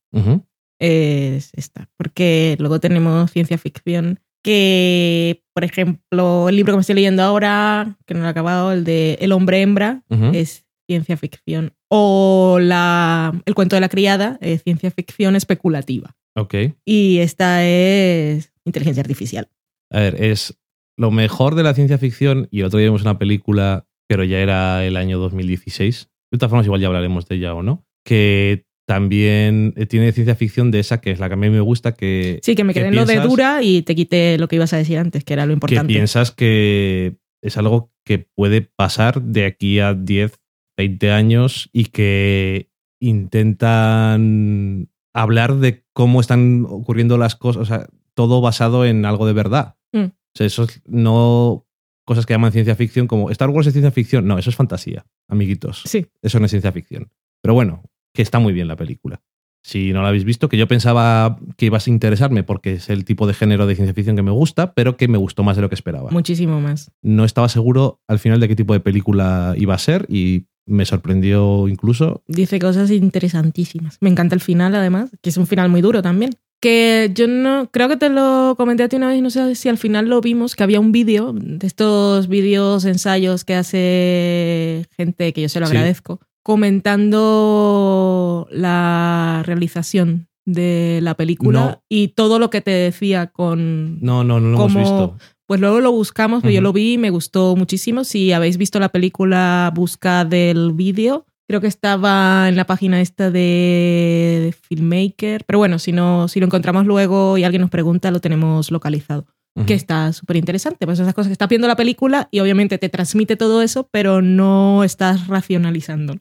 [0.79, 1.89] es esta.
[1.97, 7.97] Porque luego tenemos ciencia ficción que, por ejemplo, el libro que me estoy leyendo ahora,
[8.05, 11.73] que no lo he acabado, el de El hombre hembra, es ciencia ficción.
[11.89, 16.15] O la, el cuento de la criada ciencia ficción especulativa.
[16.35, 16.55] Ok.
[16.85, 19.49] Y esta es inteligencia artificial.
[19.91, 20.57] A ver, es
[20.97, 24.39] lo mejor de la ciencia ficción y el otro día vimos una película, pero ya
[24.39, 26.09] era el año 2016.
[26.31, 27.85] De todas formas, igual ya hablaremos de ella o no.
[28.05, 31.59] Que también eh, tiene ciencia ficción de esa, que es la que a mí me
[31.59, 34.47] gusta, que, Sí, que me ¿Qué quedé en lo de dura y te quité lo
[34.47, 35.93] que ibas a decir antes, que era lo que importante.
[35.93, 40.39] piensas que es algo que puede pasar de aquí a 10,
[40.77, 42.69] 20 años y que
[42.99, 49.33] intentan hablar de cómo están ocurriendo las cosas, o sea, todo basado en algo de
[49.33, 49.75] verdad.
[49.93, 50.05] Mm.
[50.05, 51.65] O sea, eso es no
[52.05, 54.27] cosas que llaman ciencia ficción como Star Wars es ciencia ficción.
[54.27, 55.81] No, eso es fantasía, amiguitos.
[55.85, 57.09] Sí, Eso no es ciencia ficción.
[57.41, 57.83] Pero bueno,
[58.13, 59.21] que está muy bien la película.
[59.63, 63.03] Si no la habéis visto, que yo pensaba que ibas a interesarme porque es el
[63.03, 65.63] tipo de género de ciencia ficción que me gusta, pero que me gustó más de
[65.63, 66.11] lo que esperaba.
[66.11, 66.91] muchísimo más.
[67.01, 70.85] No estaba seguro al final de qué tipo de película iba a ser y me
[70.85, 72.23] sorprendió incluso.
[72.27, 73.97] Dice cosas interesantísimas.
[74.01, 76.31] Me encanta el final, además, que es un final muy duro también.
[76.61, 79.69] Que yo no, creo que te lo comenté a ti una vez, no sé si
[79.69, 85.33] al final lo vimos, que había un vídeo, de estos vídeos, ensayos que hace gente,
[85.33, 85.75] que yo se lo Sí.
[85.75, 91.83] agradezco, comentando la realización de la película No.
[91.89, 95.17] y todo lo que te decía con, No, no, no lo hemos visto.
[95.47, 98.03] Pues luego lo buscamos, pero yo lo vi y me gustó muchísimo.
[98.03, 101.25] Si habéis visto la película, busca del vídeo.
[101.47, 105.43] Creo que estaba en la página esta de Filmmaker.
[105.45, 109.27] Pero bueno, si no, si lo encontramos luego y alguien nos pregunta, lo tenemos localizado.
[109.65, 110.85] Que está súper interesante.
[110.85, 114.21] Pues esas cosas que estás viendo la película y obviamente te transmite todo eso, pero
[114.21, 116.17] no estás racionalizando.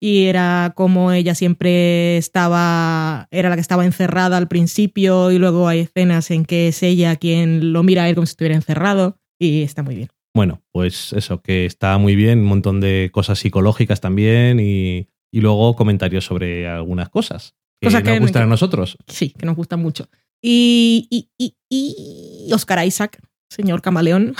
[0.00, 5.68] Y era como ella siempre estaba, era la que estaba encerrada al principio y luego
[5.68, 9.18] hay escenas en que es ella quien lo mira a él como si estuviera encerrado
[9.38, 10.08] y está muy bien.
[10.34, 15.40] Bueno, pues eso, que está muy bien, un montón de cosas psicológicas también y, y
[15.40, 18.96] luego comentarios sobre algunas cosas que Cosas nos que- gustan a nosotros.
[19.08, 20.08] Sí, que nos gusta mucho.
[20.42, 23.18] Y, y, y, y Oscar Isaac,
[23.50, 24.34] señor camaleón,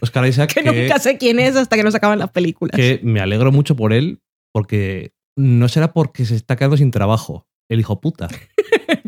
[0.00, 2.74] Oscar Isaac, que, nunca sé quién es hasta que nos acaban las películas.
[2.74, 4.20] que me alegro mucho por él,
[4.54, 8.28] porque no será porque se está quedando sin trabajo, el hijo puta.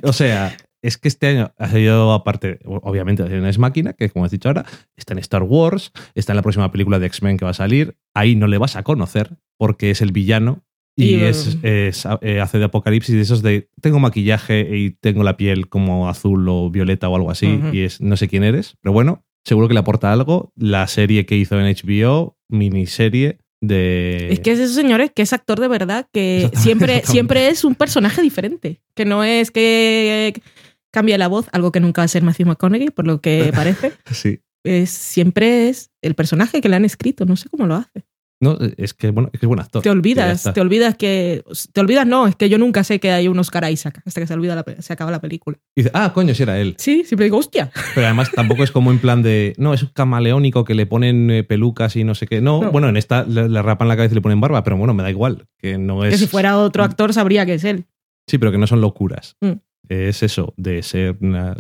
[0.02, 4.24] o sea, es que este año ha salido, aparte, obviamente, en Es Máquina, que como
[4.24, 4.66] has dicho ahora,
[4.96, 7.96] está en Star Wars, está en la próxima película de X-Men que va a salir.
[8.12, 10.64] Ahí no le vas a conocer, porque es el villano.
[10.96, 15.22] Y, Y, es, es, eh, hace de apocalipsis de esos de tengo maquillaje y tengo
[15.22, 18.78] la piel como azul o violeta o algo así y es no sé quién eres,
[18.80, 20.54] pero bueno, seguro que le aporta algo.
[20.56, 24.28] La serie que hizo en HBO, miniserie de...
[24.30, 27.74] Es que es esos señores que es actor de verdad, que siempre, siempre es un
[27.74, 28.82] personaje diferente.
[28.94, 30.42] Que no es que
[30.92, 33.92] cambia la voz, algo que nunca va a ser Matthew McConaughey, por lo que parece.
[34.12, 34.40] Sí.
[34.64, 38.04] Es, siempre es el personaje que le han escrito, no sé cómo lo hace.
[38.38, 39.82] No, es que, bueno, es que es buen actor.
[39.82, 41.42] Te olvidas, te olvidas que.
[41.72, 44.26] Te olvidas, no, es que yo nunca sé que hay un Oscar Isaac hasta que
[44.26, 45.56] se, olvida la se acaba la película.
[45.74, 46.74] Y dice, ah, coño, si era él.
[46.78, 47.70] Sí, siempre digo, hostia.
[47.94, 51.30] Pero además tampoco es como en plan de, no, es un camaleónico que le ponen
[51.30, 52.42] eh, pelucas y no sé qué.
[52.42, 52.70] No, No.
[52.72, 55.02] bueno, en esta le, le rapan la cabeza y le ponen barba, pero bueno, me
[55.02, 55.46] da igual.
[55.58, 56.10] Que no es.
[56.12, 57.86] Que si fuera otro actor sabría que es él.
[58.28, 59.36] Sí, pero que no son locuras.
[59.40, 59.52] Mm.
[59.88, 61.56] Es eso, de ser una-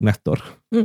[0.00, 0.40] un actor.
[0.72, 0.80] Mm.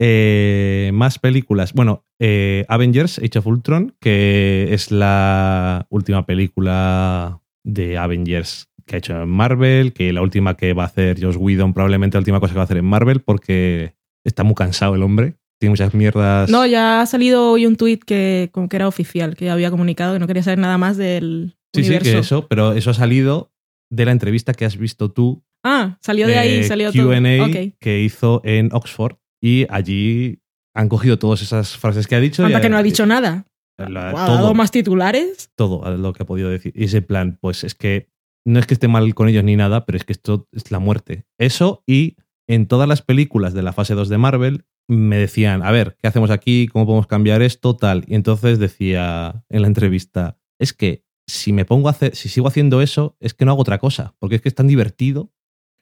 [0.00, 1.72] Eh, más películas.
[1.72, 8.98] Bueno, eh, Avengers, Age of Ultron, que es la última película de Avengers que ha
[8.98, 12.40] hecho en Marvel, que la última que va a hacer Josh Whedon, probablemente la última
[12.40, 13.94] cosa que va a hacer en Marvel, porque
[14.24, 15.34] está muy cansado el hombre.
[15.60, 16.48] Tiene muchas mierdas.
[16.48, 20.14] No, ya ha salido hoy un tuit que, como que era oficial, que había comunicado
[20.14, 23.52] que no quería saber nada más del sí, sí, que eso, pero eso ha salido
[23.90, 27.08] de la entrevista que has visto tú Ah, salió de ahí, salió todo.
[27.08, 27.74] Q&A Ok.
[27.80, 30.40] que hizo en Oxford y allí
[30.74, 32.44] han cogido todas esas frases que ha dicho.
[32.44, 33.46] Anda y que no ha dicho nada.
[33.78, 35.50] la- Ha dado todo, más titulares.
[35.54, 36.72] todo lo que ha podido decir.
[36.74, 38.08] Y ese plan, pues es que
[38.44, 40.78] no es que esté mal con ellos ni nada, pero es que esto es la
[40.78, 41.24] muerte.
[41.38, 42.16] Eso y
[42.48, 46.08] en todas las películas de la fase 2 de Marvel me decían, a ver, ¿qué
[46.08, 46.66] hacemos aquí?
[46.72, 47.76] ¿Cómo podemos cambiar esto?
[47.76, 48.04] Tal.
[48.08, 52.48] Y entonces decía en la entrevista, es que si me pongo a hacer, si sigo
[52.48, 55.30] haciendo eso, es que no hago otra cosa, porque es que es tan divertido.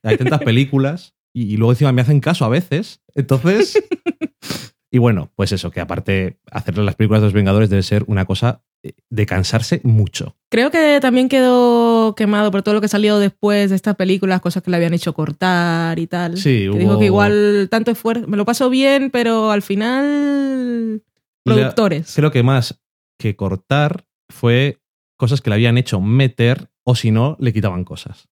[0.03, 3.01] Hay tantas películas y, y luego encima me hacen caso a veces.
[3.15, 3.79] Entonces,
[4.91, 8.25] y bueno, pues eso, que aparte hacer las películas de los Vengadores debe ser una
[8.25, 10.37] cosa eh, de cansarse mucho.
[10.51, 14.63] Creo que también quedó quemado por todo lo que salió después de estas películas, cosas
[14.63, 16.39] que le habían hecho cortar y tal.
[16.39, 21.03] Sí, que hubo- dijo que igual tanto esfuerzo, me lo paso bien, pero al final
[21.45, 22.13] La- productores.
[22.15, 22.81] Creo que más
[23.19, 24.79] que cortar fue
[25.19, 28.29] cosas que le habían hecho meter o si no, le quitaban cosas.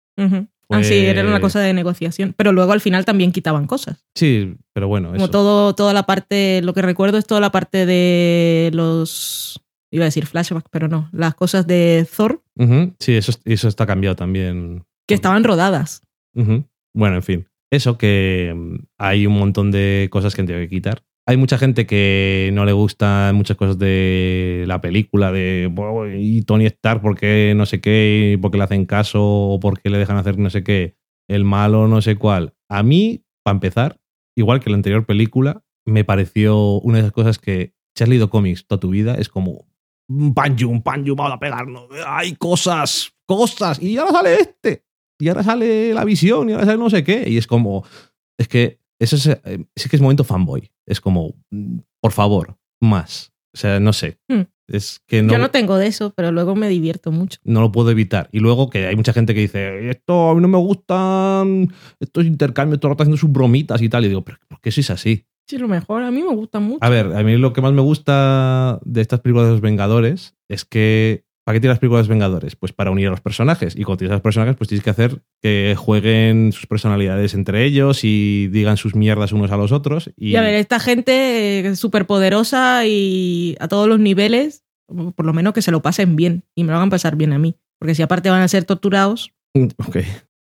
[0.80, 2.34] Fue- sí, era una cosa de negociación.
[2.36, 4.04] Pero luego al final también quitaban cosas.
[4.14, 5.30] Sí, pero bueno, Como eso.
[5.30, 9.60] todo, toda la parte, lo que recuerdo es toda la parte de los.
[9.90, 11.08] Iba a decir flashbacks, pero no.
[11.12, 12.42] Las cosas de Thor
[12.98, 14.84] Sí, eso, eso está cambiado también.
[15.06, 16.02] que estaban rodadas.
[16.94, 17.46] Bueno, en fin.
[17.70, 21.02] Eso que mm, hay un montón de cosas que han tenido que quitar.
[21.26, 26.42] Hay mucha gente que no le gustan muchas cosas de la película, de "Buah, y
[26.42, 28.32] Tony Stark, ¿por qué no sé qué?
[28.34, 29.22] y ¿Por qué le hacen caso?
[29.22, 30.96] ¿O por qué le dejan hacer no sé qué?
[31.26, 32.52] El malo, no sé cuál.
[32.68, 34.00] A mí, para empezar,
[34.36, 38.28] igual que la anterior película, me pareció una de esas cosas que, si has leído
[38.28, 39.66] cómics toda tu vida, es como
[40.10, 41.88] un panju, un panju, vamos a pegarnos.
[42.06, 43.80] Hay cosas, cosas.
[43.82, 44.84] Y ahora sale este.
[45.18, 47.24] Y ahora sale la visión y ahora sale no sé qué.
[47.26, 47.86] Y es como,
[48.38, 50.70] es que eso es, eh, sí que es momento fanboy.
[50.86, 53.32] Es como, mm, por favor, más.
[53.54, 54.18] O sea, no sé.
[54.28, 54.42] Hmm.
[54.66, 57.38] Es que no, Yo no tengo de eso, pero luego me divierto mucho.
[57.44, 58.28] no lo puedo evitar.
[58.32, 62.24] Y luego que hay mucha gente que dice, esto a mí no me gustan estos
[62.24, 64.04] intercambios, todo el rato haciendo sus bromitas y tal.
[64.04, 65.26] Y digo, pero ¿por qué sois así?
[65.46, 66.02] Sí, lo mejor.
[66.02, 66.78] A mí me gusta mucho.
[66.82, 70.34] A ver, a mí lo que más me gusta de estas películas de los Vengadores
[70.48, 71.23] es que.
[71.44, 72.56] ¿Para qué tienes las películas de Vengadores?
[72.56, 73.76] Pues para unir a los personajes.
[73.76, 77.64] Y cuando tienes a los personajes, pues tienes que hacer que jueguen sus personalidades entre
[77.64, 80.10] ellos y digan sus mierdas unos a los otros.
[80.16, 84.64] Y, Y a ver, esta gente es súper poderosa y a todos los niveles,
[85.14, 87.38] por lo menos que se lo pasen bien y me lo hagan pasar bien a
[87.38, 87.56] mí.
[87.78, 89.98] Porque si aparte van a ser torturados, Ok.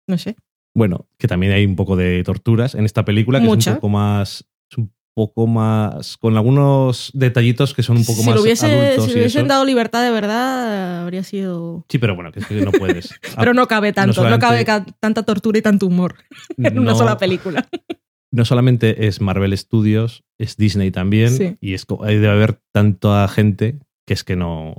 [0.08, 0.38] no sé.
[0.74, 3.90] Bueno, que también hay un poco de torturas en esta película, que es un poco
[3.90, 4.46] más.
[4.72, 6.18] Es un poco más.
[6.18, 9.48] con algunos detallitos que son un poco si más lo hubiese, adultos si le hubiesen
[9.48, 11.86] dado libertad de verdad, habría sido.
[11.90, 13.14] Sí, pero bueno, que es que no puedes.
[13.38, 16.16] Pero no cabe tanto, no, cabe ca- tanta tortura y tanto humor
[16.58, 17.68] en una sola película.
[18.32, 21.58] no solamente es Marvel Studios, es Disney también, Sí.
[21.62, 24.76] y es, debe haber tanta gente que es que no.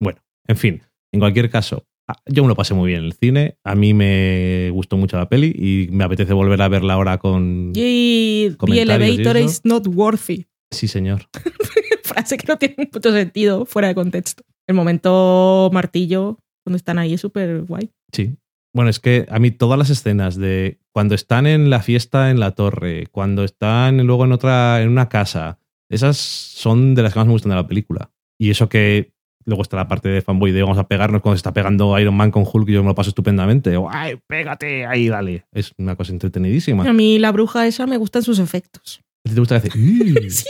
[0.00, 0.82] Bueno, en fin,
[1.12, 1.84] en cualquier caso,
[2.26, 5.28] yo me lo pasé muy bien en el cine, a mí me gustó mucho la
[5.28, 7.72] peli y me apetece volver a verla ahora con.
[7.74, 10.46] Y The y elevator is not worthy.
[10.70, 11.28] Sí, señor.
[12.04, 14.44] Frase que no tiene un puto sentido fuera de contexto.
[14.66, 17.90] El momento martillo, cuando están ahí, es súper guay.
[18.12, 18.36] Sí.
[18.74, 22.38] Bueno, es que a mí todas las escenas de cuando están en la fiesta en
[22.38, 25.58] la torre, cuando están luego en otra, en una casa,
[25.90, 28.12] esas son de las que más me gustan de la película.
[28.38, 29.14] Y eso que
[29.48, 32.14] luego está la parte de fanboy de vamos a pegarnos cuando se está pegando Iron
[32.14, 33.76] Man con Hulk y yo me lo paso estupendamente.
[33.76, 34.86] O, ¡ay, pégate!
[34.86, 35.44] Ahí, dale.
[35.52, 36.88] Es una cosa entretenidísima.
[36.88, 39.00] A mí la bruja esa me gustan sus efectos.
[39.26, 39.56] ¿A ti te gusta?
[39.56, 39.60] "Uh"?
[40.30, 40.46] Sí,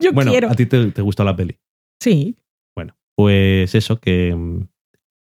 [0.00, 0.50] yo Bueno, quiero.
[0.50, 1.58] a ti te, te gusta la peli.
[2.00, 2.36] Sí.
[3.14, 4.34] Pues eso, que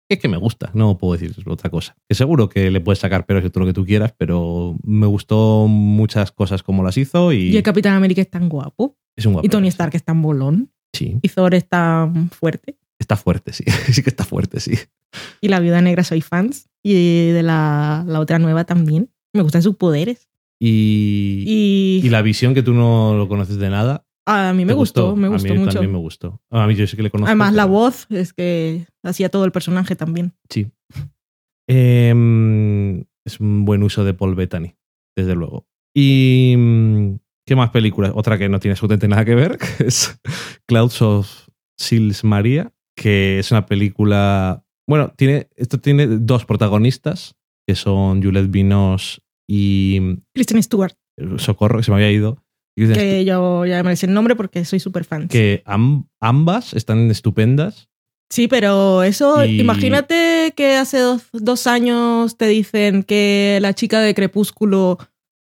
[0.09, 1.95] es que me gusta, no puedo decir otra cosa.
[2.07, 5.05] Que seguro que le puedes sacar peros y todo lo que tú quieras, pero me
[5.07, 8.95] gustó muchas cosas como las hizo y, Y el Capitán América es tan guapo.
[9.15, 9.45] es un guapo.
[9.45, 10.71] Y Tony Stark es tan bolón.
[10.93, 12.77] Sí, Y Thor es tan fuerte.
[13.01, 13.63] Está fuerte, sí.
[13.91, 14.73] sí que está fuerte, sí.
[15.41, 16.69] Y la Viuda Negra soy fans.
[16.83, 19.11] Y de la, la otra nueva también.
[19.33, 20.29] Me gustan sus poderes.
[20.59, 21.43] Y,
[22.03, 24.05] Y, y la visión que tú no lo conoces de nada.
[24.25, 25.73] a mí me ¿te gustó, me gustó a mí mucho.
[25.73, 26.41] también me gustó.
[26.49, 27.27] A mí yo sí que le conozco.
[27.29, 30.33] Además, la voz es que hacía todo el personaje también.
[30.49, 30.67] Sí.
[31.67, 34.75] Em, es un buen uso de Paul Bettany,
[35.15, 35.67] desde luego.
[35.95, 36.55] Y.
[36.57, 37.15] mm,
[37.45, 38.11] ¿Qué más películas?
[38.15, 40.19] Otra que no tiene absolutamente nada que ver, que es
[40.67, 41.47] Clouds of
[41.77, 42.71] Sils Maria,
[43.01, 44.63] que es una película.
[44.87, 47.35] Bueno, tiene, esto tiene dos protagonistas,
[47.67, 49.19] que son Juliette Binoche
[49.49, 49.99] y
[50.33, 50.93] Kristen Stewart,
[51.37, 52.43] Socorro, que se me había ido.
[52.75, 55.27] Kristen que yo ya me el nombre porque soy súper fan.
[55.27, 57.89] que am- ambas están estupendas.
[58.31, 63.99] Sí, pero eso, Y- imagínate que hace dos, dos años te dicen que la chica
[63.99, 64.97] de Crepúsculo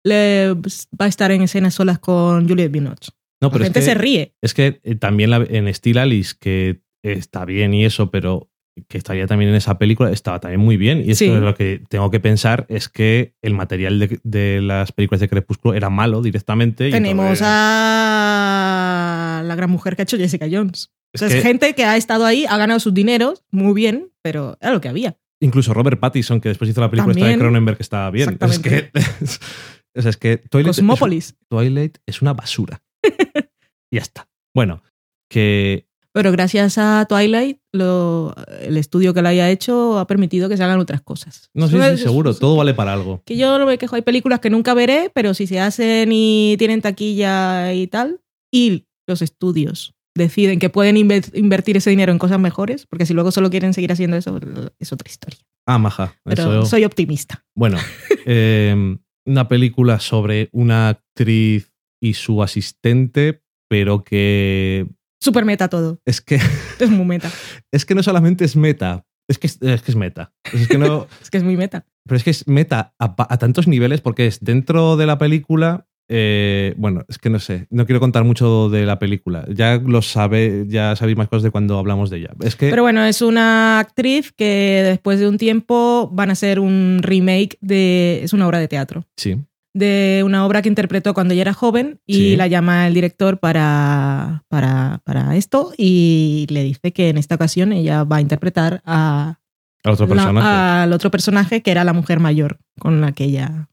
[0.05, 3.11] le va a estar en escenas solas con Juliette Binoche.
[3.41, 4.33] No, La pero es gente que, se ríe.
[4.41, 6.79] es que eh, también la- en Steel Alice, que
[7.13, 8.49] está bien y eso, pero
[8.87, 10.99] que estaría también en esa película, estaba también muy bien.
[10.99, 11.31] Y esto Sí.
[11.31, 15.27] es lo que tengo que pensar es que el material de, de las películas de
[15.29, 16.89] Crepúsculo era malo directamente.
[16.89, 20.91] y Tenemos entonces- a la gran mujer que ha hecho Jessica Jones.
[21.13, 23.73] es O sea, es que gente que ha estado ahí, ha ganado sus dineros, muy
[23.73, 25.17] bien, pero era lo que había.
[25.39, 27.39] Incluso Robert Pattinson, que después hizo la película esta de También.
[27.39, 28.37] Cronenberg, que estaba bien.
[28.41, 28.91] Es que,
[29.95, 30.77] o sea, es que Twilight,
[31.13, 31.35] es.
[31.47, 32.81] Twilight es una basura.
[33.91, 34.27] y ya está.
[34.53, 34.81] Bueno,
[35.29, 35.86] que
[36.17, 40.63] Pero gracias a Twilight, lo- el estudio que lo haya hecho ha permitido que se
[40.63, 41.49] hagan otras cosas.
[41.53, 43.21] no si es- seguro, todo vale para algo.
[43.25, 46.55] Que yo no me quejo, hay películas que nunca veré, pero si se hacen y
[46.57, 48.19] tienen taquilla y tal,
[48.51, 53.13] y los estudios deciden que pueden inve- invertir ese dinero en cosas mejores, porque si
[53.13, 54.39] luego solo quieren seguir haciendo eso,
[54.79, 55.39] es otra historia.
[55.67, 56.15] Ah, maja.
[56.23, 57.45] Pero eso- soy optimista.
[57.55, 57.77] Bueno,
[58.25, 61.71] eh, una película sobre una actriz
[62.01, 64.87] y su asistente, pero que
[65.19, 65.99] Super meta todo.
[66.05, 66.39] es que,
[66.79, 67.29] Es muy meta.
[67.71, 70.31] es que no solamente es meta, es que es, es que es meta.
[70.53, 71.85] Es que no, Es que es muy meta.
[72.07, 75.85] pero es que es meta a tantos niveles porque es dentro de la película.
[76.09, 79.45] eh, bueno, es que no sé, no quiero contar mucho de la película.
[79.53, 82.29] Ya lo sabe, ya sabéis más cosas de cuando hablamos de ella.
[82.41, 86.59] Es que Pero bueno, es una actriz que después de un tiempo van a hacer
[86.61, 88.21] un remake de.
[88.23, 89.03] Es una obra de teatro.
[89.17, 89.35] sí,
[89.77, 92.35] De una obra que interpretó cuando ella era joven y Sí.
[92.35, 97.71] la llama el director para, para, para esto y le dice que en esta ocasión
[97.73, 99.39] ella va a interpretar a,
[99.83, 100.47] al otro la- personaje.
[100.47, 103.69] al otro personaje que era la mujer mayor con la que ella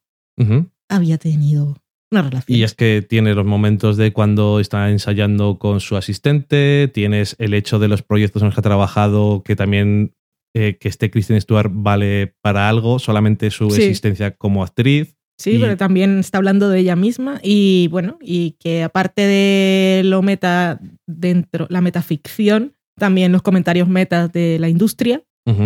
[0.89, 1.77] había tenido
[2.11, 2.59] una relación.
[2.59, 7.55] Y es que tiene los momentos de cuando está ensayando con su asistente, tienes el
[7.55, 10.15] hecho de los proyectos en los que ha trabajado, que también
[10.57, 13.83] eh, que esté Kristen Stewart vale para algo, solamente su Sí.
[13.83, 15.17] existencia como actriz.
[15.39, 20.03] Sí, Y- pero también está hablando de ella misma y bueno, y que aparte de
[20.05, 25.23] lo meta dentro, la metaficción, también los comentarios metas de la industria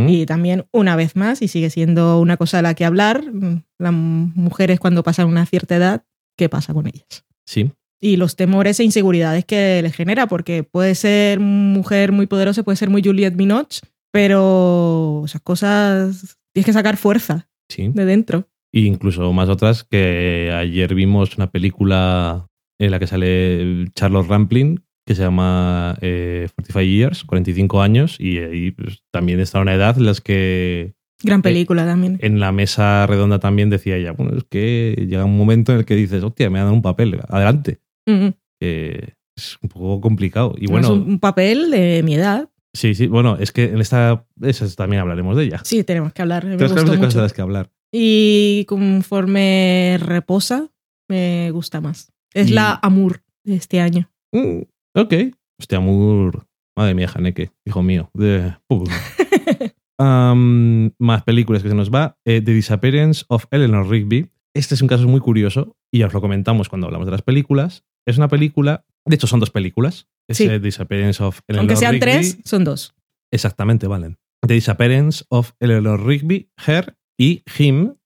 [0.09, 3.63] y también una vez más, y sigue siendo una cosa a la que hablar, mm,
[3.79, 6.03] las mujeres cuando pasan una cierta edad,
[6.37, 7.25] ¿qué pasa con ellas?
[7.47, 7.71] Sí,
[8.01, 12.75] Y los temores e inseguridades que les genera, porque puede ser mujer muy poderosa, puede
[12.77, 13.81] ser muy Juliette Binoche,
[14.13, 17.89] pero esas cosas tienes que sacar fuerza sí.
[17.95, 18.49] de dentro.
[18.73, 22.47] E incluso más otras que ayer vimos una película
[22.79, 28.39] en la que sale Charles Rampling que se llama eh, 45 Years, 45 años, y
[28.41, 30.93] ahí pues, también está una edad en las que
[31.25, 32.19] Gran película también.
[32.21, 35.85] en la mesa redonda también decía ella, bueno, es que llega un momento en el
[35.87, 37.79] que dices, hostia, me han dado un papel, adelante.
[38.07, 38.29] Mm.
[38.61, 40.55] que es un poco complicado.
[40.59, 42.51] Y Es bueno, un, un papel de mi edad.
[42.75, 45.61] sí, sí, bueno, es que en esta, esas también hablaremos de ella.
[45.65, 46.45] Sí, tenemos que hablar.
[46.45, 47.23] Me Tenemos gustó de cosas de mucho.
[47.23, 47.71] las que hablar.
[47.93, 50.69] Y conforme reposa,
[51.09, 52.13] me gusta más.
[52.35, 54.11] Es Y- la Amour de este año.
[54.33, 54.63] Mm,
[54.95, 55.15] ok.
[55.59, 56.41] Hostia, Moore.
[56.77, 58.11] Madre mía, Haneke, hijo mío.
[58.15, 58.55] De-
[59.99, 62.17] más películas que se nos va.
[62.25, 64.31] Eh, The Disappearance of Eleanor Rigby.
[64.55, 67.23] Este es un caso muy curioso y ya os lo comentamos cuando hablamos de las
[67.23, 67.85] películas.
[68.07, 70.09] Es una película, de hecho son dos películas.
[70.29, 70.45] Es Sí.
[70.45, 72.01] eh, Disappearance of Eleanor Aunque sean Rigby.
[72.01, 72.95] tres, son dos.
[73.33, 74.19] Exactamente, valen.
[74.47, 77.97] The Disappearance of Eleanor Rigby, Her y Him.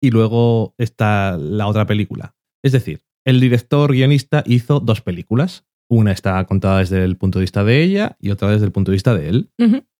[0.00, 2.36] Y luego está la otra película.
[2.62, 5.66] Es decir, el director guionista hizo dos películas.
[5.90, 8.90] Una está contada desde el punto de vista de ella y otra desde el punto
[8.90, 9.50] de vista de él.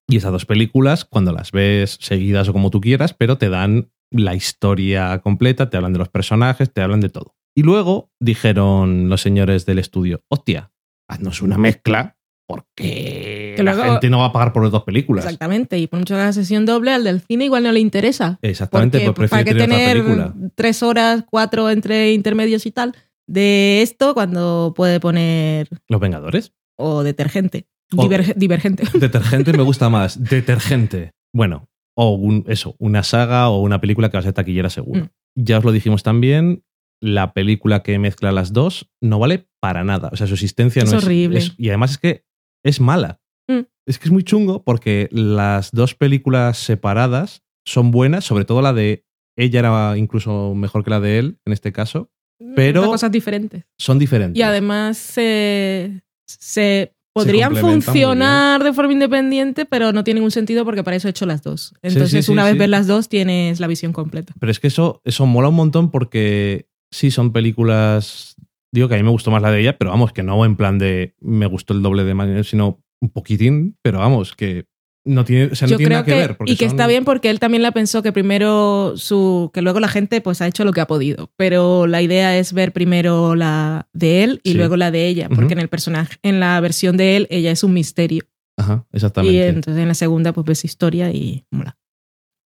[0.06, 3.90] Y esas dos películas, cuando las ves seguidas o como tú quieras, pero te dan
[4.10, 7.34] la historia completa, te hablan de los personajes, te hablan de todo.
[7.56, 10.72] Y luego dijeron los señores del estudio, hostia,
[11.08, 12.17] haznos una mezcla
[12.48, 15.24] porque Que la gente no va a pagar por las dos películas.
[15.24, 15.78] Exactamente.
[15.78, 18.38] Y por mucho que haga sesión doble, al del cine igual no le interesa.
[18.42, 19.70] Exactamente, Porque, pues ¿Para prefiere qué
[20.02, 22.94] tener tres horas, cuatro entre intermedios y tal
[23.26, 26.52] de esto cuando puede poner Los Vengadores.
[26.76, 27.66] o detergente?
[27.96, 28.84] O- divergente.
[28.98, 30.22] Detergente me gusta más.
[30.30, 31.12] Detergente.
[31.34, 35.04] Bueno, o un- eso, una saga o una película que va a ser taquillera seguro.
[35.04, 35.08] Mm.
[35.36, 36.64] Ya os lo dijimos también,
[37.00, 40.08] la película que mezcla las dos no vale para nada.
[40.12, 41.38] O sea, su existencia Es no es horrible.
[41.38, 42.24] es- y además es que
[42.64, 43.20] es mala.
[43.48, 43.60] Mm.
[43.86, 48.72] Es que es muy chungo porque las dos películas separadas son buenas, sobre todo la
[48.72, 49.04] de
[49.36, 52.10] ella era incluso mejor que la de él, en este caso.
[52.54, 53.64] Pero- Son cosas diferentes.
[53.78, 54.38] Son diferentes.
[54.38, 60.84] Y además se, se podrían funcionar de forma independiente, pero no tiene ningún sentido porque
[60.84, 61.74] para eso he hecho las dos.
[61.82, 64.34] Entonces, sí, una sí, vez ves las dos, tienes la visión completa.
[64.38, 68.36] Pero es que eso, eso mola un montón porque sí son películas.
[68.72, 70.56] Digo que a mí me gustó más la de ella, pero vamos, que no en
[70.56, 74.66] plan de me gustó el doble de manera, sino un poquitín, pero vamos, que
[75.06, 76.36] no tiene, o sea, no Yo tiene creo nada que, que, ver.
[76.44, 79.80] y que son- está bien porque él también la pensó que primero su que luego
[79.80, 83.34] la gente pues ha hecho lo que ha podido, pero la idea es ver primero
[83.34, 84.56] la de él y Sí.
[84.58, 87.64] luego la de ella, porque en el personaje en la versión de él ella es
[87.64, 88.24] un misterio
[88.58, 89.48] Ajá, y exactamente.
[89.48, 91.78] entonces en la segunda pues ves historia y mola.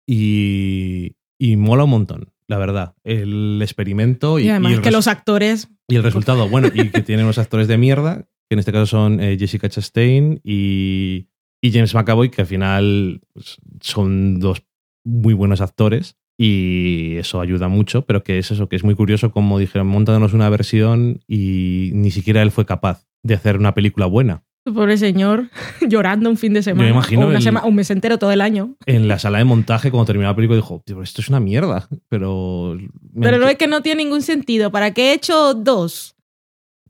[0.06, 2.94] Y, y mola un montón, la verdad.
[3.04, 6.48] El experimento y, Y, además y el, que los actores y el resultado.
[6.48, 9.68] Bueno, y que tienen unos actores de mierda, que en este caso son eh, Jessica
[9.68, 11.28] Chastain y,
[11.60, 14.62] y James McAvoy, que al final pues, son dos
[15.04, 19.32] muy buenos actores y eso ayuda mucho, pero que es eso, que es muy curioso
[19.32, 24.06] como dijeron, montándonos una versión y ni siquiera él fue capaz de hacer una película
[24.06, 24.44] buena.
[24.72, 25.50] Pobre señor
[25.88, 28.40] llorando un fin de semana imagino o una el- sema- un mes entero todo el
[28.40, 28.74] año.
[28.86, 31.88] En la sala de montaje, cuando terminó la película, dijo, "Tío, esto es una mierda,
[32.08, 32.76] pero...
[33.12, 34.70] me Pero no es que no tiene ningún sentido.
[34.70, 36.14] ¿Para qué he hecho dos?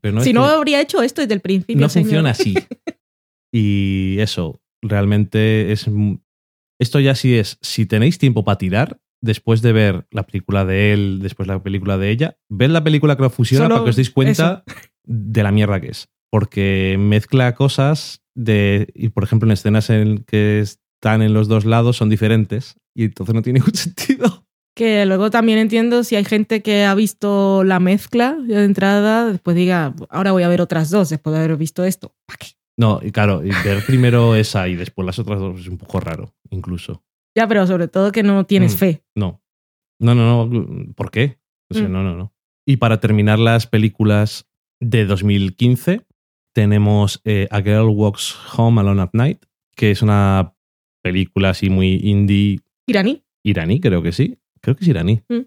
[0.01, 1.81] pero no es si no habría hecho esto desde el principio.
[1.81, 2.05] no señor.
[2.05, 2.53] funciona así.
[3.51, 5.89] Y eso, realmente es.
[6.79, 7.57] Esto ya sí es.
[7.61, 11.97] Si tenéis tiempo para tirar, después de ver la película de él, después la película
[11.97, 14.63] de ella, ved la película que lo fusiona Solo para que os deis cuenta
[15.03, 16.09] de la mierda que es.
[16.31, 18.87] Porque mezcla cosas de.
[18.93, 22.75] Y por ejemplo, en escenas en que están en los dos lados son diferentes.
[22.95, 24.45] Y entonces no tiene ningún sentido.
[24.75, 29.55] Que luego también entiendo si hay gente que ha visto la mezcla de entrada, después
[29.57, 32.15] diga, ahora voy a ver otras dos después de haber visto esto.
[32.25, 32.47] ¿Para qué?
[32.77, 35.99] No, y claro, y ver primero esa y después las otras dos es un poco
[35.99, 37.03] raro, incluso.
[37.35, 38.77] Ya, pero sobre todo que no tienes Mm.
[38.77, 39.03] fe.
[39.15, 39.41] No.
[39.99, 40.93] No, no, no.
[40.95, 41.39] ¿Por qué?
[41.69, 41.91] O sea, Mm.
[41.91, 42.33] no, no, no.
[42.65, 44.47] Y para terminar las películas
[44.79, 46.05] de 2015,
[46.59, 49.45] tenemos eh, A Girl Walks Home Alone at Night,
[49.77, 50.55] que es una
[51.01, 54.39] película así muy indie Iraní, iraní, creo que sí.
[54.59, 55.21] Creo que es iraní.
[55.29, 55.45] Mm.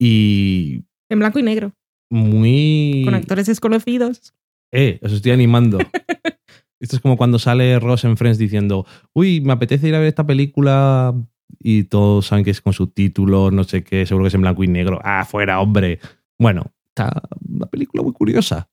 [0.00, 1.74] Y en blanco y negro,
[2.10, 3.02] muy...
[3.04, 4.34] con actores desconocidos.
[4.72, 5.78] Eh, os estoy animando.
[6.80, 10.08] Esto es como cuando sale Ross en Friends diciendo, uy, me apetece ir a ver
[10.08, 11.14] esta película
[11.60, 14.64] y todos saben que es con subtítulos, no sé qué, seguro que es en blanco
[14.64, 14.98] y negro.
[15.04, 16.00] Ah, fuera, hombre.
[16.36, 18.68] Bueno, está una película muy curiosa.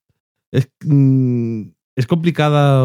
[0.52, 2.84] Es, mm, es complicada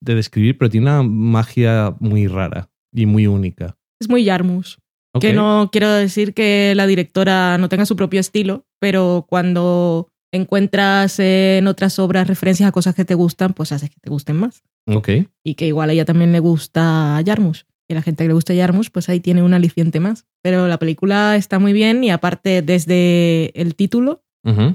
[0.00, 3.76] de describir, pero tiene una magia muy rara y muy única.
[4.00, 4.78] Es muy Yarmus.
[5.20, 11.18] Que no quiero decir que la directora no tenga su propio estilo, pero cuando encuentras
[11.18, 14.62] en otras obras referencias a cosas que te gustan, pues haces que te gusten más.
[14.86, 15.10] Ok.
[15.44, 17.66] Y que igual a ella también le gusta Yarmus.
[17.88, 20.24] Y a la gente que le gusta Yarmus, pues ahí tiene un aliciente más.
[20.40, 24.24] Pero la película está muy bien y aparte desde el título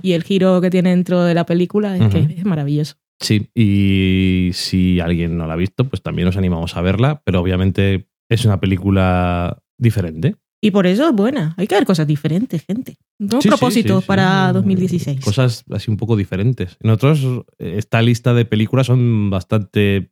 [0.01, 2.95] y el giro que tiene dentro de la película es que es maravilloso.
[3.19, 7.41] Sí, y si alguien no la ha visto, pues también os animamos a verla, pero
[7.41, 10.35] obviamente es una película diferente.
[10.61, 11.53] Y por eso es buena.
[11.57, 12.97] Hay que ver cosas diferentes, gente.
[13.19, 14.07] Un Sí, sí, propósito sí, sí.
[14.07, 15.21] para 2016.
[15.23, 16.77] Cosas así un poco diferentes.
[16.81, 20.11] Nosotros, eh, esta lista de películas son bastante.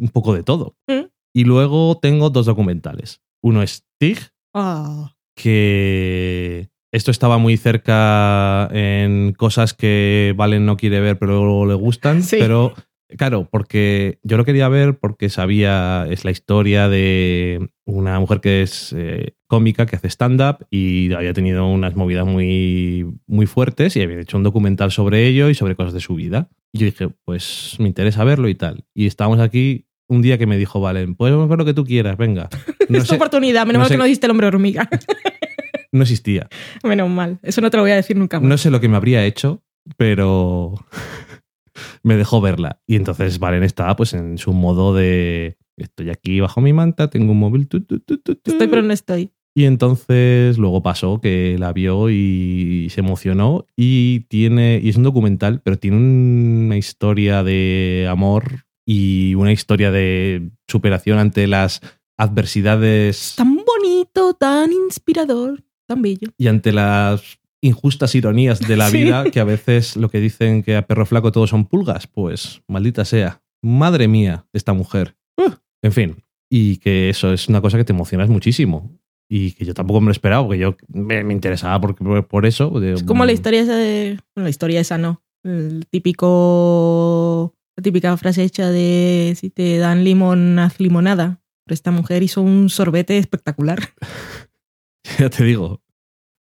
[0.00, 0.76] un poco de todo.
[0.88, 1.06] Mm.
[1.34, 3.20] Y luego tengo dos documentales.
[3.42, 4.18] Uno es Tig,
[4.54, 11.66] Ah, que esto estaba muy cerca en cosas que Valen no quiere ver, pero luego
[11.66, 12.22] le gustan.
[12.22, 12.36] Sí.
[12.38, 12.74] Pero,
[13.16, 18.62] claro, porque yo lo quería ver porque sabía, es la historia de una mujer que
[18.62, 24.02] es eh, cómica, que hace stand-up y había tenido unas movidas muy, muy fuertes y
[24.02, 26.48] había hecho un documental sobre ello y sobre cosas de su vida.
[26.72, 28.84] Y yo dije, pues me interesa verlo y tal.
[28.94, 32.16] Y estábamos aquí un día que me dijo Valen, puedes ver lo que tú quieras,
[32.16, 32.48] venga.
[32.88, 33.66] No, es tu oportunidad.
[33.66, 34.88] Menos no mal que no diste el hombre hormiga.
[35.92, 36.48] no existía.
[36.82, 37.38] Menos mal.
[37.42, 38.48] Eso no te lo voy a decir nunca más.
[38.48, 39.62] No sé lo que me habría hecho,
[39.96, 40.74] pero
[42.02, 42.80] me dejó verla.
[42.86, 47.32] Y entonces Valen estaba pues en su modo de estoy aquí bajo mi manta, tengo
[47.32, 47.68] un móvil.
[47.68, 48.50] tu, tu, tu, tu, tu".
[48.50, 49.32] Estoy, pero no estoy.
[49.54, 55.02] Y entonces luego pasó que la vio y se emocionó y tiene y es un
[55.02, 61.80] documental, pero tiene una historia de amor y una historia de superación ante las
[62.16, 66.28] adversidades Tan bonito, tan inspirador, tan bello.
[66.38, 68.98] y ante las injustas ironías de la Sí.
[69.04, 72.62] vida, que a veces lo que dicen que a perro flaco todos son pulgas, pues
[72.68, 73.42] maldita sea.
[73.62, 75.16] Madre mía, esta mujer.
[75.36, 75.50] Uh,
[75.82, 76.16] en fin,
[76.48, 78.96] y que eso es una cosa que te emocionas muchísimo.
[79.30, 82.70] Y que yo tampoco me lo esperaba, porque yo me, me interesaba por, por, eso.
[82.80, 84.18] de- Es como la historia esa de.
[84.34, 85.22] Bueno, la historia esa no.
[85.44, 87.54] El típico.
[87.76, 91.40] La típica frase hecha de si te dan limón, haz limonada.
[91.64, 93.78] Pero esta mujer hizo un sorbete espectacular.
[95.18, 95.82] Ya te digo.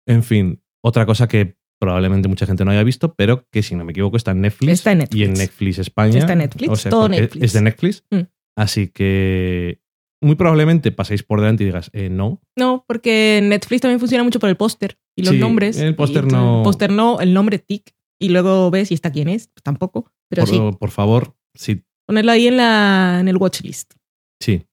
[0.07, 3.83] En fin, otra cosa que probablemente mucha gente no haya visto, pero que si no
[3.85, 4.71] me equivoco está en Netflix.
[4.73, 5.19] Está en Netflix.
[5.19, 6.19] Y en Netflix España.
[6.19, 7.43] Está en Netflix, todo porque Netflix.
[7.45, 8.03] Es de Netflix.
[8.11, 8.19] Mm.
[8.57, 9.81] Así que
[10.21, 14.39] muy probablemente paséis por delante y digas, eh, no, No, porque Netflix también funciona mucho
[14.39, 15.77] por el póster y los Sí, nombres.
[15.77, 17.93] el póster no- El póster no, el nombre tic.
[18.21, 19.47] Y luego ves y está quién es.
[19.47, 20.09] Pues tampoco.
[20.29, 23.93] Pero por, sí, por favor, sí, ponerlo ahí en, la, en el watchlist.
[24.41, 24.65] sí.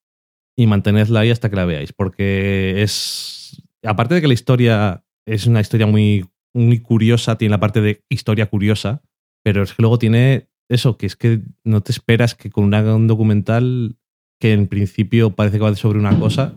[0.56, 5.46] Y mantenedla ahí hasta que la veáis, porque es, aparte de que la historia es
[5.46, 9.02] una historia muy, muy curiosa, tiene la parte de historia curiosa,
[9.44, 12.94] pero es que luego tiene eso, que es que no te esperas que con una-
[12.94, 13.96] un documental
[14.40, 16.54] que en principio parece que va sobre una cosa.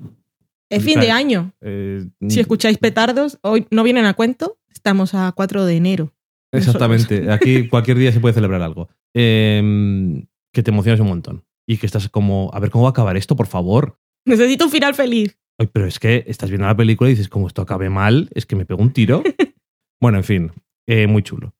[0.69, 1.53] Es fin de año.
[1.61, 4.57] eh, Si escucháis petardos, hoy no vienen a cuento.
[4.71, 6.13] Estamos a 4 de enero.
[6.51, 7.29] Exactamente.
[7.31, 8.89] Aquí cualquier día se puede celebrar algo.
[9.13, 11.43] Eh, que te emociones un montón.
[11.67, 13.97] Y que estás como, a ver cómo va a acabar esto, por favor.
[14.25, 15.37] Necesito un final feliz.
[15.59, 18.45] Ay, pero es que estás viendo la película y dices, como esto acabe mal, es
[18.45, 19.23] que me pego un tiro.
[20.01, 20.51] bueno, en fin,
[20.87, 21.53] eh, muy chulo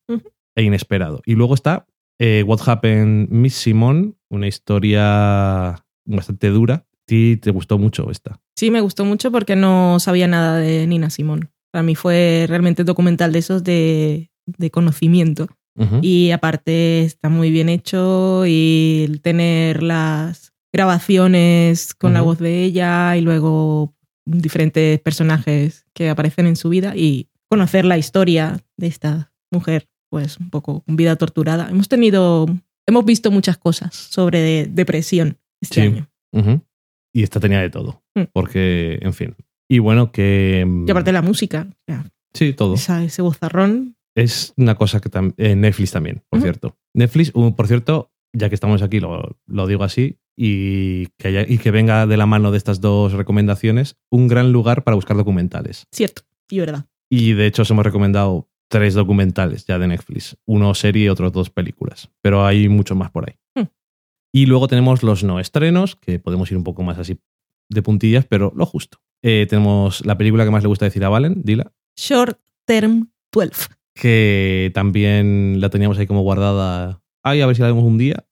[0.56, 1.22] e inesperado.
[1.26, 1.86] Y luego está
[2.20, 6.76] eh, What Happened Miss Simone, una historia bastante dura.
[6.76, 8.40] A ti te gustó mucho esta.
[8.56, 11.52] Sí, me gustó mucho porque no sabía nada de Nina Simón.
[11.72, 15.48] Para mí fue realmente documental de esos de, de conocimiento.
[16.03, 20.43] Y aparte está muy bien hecho y el tener las
[20.73, 23.93] grabaciones con la voz de ella y luego
[24.25, 30.37] diferentes personajes que aparecen en su vida y conocer la historia de esta mujer, pues
[30.39, 31.69] un poco con vida torturada.
[31.69, 32.47] Hemos tenido,
[32.87, 35.81] hemos visto muchas cosas sobre de- depresión este Sí.
[35.87, 36.09] año.
[37.15, 38.01] Y esta tenía de todo.
[38.15, 38.23] Mm.
[38.33, 39.35] Porque, en fin.
[39.69, 40.65] Y bueno, que.
[40.87, 41.67] Y aparte la música,
[42.33, 42.73] Sí, todo.
[42.73, 43.95] esa- ese vozarrón.
[44.15, 45.61] Es una cosa que también.
[45.61, 46.75] Netflix también, por cierto.
[46.95, 51.45] Netflix, uh, por cierto, ya que estamos aquí, lo, lo digo así, y que, haya-
[51.47, 55.15] y que venga de la mano de estas dos recomendaciones, un gran lugar para buscar
[55.18, 55.85] documentales.
[55.91, 56.85] Cierto, y verdad.
[57.10, 61.31] Y de hecho, os hemos recomendado tres documentales ya de Netflix: uno serie y otros
[61.31, 62.10] dos películas.
[62.22, 63.35] Pero hay mucho más por ahí.
[63.55, 63.68] Hmm.
[64.34, 67.19] Y luego tenemos los no estrenos, que podemos ir un poco más así
[67.69, 68.97] de puntillas, pero lo justo.
[69.23, 71.72] Eh, tenemos la película que más le gusta decir a Valen, Dila.
[71.95, 73.68] Short Term 12.
[73.95, 77.01] que también la teníamos ahí como guardada.
[77.23, 78.26] Ay, a ver si la vemos un día.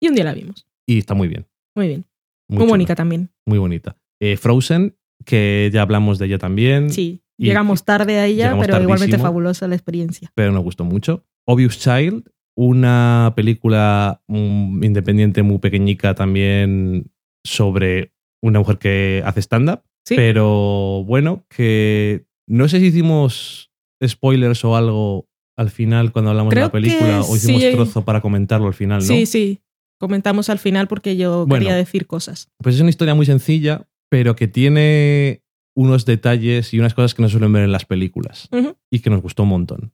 [0.00, 0.67] Y un día la vimos.
[0.88, 1.46] Y está muy bien.
[1.76, 2.04] Muy bien.
[2.48, 3.28] Muy, bonita también.
[3.46, 3.98] Muy bonita.
[4.20, 4.96] Eh, Frozen,
[5.26, 7.22] que ya hablamos de ella también, Sí.
[7.40, 10.32] Y- Llegamos tarde a ella, pero igualmente fabulosa la experiencia.
[10.34, 11.24] pero nos gustó mucho.
[11.46, 12.24] Obvious Child,
[12.56, 17.12] una película mm, independiente muy pequeñica también
[17.44, 18.12] sobre
[18.42, 19.82] una mujer que hace stand-up.
[20.04, 20.16] Sí.
[20.16, 23.70] Pero bueno, que no sé si hicimos
[24.04, 27.70] spoilers o algo al final cuando hablamos Creo de la película o hicimos sí.
[27.72, 29.04] trozo para comentarlo al final, ¿no?
[29.06, 29.60] Sí, sí.
[29.98, 31.62] Comentamos al final porque yo Bueno.
[31.64, 32.48] quería decir cosas.
[32.62, 35.42] Pues es una historia muy sencilla, pero que tiene
[35.76, 38.48] unos detalles y unas cosas que no suelen ver en las películas
[38.90, 39.92] y que nos gustó un montón.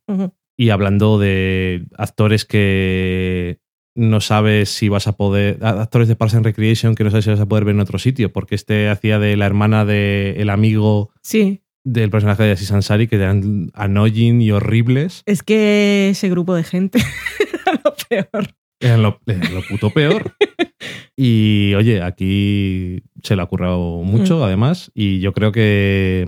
[0.56, 3.58] Y hablando de actores que
[3.96, 5.58] no sabes si vas a poder.
[5.64, 7.98] Actores de Parks and Recreation que no sabes si vas a poder ver en otro
[7.98, 11.62] sitio, porque este hacía de la hermana del el amigo Sí.
[11.84, 15.22] del personaje de Aziz Ansari, que eran annoying y horribles.
[15.26, 16.98] Es que ese grupo de gente
[17.66, 18.48] era lo peor.
[18.84, 19.18] Eran lo,
[19.68, 20.32] puto peor.
[21.16, 24.42] Y oye, aquí se le ha currado mucho, Mm.
[24.42, 26.24] además, y yo creo que,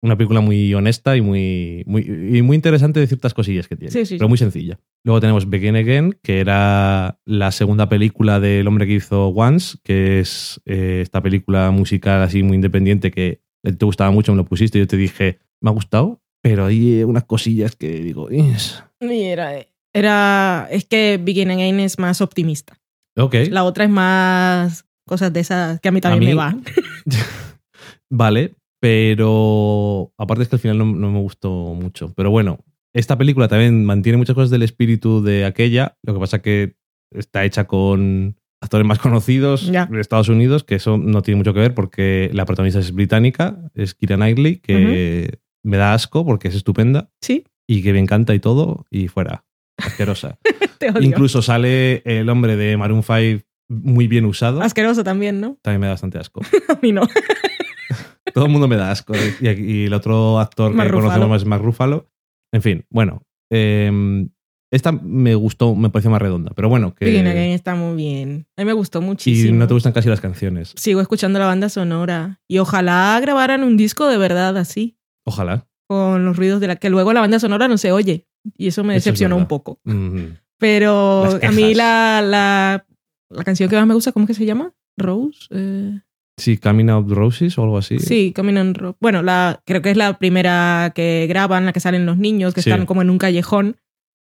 [0.00, 3.90] una película muy honesta y muy, muy, y muy interesante de ciertas cosillas que tiene,
[3.90, 4.28] Sí, sí, pero sí.
[4.30, 4.78] muy sencilla.
[5.04, 10.20] Luego tenemos Begin Again, que era la segunda película del hombre que hizo Once, que
[10.20, 14.78] es eh, esta película musical así muy independiente que te gustaba mucho, me lo pusiste
[14.78, 18.28] y yo te dije, me ha gustado, pero hay unas cosillas que digo.
[18.30, 19.52] Y era,
[19.92, 20.68] era.
[20.70, 22.78] Es que Begin Again es más optimista.
[23.16, 26.62] ok, La otra es más cosas de esas que a mí también mí- me van.
[28.10, 32.12] vale, pero aparte es que al final no, no me gustó mucho.
[32.16, 32.58] Pero bueno,
[32.94, 36.76] esta película también mantiene muchas cosas del espíritu de aquella, lo que pasa que
[37.14, 39.86] está hecha con actores más conocidos Ya.
[39.86, 43.58] de Estados Unidos, que eso no tiene mucho que ver porque la protagonista es británica,
[43.74, 48.34] es Kira Knightley, que me da asco porque es estupenda Sí, y que me encanta
[48.34, 49.44] y todo, y fuera,
[49.78, 50.38] asquerosa.
[50.78, 51.02] te odio.
[51.02, 55.56] Incluso sale el hombre de Maroon 5 muy bien usado, Asqueroso también, ¿no?
[55.62, 56.42] también me da bastante asco.
[56.68, 57.02] A mí no.
[58.34, 59.14] Todo el mundo me da asco.
[59.40, 61.28] Y, y el otro actor Mark que conocemos Ruffalo.
[61.28, 62.10] más es Mark Ruffalo.
[62.52, 63.22] En fin, bueno.
[63.50, 64.26] eh,
[64.70, 66.52] esta me gustó, me pareció más redonda.
[66.56, 67.04] Pero bueno, que.
[67.04, 68.46] Begin Again está muy bien.
[68.56, 69.50] A mí me gustó muchísimo.
[69.50, 70.72] y no te gustan casi las canciones.
[70.76, 72.40] Sigo escuchando la banda sonora.
[72.48, 74.96] Y ojalá grabaran un disco de verdad así,
[75.26, 75.66] Ojalá.
[75.88, 78.26] con los ruidos de la que luego la banda sonora no se oye.
[78.56, 79.80] Y eso me Eso es decepcionó un poco.
[79.84, 80.24] Mm,
[80.58, 82.84] Pero a mí la, la,
[83.30, 84.72] la canción que más me gusta, ¿cómo que se llama?
[84.96, 85.46] Rose.
[85.50, 86.00] eh,
[86.38, 87.98] sí, Coming Out Roses o algo así.
[87.98, 88.96] Sí, Coming on Rock.
[89.00, 92.62] Bueno, la, creo que es la primera que graban, la que salen los niños, que
[92.62, 92.70] Sí.
[92.70, 93.76] están como en un callejón.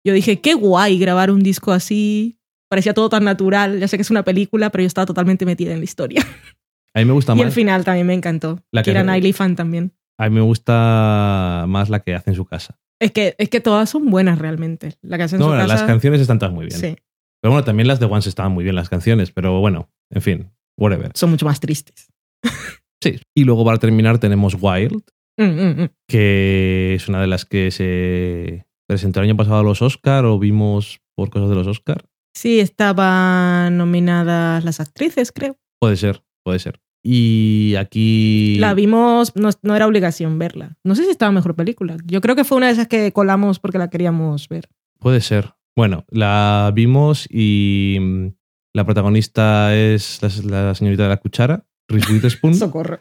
[0.04, 2.38] Yo dije, qué guay grabar un disco así.
[2.68, 3.78] Parecía todo tan natural.
[3.80, 6.26] Ya sé que es una película, pero yo estaba totalmente metida en la historia.
[6.94, 7.46] A mí me gusta Y más.
[7.46, 8.60] el final también me encantó.
[8.72, 9.92] La que- Kira Knightley fan también.
[10.18, 12.78] A mí me gusta más la que hace en su casa.
[13.02, 14.94] Es que, es que todas son buenas realmente.
[15.02, 15.66] La en No, su bueno, casa.
[15.74, 16.78] las canciones están todas muy bien.
[16.78, 16.96] Sí,
[17.40, 19.32] Pero bueno, también las de Once estaban muy bien, las canciones.
[19.32, 21.10] Pero bueno, en fin, whatever.
[21.14, 22.08] son mucho más tristes.
[23.02, 23.18] Sí.
[23.36, 25.02] Y luego para terminar tenemos Wild,
[25.38, 25.88] Mm, mm, mm.
[26.08, 30.38] que es una de las que se presentó el año pasado a los Oscar o
[30.38, 32.04] vimos por cosas de los Oscar.
[32.36, 35.56] Sí, estaban nominadas las actrices, creo.
[35.80, 36.80] Puede ser, puede ser.
[37.02, 38.56] Y aquí...
[38.58, 40.76] La vimos, no, no era obligación verla.
[40.84, 41.96] No sé si estaba mejor película.
[42.04, 44.68] Yo creo que fue una de esas que colamos porque la queríamos ver.
[44.98, 45.54] Puede ser.
[45.74, 48.26] Bueno, la vimos y mm,
[48.74, 52.98] la protagonista es la, la señorita de la cuchara, Reese Witherspoon, Socorro.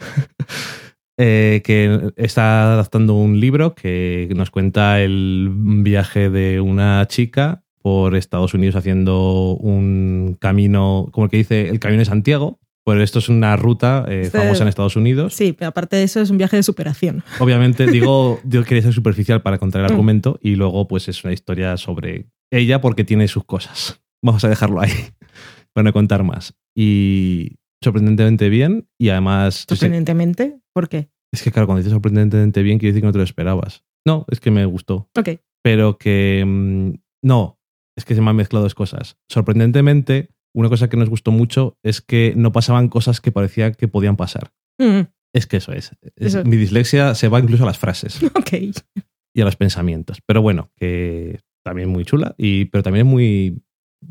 [1.17, 8.15] eh, que está adaptando un libro que nos cuenta el viaje de una chica por
[8.15, 12.59] Estados Unidos haciendo un camino, como el que dice, el Camino de Santiago.
[12.83, 15.33] Pues esto es una ruta eh, Este- famosa en Estados Unidos.
[15.33, 17.23] Sí, pero aparte de eso es un viaje de superación.
[17.39, 19.91] Obviamente, digo, yo quería ser superficial para contar el Mm.
[19.91, 24.01] argumento y luego pues es una historia sobre ella porque tiene sus cosas.
[24.23, 24.91] Vamos a dejarlo ahí
[25.73, 26.55] para no contar más.
[26.75, 29.65] Y sorprendentemente bien y además...
[29.69, 30.59] yo sé- Sorprendentemente.
[30.73, 31.09] ¿Por qué?
[31.33, 33.83] es que claro, cuando dices sorprendentemente bien quiere decir que no te lo esperabas.
[34.05, 35.09] No, es que me gustó.
[35.17, 35.29] Ok.
[35.63, 36.43] Pero que...
[36.45, 36.93] mm,
[37.23, 37.59] no,
[37.95, 39.17] es que se me han mezclado dos cosas.
[39.29, 43.87] Sorprendentemente, una cosa que nos gustó mucho es que no pasaban cosas que parecía que
[43.87, 44.51] podían pasar.
[44.79, 45.01] Mm,
[45.33, 45.91] Es que eso es.
[46.17, 46.43] Es- Eso.
[46.43, 48.19] Mi dislexia se va incluso a las frases.
[48.35, 48.51] ok.
[49.33, 50.19] y a los pensamientos.
[50.25, 53.61] Pero bueno, que también muy chula, y, pero también es muy.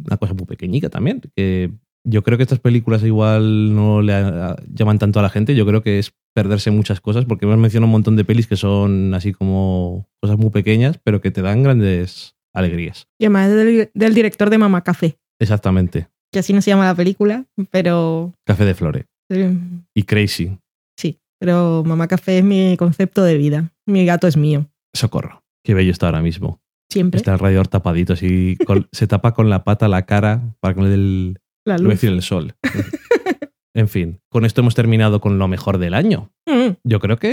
[0.07, 1.21] Una cosa muy pequeñica también.
[1.37, 1.73] Que
[2.07, 5.55] yo creo que estas películas igual no le a- llaman tanto a la gente.
[5.55, 8.57] Yo creo que es perderse muchas cosas, porque hemos mencionado un montón de pelis que
[8.57, 13.09] son así como cosas muy pequeñas, pero que te dan grandes alegrías.
[13.19, 15.19] Y además es del, del director de Mamá Café.
[15.41, 16.09] Exactamente.
[16.33, 18.33] Que así no se llama la película, pero.
[18.47, 19.07] Café de Flore.
[19.31, 19.57] eh,
[19.95, 20.59] Y Crazy.
[20.99, 23.73] Sí, pero Mamá Café es mi concepto de vida.
[23.87, 24.67] Mi gato es mío.
[24.95, 25.43] Socorro.
[25.65, 26.61] Qué bello está ahora mismo.
[26.91, 27.19] Siempre.
[27.19, 30.81] Está el radiador tapadito, así con- se tapa con la pata la cara para que
[30.81, 32.03] no le dé el, La luz.
[32.05, 32.55] el sol.
[33.75, 36.31] en fin, con esto hemos terminado con lo mejor del año.
[36.47, 37.31] Mm, Yo creo que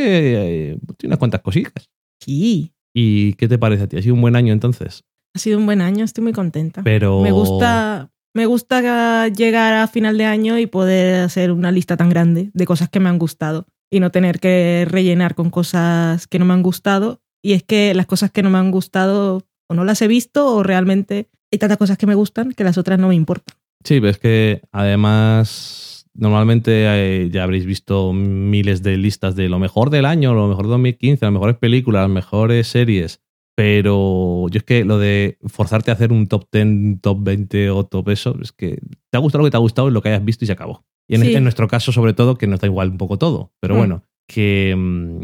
[0.71, 1.89] eh, tiene unas cuantas cositas.
[2.23, 2.73] Sí.
[2.95, 3.97] ¿Y qué te parece a ti?
[3.97, 5.03] ¿Ha sido un buen año entonces?
[5.35, 6.81] Ha sido un buen año, estoy muy contenta.
[6.83, 7.21] Pero.
[7.21, 12.09] Me gusta, me gusta llegar a final de año y poder hacer una lista tan
[12.09, 16.39] grande de cosas que me han gustado y no tener que rellenar con cosas que
[16.39, 17.21] no me han gustado.
[17.41, 20.53] Y es que las cosas que no me han gustado o no las he visto
[20.53, 23.55] o realmente hay tantas cosas que me gustan que las otras no me importan.
[23.83, 25.85] Sí, pero que además.
[26.19, 30.71] Normalmente ya habréis visto miles de listas de lo mejor del año, lo mejor de
[30.71, 33.21] 2015, las mejores películas, las mejores series.
[33.57, 37.85] Pero yo es que lo de forzarte a hacer un top 10, top 20 o
[37.87, 38.77] top eso, es que
[39.09, 40.85] te ha gustado lo que te ha gustado, lo que hayas visto y se acabó.
[41.09, 41.33] Y en, Sí.
[41.33, 43.51] en nuestro caso, sobre todo, que nos da igual un poco todo.
[43.59, 43.77] Pero Mm.
[43.79, 45.21] bueno, que mm,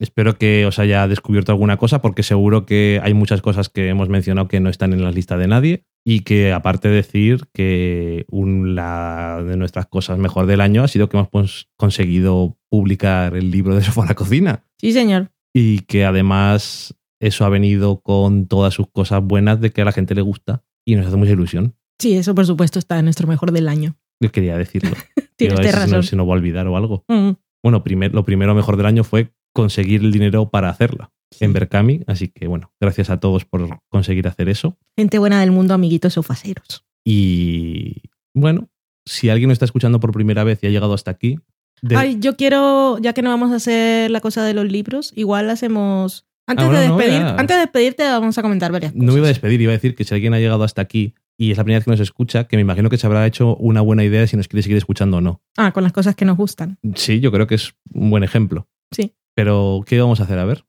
[0.00, 4.08] espero que os haya descubierto alguna cosa, porque seguro que hay muchas cosas que hemos
[4.08, 5.84] mencionado que no están en la lista de nadie.
[6.06, 11.08] Y que aparte de decir que una de nuestras cosas mejor del año ha sido
[11.10, 14.64] que hemos conseguido publicar el libro de Sofá a la Cocina.
[14.80, 15.30] Sí, señor.
[15.56, 19.92] y que además eso ha venido con todas sus cosas buenas de que a la
[19.92, 21.74] gente le gusta y nos hace mucha ilusión.
[21.98, 23.96] Sí, eso por supuesto está en nuestro mejor del año.
[24.20, 24.90] Yo quería decirlo.
[25.36, 25.90] Tienes si razón.
[25.90, 27.04] no, se nos va a olvidar o algo.
[27.08, 27.30] Mm.
[27.62, 32.02] Bueno, primer- lo primero mejor del año fue conseguir el dinero para hacerla en Berkami,
[32.06, 34.76] así que bueno, gracias a todos por conseguir hacer eso.
[34.96, 36.84] Gente buena del mundo, amiguitos sofaceros.
[37.04, 38.02] Y
[38.34, 38.68] bueno,
[39.06, 41.38] si alguien nos está escuchando por primera vez y ha llegado hasta aquí,
[41.82, 45.12] de- Ay, yo quiero, ya que no vamos a hacer la cosa de los libros,
[45.16, 46.26] igual hacemos.
[46.46, 49.04] Antes, Ah, de, bueno, despedir, antes de despedirte, vamos a comentar varias cosas.
[49.06, 51.14] no me iba a despedir, iba a decir que si alguien ha llegado hasta aquí
[51.38, 53.56] y es la primera vez que nos escucha, que me imagino que se habrá hecho
[53.56, 55.40] una buena idea de si nos quiere seguir escuchando o no.
[55.56, 56.78] Ah, con las cosas que nos gustan.
[56.94, 58.68] Sí, yo creo que es un buen ejemplo.
[58.92, 59.14] Sí.
[59.34, 60.38] Pero, ¿qué vamos a hacer?
[60.38, 60.64] A ver.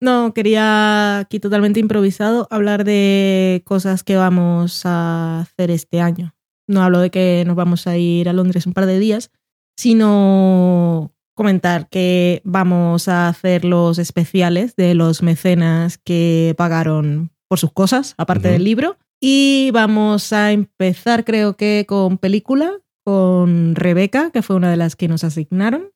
[0.00, 6.34] No, quería aquí totalmente improvisado hablar de cosas que vamos a hacer este año.
[6.66, 9.30] No hablo de que nos vamos a ir a Londres un par de días,
[9.76, 17.72] sino comentar que vamos a hacer los especiales de los mecenas que pagaron por sus
[17.72, 18.98] cosas, aparte del libro.
[19.20, 22.72] Y vamos a empezar, creo que, con película,
[23.04, 25.90] con Rebeca, que fue una de las que nos asignaron.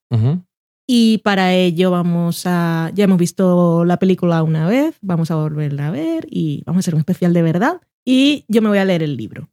[0.86, 2.90] Y para ello vamos a.
[2.94, 6.82] Ya hemos visto la película una vez, vamos a volverla a ver y vamos a
[6.84, 7.80] hacer un especial de verdad.
[8.04, 9.48] Y yo me voy a leer el libro.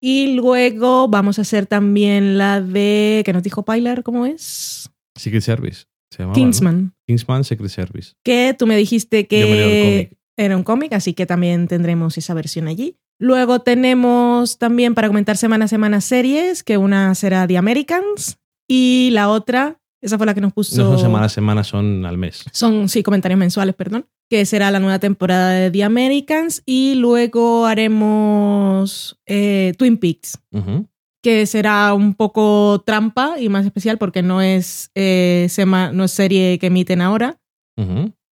[0.00, 3.22] Y luego vamos a hacer también la de.
[3.24, 4.90] que nos dijo Pilar, ¿cómo es?
[5.16, 5.84] Secret Service.
[6.10, 6.42] Se llamaba, ¿no?
[6.44, 6.94] Kingsman.
[7.06, 8.12] Kingsman Secret Service.
[8.24, 10.18] Que tú me dijiste me que cómic.
[10.36, 12.96] era un cómic, así que también tendremos esa versión allí.
[13.18, 19.10] Luego tenemos también para comentar semana a semana series, que una será The Americans y
[19.12, 20.74] la otra, esa fue la que nos puso.
[20.82, 22.44] No son semana a semana, son al mes.
[22.52, 24.06] Son, sí, comentarios mensuales, perdón.
[24.30, 26.62] Que será la nueva temporada de The Americans.
[26.64, 30.88] Y luego haremos eh, Twin Peaks, Ujú,
[31.22, 36.10] que será un poco trampa y más especial porque no es, eh, sema- no es
[36.12, 37.38] serie que emiten ahora.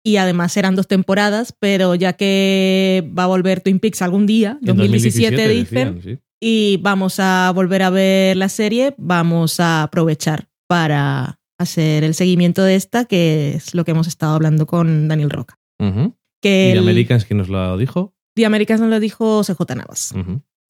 [0.03, 4.60] Y además serán dos temporadas, pero ya que va a volver Twin Peaks algún día,
[4.62, 6.24] En 2017, dicen, decían, sí.
[6.40, 12.64] y vamos a volver a ver la serie, vamos a aprovechar para hacer el seguimiento
[12.64, 15.57] de esta, que es lo que hemos estado hablando con Daniel Roca.
[15.80, 16.14] Ujú.
[16.41, 18.14] Que ¿Y el- Americans quién nos lo dijo?
[18.36, 20.14] The Americans nos lo dijo CJ Navas.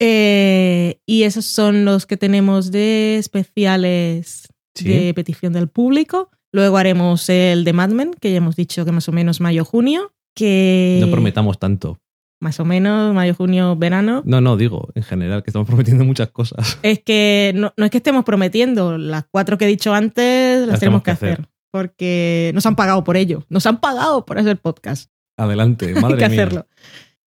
[0.00, 4.88] Eh, y esos son los que tenemos de especiales Sí.
[4.88, 6.30] de petición del público.
[6.52, 10.12] Luego haremos el de Mad Men, que ya hemos dicho que más o menos mayo-junio.
[10.34, 11.98] Que No prometamos tanto.
[12.42, 14.22] más o menos mayo-junio, verano.
[14.26, 16.78] No, no, digo, en general, que estamos prometiendo muchas cosas.
[16.82, 20.68] Es que no, no es que estemos prometiendo, las cuatro que he dicho antes las,
[20.68, 21.32] Las tenemos que que hacer.
[21.32, 21.48] hacer.
[21.72, 23.44] Porque nos han pagado por ello.
[23.48, 25.10] Nos han pagado por hacer podcast.
[25.38, 26.42] Adelante, madre Hay que mía.
[26.44, 26.66] hacerlo.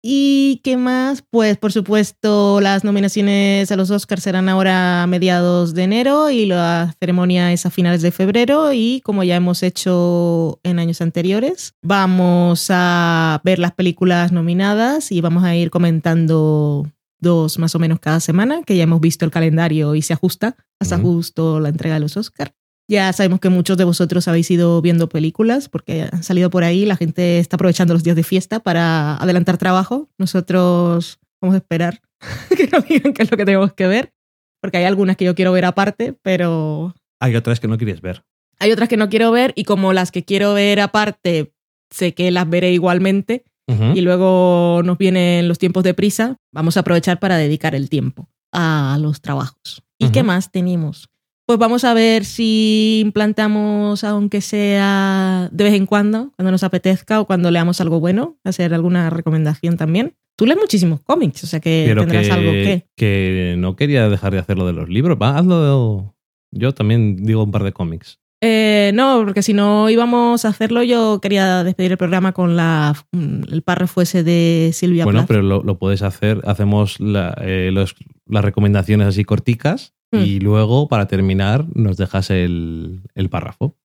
[0.01, 1.23] ¿Y qué más?
[1.29, 6.45] Pues por supuesto las nominaciones a los Oscars serán ahora a mediados de enero y
[6.45, 11.75] la ceremonia es a finales de febrero y como ya hemos hecho en años anteriores,
[11.81, 16.87] vamos a ver las películas nominadas y vamos a ir comentando
[17.19, 20.55] dos más o menos cada semana, que ya hemos visto el calendario y se ajusta
[20.79, 22.53] hasta justo la entrega de los Oscars.
[22.89, 26.87] Ya sabemos que muchos de vosotros habéis ido viendo películas porque han salido por ahí,
[26.87, 30.09] la gente está aprovechando los días de fiesta para adelantar trabajo.
[30.17, 32.01] Nosotros vamos a esperar
[32.57, 34.11] que nos digan qué es lo que tenemos que ver,
[34.59, 38.23] porque hay algunas que yo quiero ver aparte, pero Hay otras que no quieres ver.
[38.59, 41.53] hay otras que no quiero ver y como las que quiero ver aparte,
[41.91, 43.45] sé que las veré igualmente
[43.93, 48.27] y luego nos vienen los tiempos de prisa, vamos a aprovechar para dedicar el tiempo
[48.51, 49.83] a los trabajos.
[49.99, 51.07] ¿Y qué más tenemos?
[51.49, 57.19] Pues vamos a ver si implantamos, aunque sea de vez en cuando, cuando nos apetezca
[57.19, 60.13] o cuando leamos algo bueno, hacer alguna recomendación también.
[60.37, 62.85] Tú lees muchísimos cómics, o sea que Pero tendrás que, algo que...
[62.95, 65.17] que no quería dejar de hacerlo de los libros.
[65.19, 66.13] Va, hazlo.
[66.51, 68.19] Yo también digo un par de cómics.
[68.43, 72.93] Eh, no, porque si no íbamos a hacerlo, yo quería despedir el programa con la,
[73.11, 75.27] el párrafo ese de Silvia bueno, Plath.
[75.29, 76.41] pero lo, lo puedes hacer.
[76.45, 77.95] Hacemos la- eh, los-
[78.27, 80.17] las recomendaciones así corticas Mm.
[80.17, 83.75] y luego, para terminar, nos dejas el, el párrafo.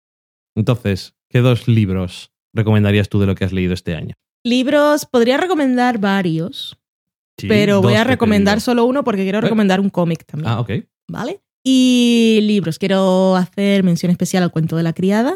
[0.56, 4.14] Entonces, ¿qué dos libros recomendarías tú de lo que has leído este año?
[4.44, 6.78] Libros, podría recomendar varios,
[7.38, 9.42] Sí, pero voy a recomendar solo uno porque quiero Eh.
[9.42, 10.50] recomendar un cómic también.
[10.52, 10.70] Ah, ok.
[11.08, 11.40] ¿Vale?
[11.64, 15.34] Y libros, quiero hacer mención especial al cuento de la criada,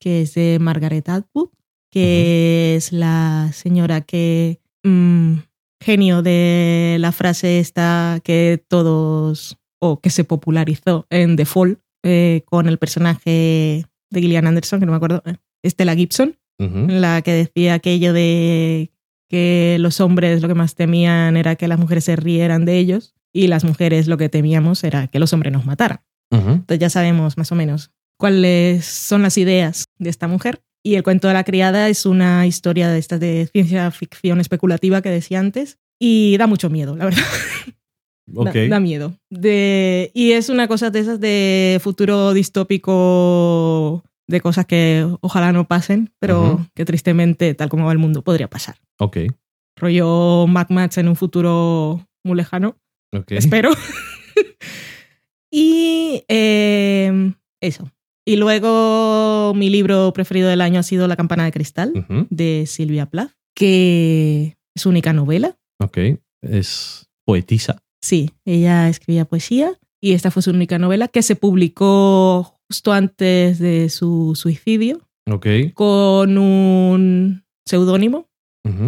[0.00, 1.50] que es de Margaret Atwood,
[1.90, 4.60] que es la señora que.
[4.82, 5.34] mm,
[5.80, 9.56] genio de la frase esta que todos.
[9.80, 14.86] O que se popularizó en The Fall eh, con el personaje de Gillian Anderson, que
[14.86, 16.86] no me acuerdo, eh, Estela Gibson Ujú.
[16.88, 18.90] la que decía aquello de
[19.28, 23.14] que los hombres lo que más temían era que las mujeres se rieran de ellos
[23.32, 26.00] y las mujeres lo que temíamos era que los hombres nos mataran.
[26.30, 31.02] Entonces ya sabemos más o menos cuáles son las ideas de esta mujer Y El
[31.02, 35.40] cuento de la criada es una historia de estas de ciencia ficción especulativa que decía
[35.40, 35.78] antes.
[36.00, 37.22] Y da mucho miedo, la verdad.
[38.30, 39.14] Da- miedo.
[39.30, 45.66] De, y es una cosa de esas de futuro distópico, de cosas que ojalá no
[45.66, 48.76] pasen, pero que tristemente, tal como va el mundo, podría pasar.
[48.98, 49.18] Ok.
[49.76, 52.76] Rollo Mad Max en un futuro muy lejano,
[53.14, 53.32] Ok.
[53.32, 53.70] espero.
[55.50, 57.90] y eh, eso.
[58.26, 63.06] Y luego mi libro preferido del año ha sido La campana de cristal, de Silvia
[63.06, 65.56] Plath, que es su única novela.
[65.80, 65.98] Ok.
[66.42, 67.82] Es poetisa.
[68.02, 73.58] Sí, ella escribía poesía y esta fue su única novela que se publicó justo antes
[73.58, 75.00] de su suicidio
[75.30, 75.46] Ok.
[75.74, 78.26] con un seudónimo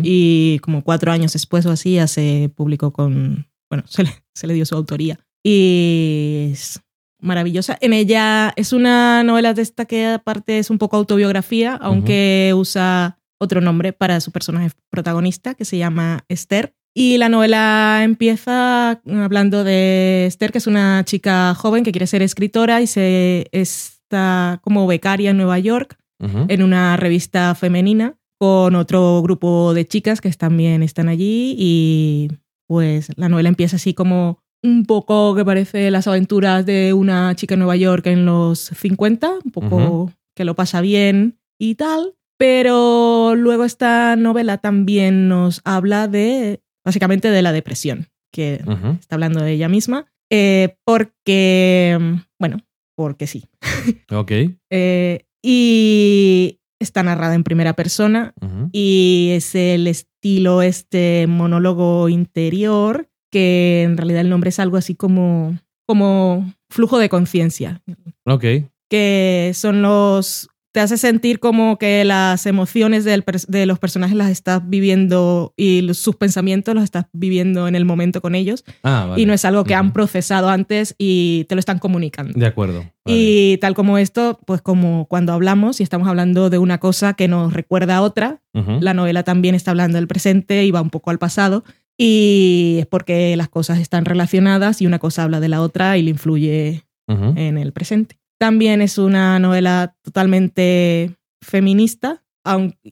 [0.03, 4.47] y como cuatro años después o así ya se publicó con, bueno, se le, se
[4.47, 5.19] le dio su autoría.
[5.43, 6.81] Y es
[7.19, 7.78] maravillosa.
[7.81, 13.19] En ella es una novela de esta que aparte es un poco autobiografía, aunque usa
[13.41, 16.74] otro nombre para su personaje protagonista que se llama Esther.
[16.95, 22.23] Y la novela empieza hablando de Esther, que es una chica joven que quiere ser
[22.23, 29.23] escritora y se está como becaria en Nueva York en una revista femenina con otro
[29.23, 32.29] grupo de chicas que también están allí y
[32.67, 37.55] pues la novela empieza así como un poco que parece las aventuras de una chica
[37.55, 43.35] en Nueva York en los 50, un poco que lo pasa bien y tal, pero
[43.37, 48.62] luego esta novela también nos habla de básicamente de la depresión, que
[49.01, 51.98] está hablando de ella misma, eh, porque,
[52.39, 52.59] bueno,
[52.97, 53.44] porque sí.
[54.11, 54.32] Ok.
[54.70, 58.35] Eh, y está narrada en primera persona
[58.73, 64.94] y es el estilo este monólogo interior que en realidad el nombre es algo así
[64.94, 67.81] como como flujo de conciencia
[68.27, 68.44] Ok.
[68.90, 74.31] que son los te hace sentir como que las emociones del de los personajes las
[74.31, 79.07] estás viviendo y los- sus pensamientos los estás viviendo en el momento con ellos Ah,
[79.09, 79.21] vale.
[79.23, 82.39] y no es algo que han procesado antes y te lo están comunicando.
[82.39, 82.85] De acuerdo.
[83.05, 83.19] Vale.
[83.19, 87.27] Y tal como esto, pues como cuando hablamos y estamos hablando de una cosa que
[87.27, 91.11] nos recuerda a otra, la novela también está hablando del presente y va un poco
[91.11, 91.65] al pasado.
[91.99, 96.03] Y es porque las cosas están relacionadas y una cosa habla de la otra y
[96.03, 98.20] le influye en el presente.
[98.41, 102.25] También es una novela totalmente feminista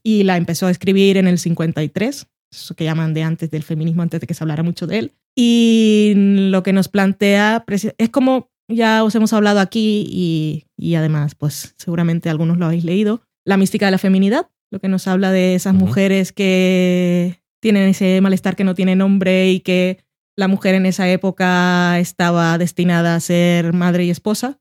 [0.03, 4.03] y la empezó a escribir en el 53, eso que llaman de antes del feminismo,
[4.03, 5.13] antes de que se hablara mucho de él.
[5.35, 7.65] Y lo que nos plantea
[7.97, 12.85] es como ya os hemos hablado aquí y, y además, pues seguramente algunos lo habéis
[12.85, 17.89] leído, la mística de la feminidad, lo que nos habla de esas mujeres que tienen
[17.89, 20.05] ese malestar que no tiene nombre y que
[20.37, 24.61] la mujer en esa época estaba destinada a ser madre y esposa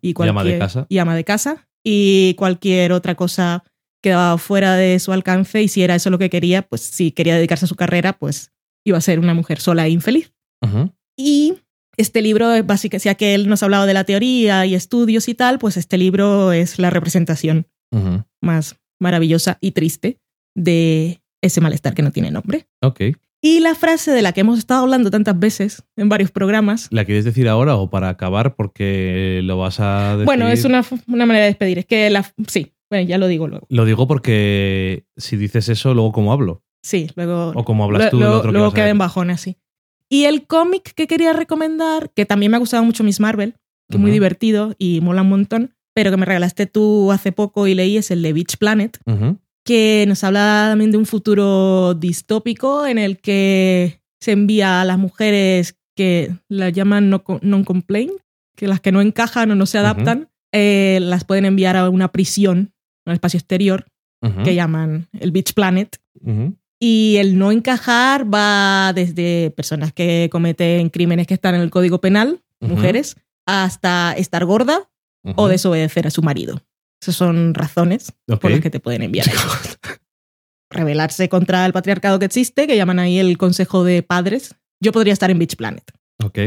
[0.00, 0.86] Y Y cualquier, ama de casa.
[0.88, 3.64] y ama de casa y cualquier otra cosa
[4.02, 7.36] quedaba fuera de su alcance y si era eso lo que quería, pues si quería
[7.36, 8.52] dedicarse a su carrera, pues
[8.84, 10.32] iba a ser una mujer sola e infeliz.
[11.16, 11.54] Y
[11.96, 15.28] este libro es básicamente, ya que él nos ha hablado de la teoría y estudios
[15.28, 17.66] y tal, pues este libro es la representación
[18.40, 20.18] más maravillosa y triste
[20.56, 22.66] de ese malestar que no tiene nombre.
[22.80, 23.00] Ok.
[23.44, 27.04] Y la frase de la que hemos estado hablando tantas veces en varios programas, ¿La
[27.04, 30.26] quieres decir ahora o para acabar porque lo vas a decir?
[30.26, 32.24] bueno, es una, una manera de despedir, es que la...
[32.46, 33.66] Sí, bueno, ya lo digo luego.
[33.68, 36.62] Lo digo porque si dices eso, luego cómo hablo.
[36.84, 37.52] Sí, luego...
[37.56, 39.58] O cómo hablas tú del luego, otro que luego queda en bajón así.
[40.08, 43.54] Y el cómic que quería recomendar, que también me ha gustado mucho Miss Marvel,
[43.88, 47.66] que es muy divertido y mola un montón, pero que me regalaste tú hace poco
[47.66, 49.38] y leí, es el de Beach Planet, Ujú.
[49.64, 54.98] Que nos habla también de un futuro distópico en el que se envía a las
[54.98, 58.12] mujeres que las llaman no- non-complaint,
[58.56, 62.08] que las que no encajan o no se adaptan, eh, las pueden enviar a una
[62.12, 62.72] prisión,
[63.06, 63.86] un espacio exterior,
[64.44, 65.98] que llaman el Beach Planet.
[66.78, 72.00] Y el no encajar va desde personas que cometen crímenes que están en el Código
[72.00, 73.16] Penal, mujeres,
[73.46, 74.88] hasta estar gorda
[75.36, 76.60] o desobedecer a su marido.
[77.02, 79.26] Esas son razones por las que te pueden enviar.
[80.70, 84.54] Rebelarse contra el patriarcado que existe, que llaman ahí el Consejo de Padres.
[84.80, 85.84] Yo podría estar en Beach Planet.
[86.24, 86.38] Ok.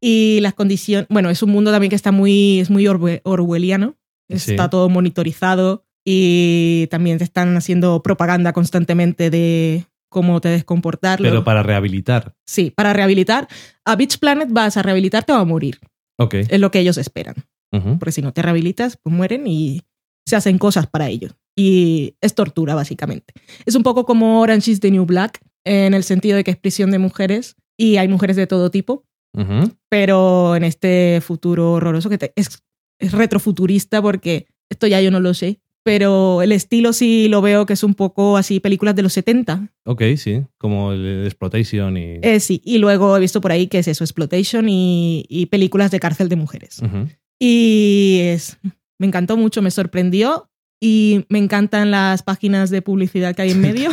[0.00, 3.96] Y las condiciones, bueno, es un mundo también que está muy, es muy orwe- orwelliano.
[4.30, 4.52] Sí.
[4.52, 11.18] Está todo monitorizado y también te están haciendo propaganda constantemente de cómo te debes comportar.
[11.20, 12.34] Pero para rehabilitar.
[12.46, 13.46] Sí, para rehabilitar.
[13.84, 15.78] A Beach Planet vas a rehabilitarte o a morir.
[16.18, 16.34] Ok.
[16.34, 17.34] Es lo que ellos esperan.
[17.72, 17.98] Ujú.
[17.98, 19.82] Porque si no te rehabilitas, pues mueren y
[20.26, 21.34] se hacen cosas para ellos.
[21.56, 23.32] Y es tortura, básicamente.
[23.64, 26.56] Es un poco como Orange is the New Black, en el sentido de que es
[26.56, 29.04] prisión de mujeres y hay mujeres de todo tipo,
[29.34, 29.72] Ujú.
[29.88, 32.62] pero en este futuro horroroso que te- es,
[33.00, 37.64] es retrofuturista porque esto ya yo no lo sé, pero el estilo sí lo veo
[37.66, 39.72] que es un poco así películas de los 70.
[39.84, 42.18] Ok, sí, como el Exploitation y...
[42.22, 45.90] Eh, sí, y luego he visto por ahí que es eso, Exploitation y, y películas
[45.90, 46.80] de cárcel de mujeres.
[46.82, 47.08] Ujú.
[47.38, 48.58] Y es,
[48.98, 50.50] me encantó mucho, me sorprendió
[50.80, 53.90] y me encantan las páginas de publicidad que hay en medio.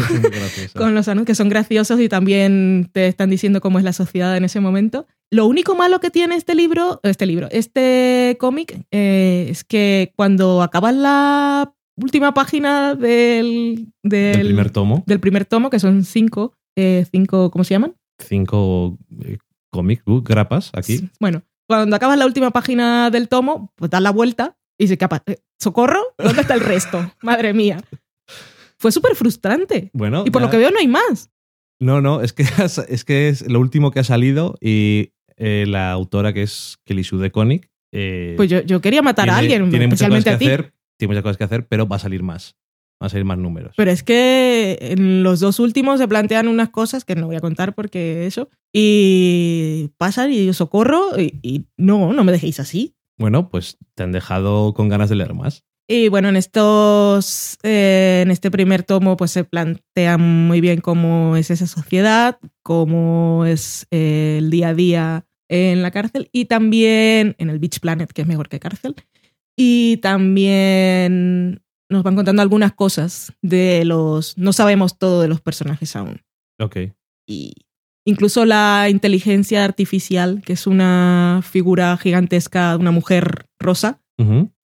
[0.75, 4.35] Con los anuncios que son graciosos y también te están diciendo cómo es la sociedad
[4.35, 5.07] en ese momento.
[5.31, 10.61] Lo único malo que tiene este libro, este libro, este cómic, eh, es que cuando
[10.61, 16.53] acabas la última página del, del, El primer tomo, del primer tomo, que son cinco,
[16.75, 17.95] eh, cinco, ¿cómo se llaman?
[18.19, 19.37] cinco eh,
[19.71, 21.09] comic book grapas aquí.
[21.19, 25.23] Bueno, cuando acabas la última página del tomo, pues das la vuelta y se capa.
[25.25, 26.01] eh, ¿Socorro?
[26.17, 27.11] ¿Dónde está el resto?
[27.21, 27.81] Madre mía.
[28.77, 29.89] Fue súper frustrante.
[29.93, 31.29] Bueno, Y por ya- lo que veo no hay más.
[31.79, 32.43] No, no, es que,
[32.89, 37.03] es que es lo último que ha salido y eh, la autora que es Kelly
[37.03, 40.35] Sue DeConnick, eh, Pues yo, yo quería matar a alguien, tiene muchas cosas especialmente que
[40.35, 40.45] a ti.
[40.45, 42.55] hacer, tiene muchas cosas que hacer, pero va a salir más.
[42.99, 43.73] Van a salir más números.
[43.75, 47.41] Pero es que en los dos últimos se plantean unas cosas que no voy a
[47.41, 48.49] contar porque eso.
[48.71, 52.95] Y pasan y yo socorro y, y no, no me dejéis así.
[53.17, 55.63] Bueno, pues te han dejado con ganas de leer más.
[55.87, 61.35] Y bueno, en estos, eh, en este primer tomo, pues se plantea muy bien cómo
[61.35, 67.35] es esa sociedad, cómo es eh, el día a día en la cárcel y también
[67.37, 68.95] en el Beach Planet, que es mejor que cárcel.
[69.57, 75.95] Y también nos van contando algunas cosas de los, no sabemos todo de los personajes
[75.95, 76.21] aún.
[76.59, 76.77] Ok.
[77.27, 77.53] Y
[78.05, 83.99] incluso la inteligencia artificial, que es una figura gigantesca de una mujer rosa,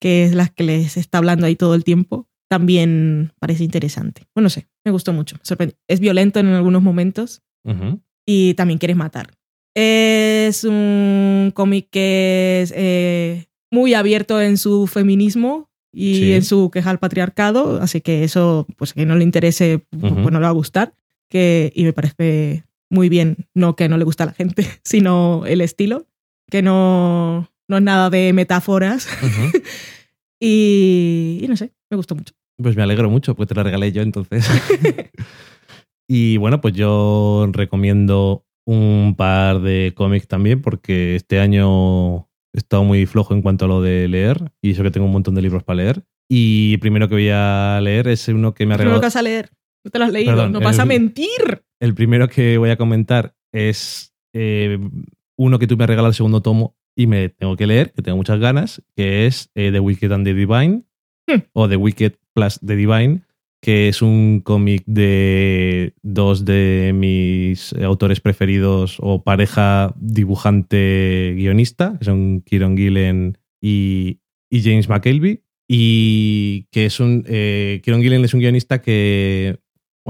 [0.00, 4.22] que es la que les está hablando ahí todo el tiempo, también parece interesante.
[4.34, 5.36] Bueno, no sé, me gustó mucho.
[5.88, 7.42] Es violento en algunos momentos
[8.26, 9.30] y también quieres matar.
[9.74, 16.32] Es un cómic que es eh, muy abierto en su feminismo y Sí.
[16.32, 20.30] en su queja al patriarcado, así que eso, pues que no le interese, pues no
[20.30, 20.94] le va a gustar.
[21.28, 25.46] Que, y me parece muy bien, no que no le gusta a la gente, sino
[25.46, 26.06] el estilo,
[26.50, 29.08] que no, no es nada de metáforas.
[30.42, 32.32] Y, y no sé, me gustó mucho.
[32.56, 34.48] Pues me alegro mucho, pues te la regalé yo entonces.
[36.08, 42.84] y bueno, pues yo recomiendo un par de cómics también, porque este año he estado
[42.84, 45.42] muy flojo en cuanto a lo de leer, y eso que tengo un montón de
[45.42, 46.04] libros para leer.
[46.28, 49.00] Y primero que voy a leer es uno que me ha Primero regalado.
[49.00, 49.50] que vas a leer,
[49.84, 51.64] no te lo has leído, Perdón, no vas a mentir.
[51.80, 54.78] El primero que voy a comentar es eh,
[55.36, 58.02] uno que tú me has regalado el segundo tomo y me tengo que leer, que
[58.02, 60.84] tengo muchas ganas, que es eh, The Wicked and the Divine,
[61.30, 61.42] Hmm.
[61.52, 63.22] o The Wicked plus The Divine,
[63.60, 72.40] que es un cómic de dos de mis autores preferidos o pareja dibujante-guionista, que son
[72.40, 74.20] Kieron Gillen y,
[74.50, 75.42] y James McKelvey.
[75.72, 77.24] Y que es un.
[77.28, 79.60] Eh, Kieron Gillen es un guionista que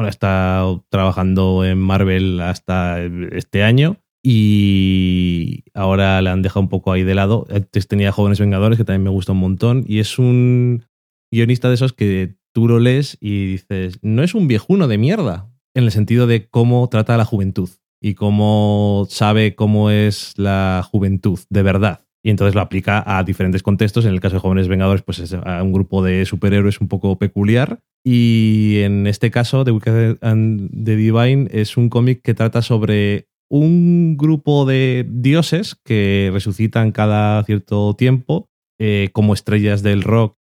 [0.01, 6.71] bueno, ha estado trabajando en Marvel hasta este año y ahora la han dejado un
[6.71, 7.47] poco ahí de lado.
[7.51, 10.87] Antes tenía Jóvenes Vengadores, que también me gusta un montón, y es un
[11.31, 15.51] guionista de esos que tú lo lees y dices, no es un viejuno de mierda,
[15.75, 17.69] en el sentido de cómo trata a la juventud
[18.01, 22.07] y cómo sabe cómo es la juventud de verdad.
[22.23, 24.05] Y entonces lo aplica a diferentes contextos.
[24.05, 27.19] En el caso de Jóvenes Vengadores, pues es a un grupo de superhéroes un poco
[27.19, 27.81] peculiar.
[28.05, 33.29] Y en este caso, The Wicked and the Divine es un cómic que trata sobre
[33.51, 38.49] un grupo de dioses que resucitan cada cierto tiempo
[38.79, 40.37] eh, como estrellas del rock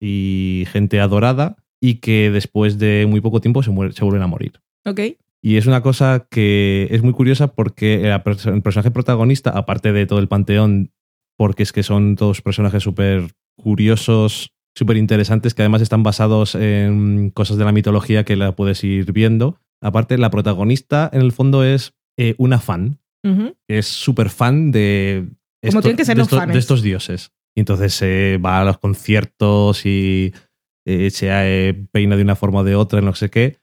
[0.00, 4.60] y gente adorada y que después de muy poco tiempo se, vuelven a morir.
[4.84, 5.00] Ok.
[5.40, 10.18] Y es una cosa que es muy curiosa porque el personaje protagonista, aparte de todo
[10.18, 10.90] el panteón,
[11.38, 17.30] porque es que son todos personajes súper curiosos, súper interesantes, que además están basados en
[17.30, 19.58] cosas de la mitología que la puedes ir viendo.
[19.80, 22.98] Aparte, la protagonista en el fondo es eh, una fan,
[23.68, 25.28] es súper fan de,
[25.66, 27.32] Como tienen que ser de, los estos, de estos dioses.
[27.54, 30.32] Y entonces se va a los conciertos y
[30.86, 33.58] eh, se eh, peina de una forma o de otra, no sé qué.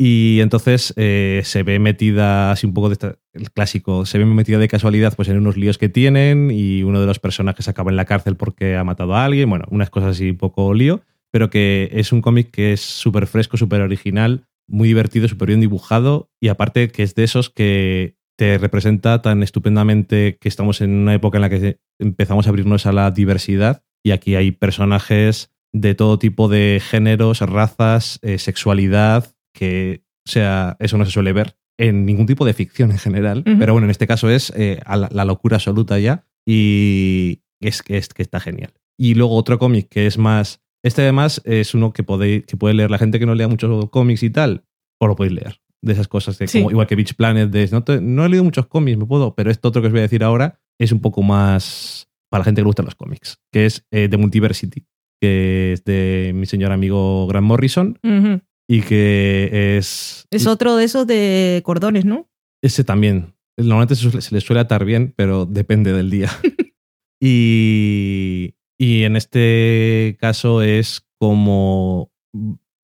[0.00, 4.24] Y entonces eh, se ve metida, así un poco de esta- el clásico, se ve
[4.26, 7.90] metida de casualidad pues en unos líos que tienen y uno de los personajes acaba
[7.90, 11.02] en la cárcel porque ha matado a alguien, bueno, unas cosas así un poco lío,
[11.32, 15.60] pero que es un cómic que es súper fresco, súper original, muy divertido, súper bien
[15.60, 20.90] dibujado y aparte que es de esos que te representa tan estupendamente que estamos en
[20.90, 25.50] una época en la que empezamos a abrirnos a la diversidad y aquí hay personajes
[25.72, 31.56] de todo tipo de géneros, razas, eh, sexualidad, que sea, eso no se suele ver
[31.78, 34.96] en ningún tipo de ficción en general, pero bueno, en este caso es eh, a
[34.96, 38.72] la, la locura absoluta ya y es que, es que está genial.
[38.98, 42.74] Y luego otro cómic que es más Este además es uno que puede, que puede
[42.74, 44.64] leer la gente que no lea muchos cómics y tal,
[45.00, 45.60] o lo podéis leer.
[45.82, 46.58] De esas cosas, Sí.
[46.58, 49.34] como, igual que Beach Planet, de no, te- no he leído muchos cómics, me puedo,
[49.36, 52.44] pero esto otro que os voy a decir ahora es un poco más para la
[52.46, 54.86] gente que le gustan los cómics, que es eh, The Multiversity,
[55.20, 58.40] que es de mi señor amigo Grant Morrison Ujú.
[58.68, 60.26] Y que es...
[60.30, 62.28] Es otro de esos de cordones, ¿no?
[62.62, 63.34] Ese también.
[63.56, 66.30] Normalmente se, le suele atar bien, pero depende del día.
[67.20, 72.12] y, y en este caso es como.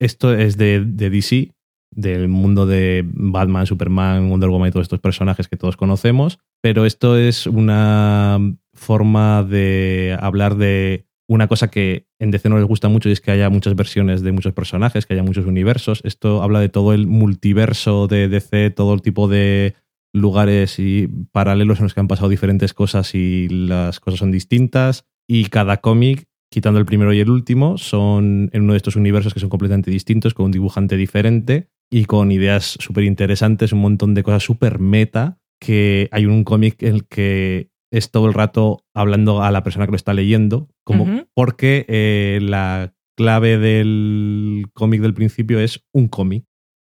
[0.01, 1.53] Esto es de, de DC,
[1.91, 6.39] del mundo de Batman, Superman, Wonder Woman y todos estos personajes que todos conocemos.
[6.61, 8.39] Pero esto es una
[8.73, 13.21] forma de hablar de una cosa que en DC no les gusta mucho y es
[13.21, 16.01] que haya muchas versiones de muchos personajes, que haya muchos universos.
[16.03, 19.75] Esto habla de todo el multiverso de DC, todo el tipo de
[20.13, 25.05] lugares y paralelos en los que han pasado diferentes cosas y las cosas son distintas.
[25.27, 29.33] Y cada cómic, quitando el primero y el último, son en uno de estos universos
[29.33, 34.13] que son completamente distintos, con un dibujante diferente y con ideas súper interesantes, un montón
[34.13, 38.83] de cosas súper meta, que hay un cómic en el que es todo el rato
[38.93, 45.01] hablando a la persona que lo está leyendo, como porque eh, la clave del cómic
[45.01, 46.45] del principio es un cómic.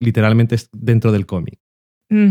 [0.01, 1.59] Literalmente es dentro del cómic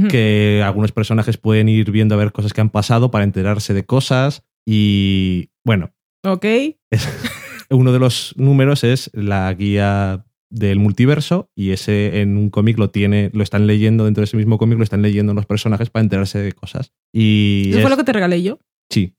[0.10, 3.86] que algunos personajes pueden ir viendo a ver cosas que han pasado para enterarse de
[3.86, 5.92] cosas y bueno,
[6.24, 6.46] Ok.
[7.70, 12.90] uno de los números es la guía del multiverso y ese en un cómic lo
[12.90, 16.04] tiene, lo están leyendo dentro de ese mismo cómic, lo están leyendo los personajes para
[16.04, 16.94] enterarse de cosas.
[17.14, 18.60] Y Eso es- fue lo que te regalé yo.
[18.90, 19.14] sí,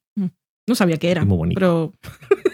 [0.67, 1.25] No sabía qué era.
[1.25, 1.59] muy bonito.
[1.59, 1.95] Pero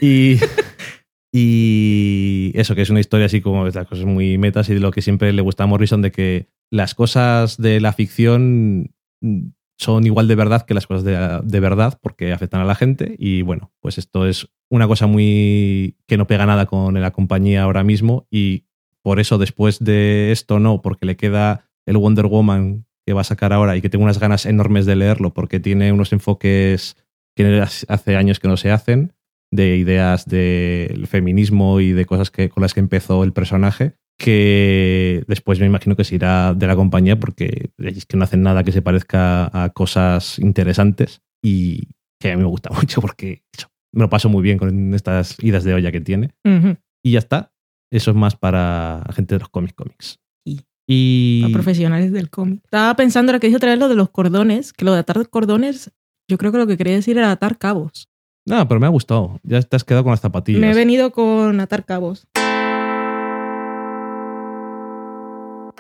[0.01, 0.37] Y,
[1.33, 4.81] y eso, que es una historia así como de las cosas muy metas y de
[4.81, 9.49] lo que siempre le gusta a Morrison, de que las cosas de la ficción mm,
[9.77, 13.17] son igual de verdad que las cosas de, de verdad porque afectan a la gente.
[13.19, 17.63] Y bueno, pues esto es una cosa muy que no pega nada con la compañía
[17.63, 18.65] ahora mismo y
[19.03, 23.25] por eso después de esto no, porque le queda el Wonder Woman que va a
[23.25, 26.97] sacar ahora y que tengo unas ganas enormes de leerlo porque tiene unos enfoques
[27.37, 29.13] que hace años que no se hacen
[29.51, 35.25] de ideas del feminismo y de cosas que, con las que empezó el personaje, que
[35.27, 38.65] después me imagino que se irá de la compañía porque es que no hacen nada
[38.65, 41.89] que se parezca a cosas interesantes y
[42.21, 45.37] que a mí me gusta mucho porque eso, me lo paso muy bien con estas
[45.43, 46.31] idas de olla que tiene.
[47.03, 47.53] Y ya está.
[47.93, 50.19] Eso es más para gente de los cómics cómics.
[50.87, 52.61] Y- profesionales del cómic.
[52.65, 55.29] Estaba pensando ahora que dije otra vez lo de los cordones, que lo de atar
[55.31, 55.91] cordones,
[56.31, 58.09] yo creo que lo que quería decir era atar cabos.
[58.47, 59.41] no, pero me ha gustado.
[59.45, 60.61] Ya te has quedado con las zapatillas.
[60.61, 62.27] Me he venido con atar cabos.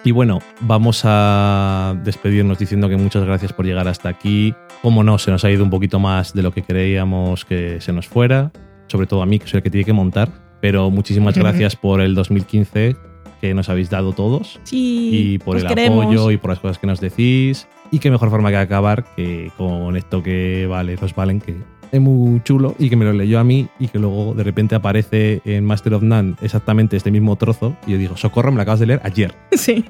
[0.06, 4.54] Y bueno, vamos a despedirnos diciendo que muchas gracias por llegar hasta aquí.
[4.82, 7.90] Como no, se nos ha ido un poquito más de lo que creíamos que se
[7.92, 8.52] nos fuera,
[8.86, 10.28] sobre todo a mí, que soy el que tiene que montar.
[10.60, 12.96] Pero muchísimas gracias por el 2015
[13.40, 15.10] que nos habéis dado todos Sí.
[15.34, 16.04] y por os el queremos.
[16.04, 17.66] apoyo y por las cosas que nos decís.
[17.90, 21.54] Y qué mejor forma que acabar que con esto que vale, los valen, que
[21.94, 24.74] es muy chulo y que me lo leyó a mí y que luego de repente
[24.74, 27.76] aparece en Master of None exactamente este mismo trozo.
[27.86, 29.84] Y yo digo, socorro, me lo acabas de leer ayer Sí.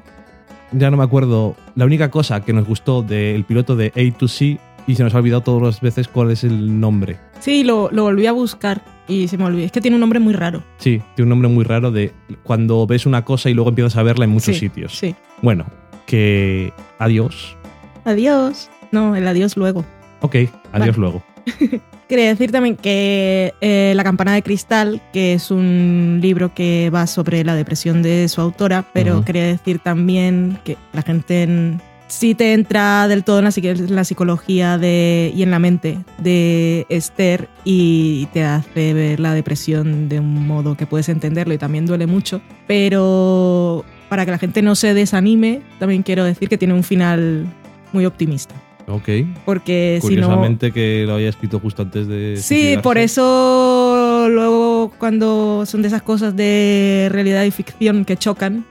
[0.72, 1.56] ya no me acuerdo.
[1.76, 5.14] La única cosa que nos gustó del piloto de A to C y se nos
[5.14, 7.16] ha olvidado todas las veces cuál es el nombre.
[7.40, 9.64] Sí, lo, lo volví a buscar y se me olvidó.
[9.64, 10.62] Es que tiene un nombre muy raro.
[10.76, 12.12] Sí, tiene un nombre muy raro de
[12.42, 14.94] cuando ves una cosa y luego empiezas a verla en muchos Sí, sitios.
[14.98, 15.14] Sí.
[15.40, 15.64] Bueno,
[16.06, 17.56] que adiós.
[18.04, 18.68] Adiós.
[18.92, 19.86] No, el adiós luego.
[20.20, 20.92] Ok, adiós Vale.
[20.98, 21.22] luego.
[22.14, 27.08] Quería decir también que eh, La campana de cristal, que es un libro que va
[27.08, 29.24] sobre la depresión de su autora, pero Ujú.
[29.24, 33.74] quería decir también que la gente en- sí te entra del todo en la, psique-
[33.88, 40.08] la psicología de, y en la mente de Esther y te hace ver la depresión
[40.08, 44.62] de un modo que puedes entenderlo y también duele mucho, pero para que la gente
[44.62, 47.44] no se desanime, también quiero decir que tiene un final
[47.92, 48.54] muy optimista.
[48.86, 49.08] Ok.
[49.44, 50.26] Porque si no...
[50.26, 52.36] Curiosamente que lo haya escrito justo antes de.
[52.36, 58.64] Sí, por eso luego cuando son de esas cosas de realidad y ficción que chocan,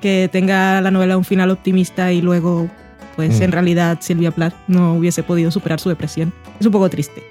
[0.00, 2.68] que tenga la novela un final optimista y luego,
[3.16, 3.42] pues Mm.
[3.44, 6.32] en realidad Silvia Plath no hubiese podido superar su depresión.
[6.60, 7.22] Es un poco triste,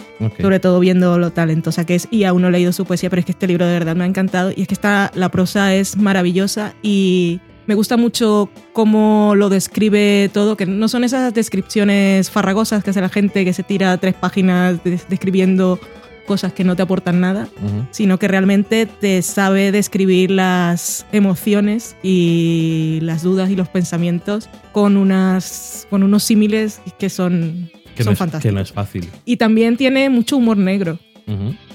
[0.42, 3.20] sobre todo viendo lo talentosa que es y aún no he leído su poesía, pero
[3.22, 5.76] es que este libro de verdad me ha encantado y es que está, la prosa
[5.76, 12.30] es maravillosa y me gusta mucho cómo lo describe todo, que no son esas descripciones
[12.30, 15.80] farragosas que hace la gente que se tira tres páginas de- describiendo
[16.28, 17.50] cosas que no te aportan nada,
[17.92, 24.96] sino que realmente te sabe describir las emociones y las dudas y los pensamientos con,
[24.96, 28.50] unas, con unos símiles que son, Que, son no es, fantásticos.
[28.50, 29.10] que no es fácil.
[29.26, 30.98] Y también tiene mucho humor negro.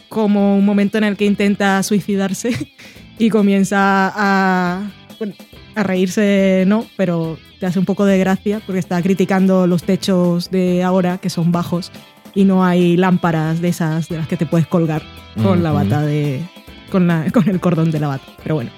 [0.08, 2.50] Como un momento en el que intenta suicidarse
[3.18, 5.34] y comienza a, bueno,
[5.78, 10.50] a reírse, no, pero te hace un poco de gracia porque está criticando los techos
[10.50, 11.90] de ahora que son bajos
[12.34, 15.02] y no hay lámparas de esas de las que te puedes colgar
[15.42, 16.40] con la bata de
[16.90, 18.24] con, la- con el cordón de la bata.
[18.42, 18.70] Pero bueno.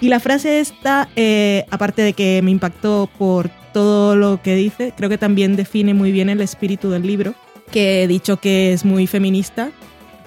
[0.00, 4.92] Y la frase esta, eh, aparte de que me impactó por todo lo que dice,
[4.96, 7.34] creo que también define muy bien el espíritu del libro,
[7.70, 9.70] que he dicho que es muy feminista,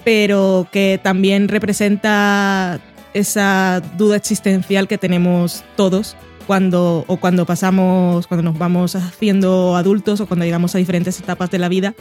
[0.05, 2.79] pero que también representa
[3.13, 6.15] esa duda existencial que tenemos todos
[6.47, 11.49] cuando o cuando pasamos, cuando nos vamos haciendo adultos o cuando llegamos a diferentes etapas
[11.51, 11.95] de la vida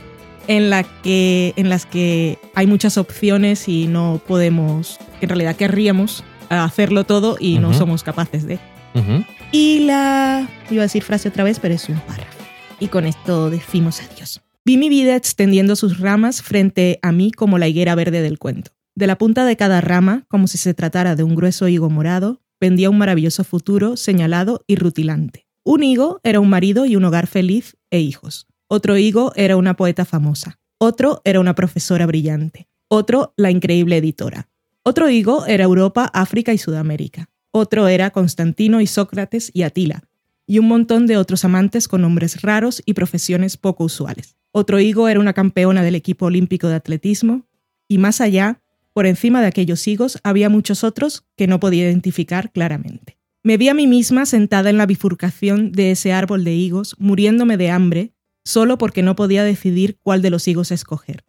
[0.48, 5.56] en, la que, en las que hay muchas opciones y no podemos, que en realidad
[5.56, 8.59] querríamos hacerlo todo y no somos capaces de.
[9.52, 10.48] Y la...
[10.70, 12.39] Iba a decir frase otra vez, pero es un párrafo.
[12.80, 14.40] Y con esto decimos adiós.
[14.64, 18.70] Vi mi vida extendiendo sus ramas frente a mí como la higuera verde del cuento.
[18.94, 22.43] De la punta de cada rama, como si se tratara de un grueso higo morado,
[22.59, 25.47] pendía un maravilloso futuro señalado y rutilante.
[25.64, 28.47] Un higo era un marido y un hogar feliz e hijos.
[28.69, 30.59] Otro higo era una poeta famosa.
[30.78, 32.69] Otro era una profesora brillante.
[32.89, 34.48] Otro, la increíble editora.
[34.82, 37.31] Otro higo era Europa, África y Sudamérica.
[37.52, 40.05] Otro era Constantino y Sócrates y Atila,
[40.47, 44.36] y un montón de otros amantes con nombres raros y profesiones poco usuales.
[44.52, 47.47] Otro higo era una campeona del equipo olímpico de atletismo,
[47.89, 48.61] y más allá,
[48.93, 53.19] por encima de aquellos higos, había muchos otros que no podía identificar claramente.
[53.43, 57.56] Me vi a mí misma sentada en la bifurcación de ese árbol de higos, muriéndome
[57.56, 58.12] de hambre,
[58.44, 61.24] solo porque no podía decidir cuál de los higos escoger.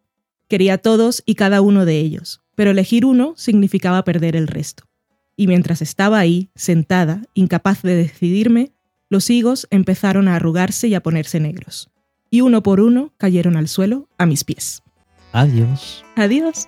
[0.48, 4.84] Quería todos y cada uno de ellos, pero elegir uno significaba perder el resto.
[5.36, 8.72] Y mientras estaba ahí, sentada, incapaz de decidirme,
[9.10, 11.90] los higos empezaron a arrugarse y a ponerse negros.
[12.30, 14.84] Y uno por uno cayeron al suelo a mis pies.
[15.32, 16.04] Adiós.
[16.16, 16.68] Adiós.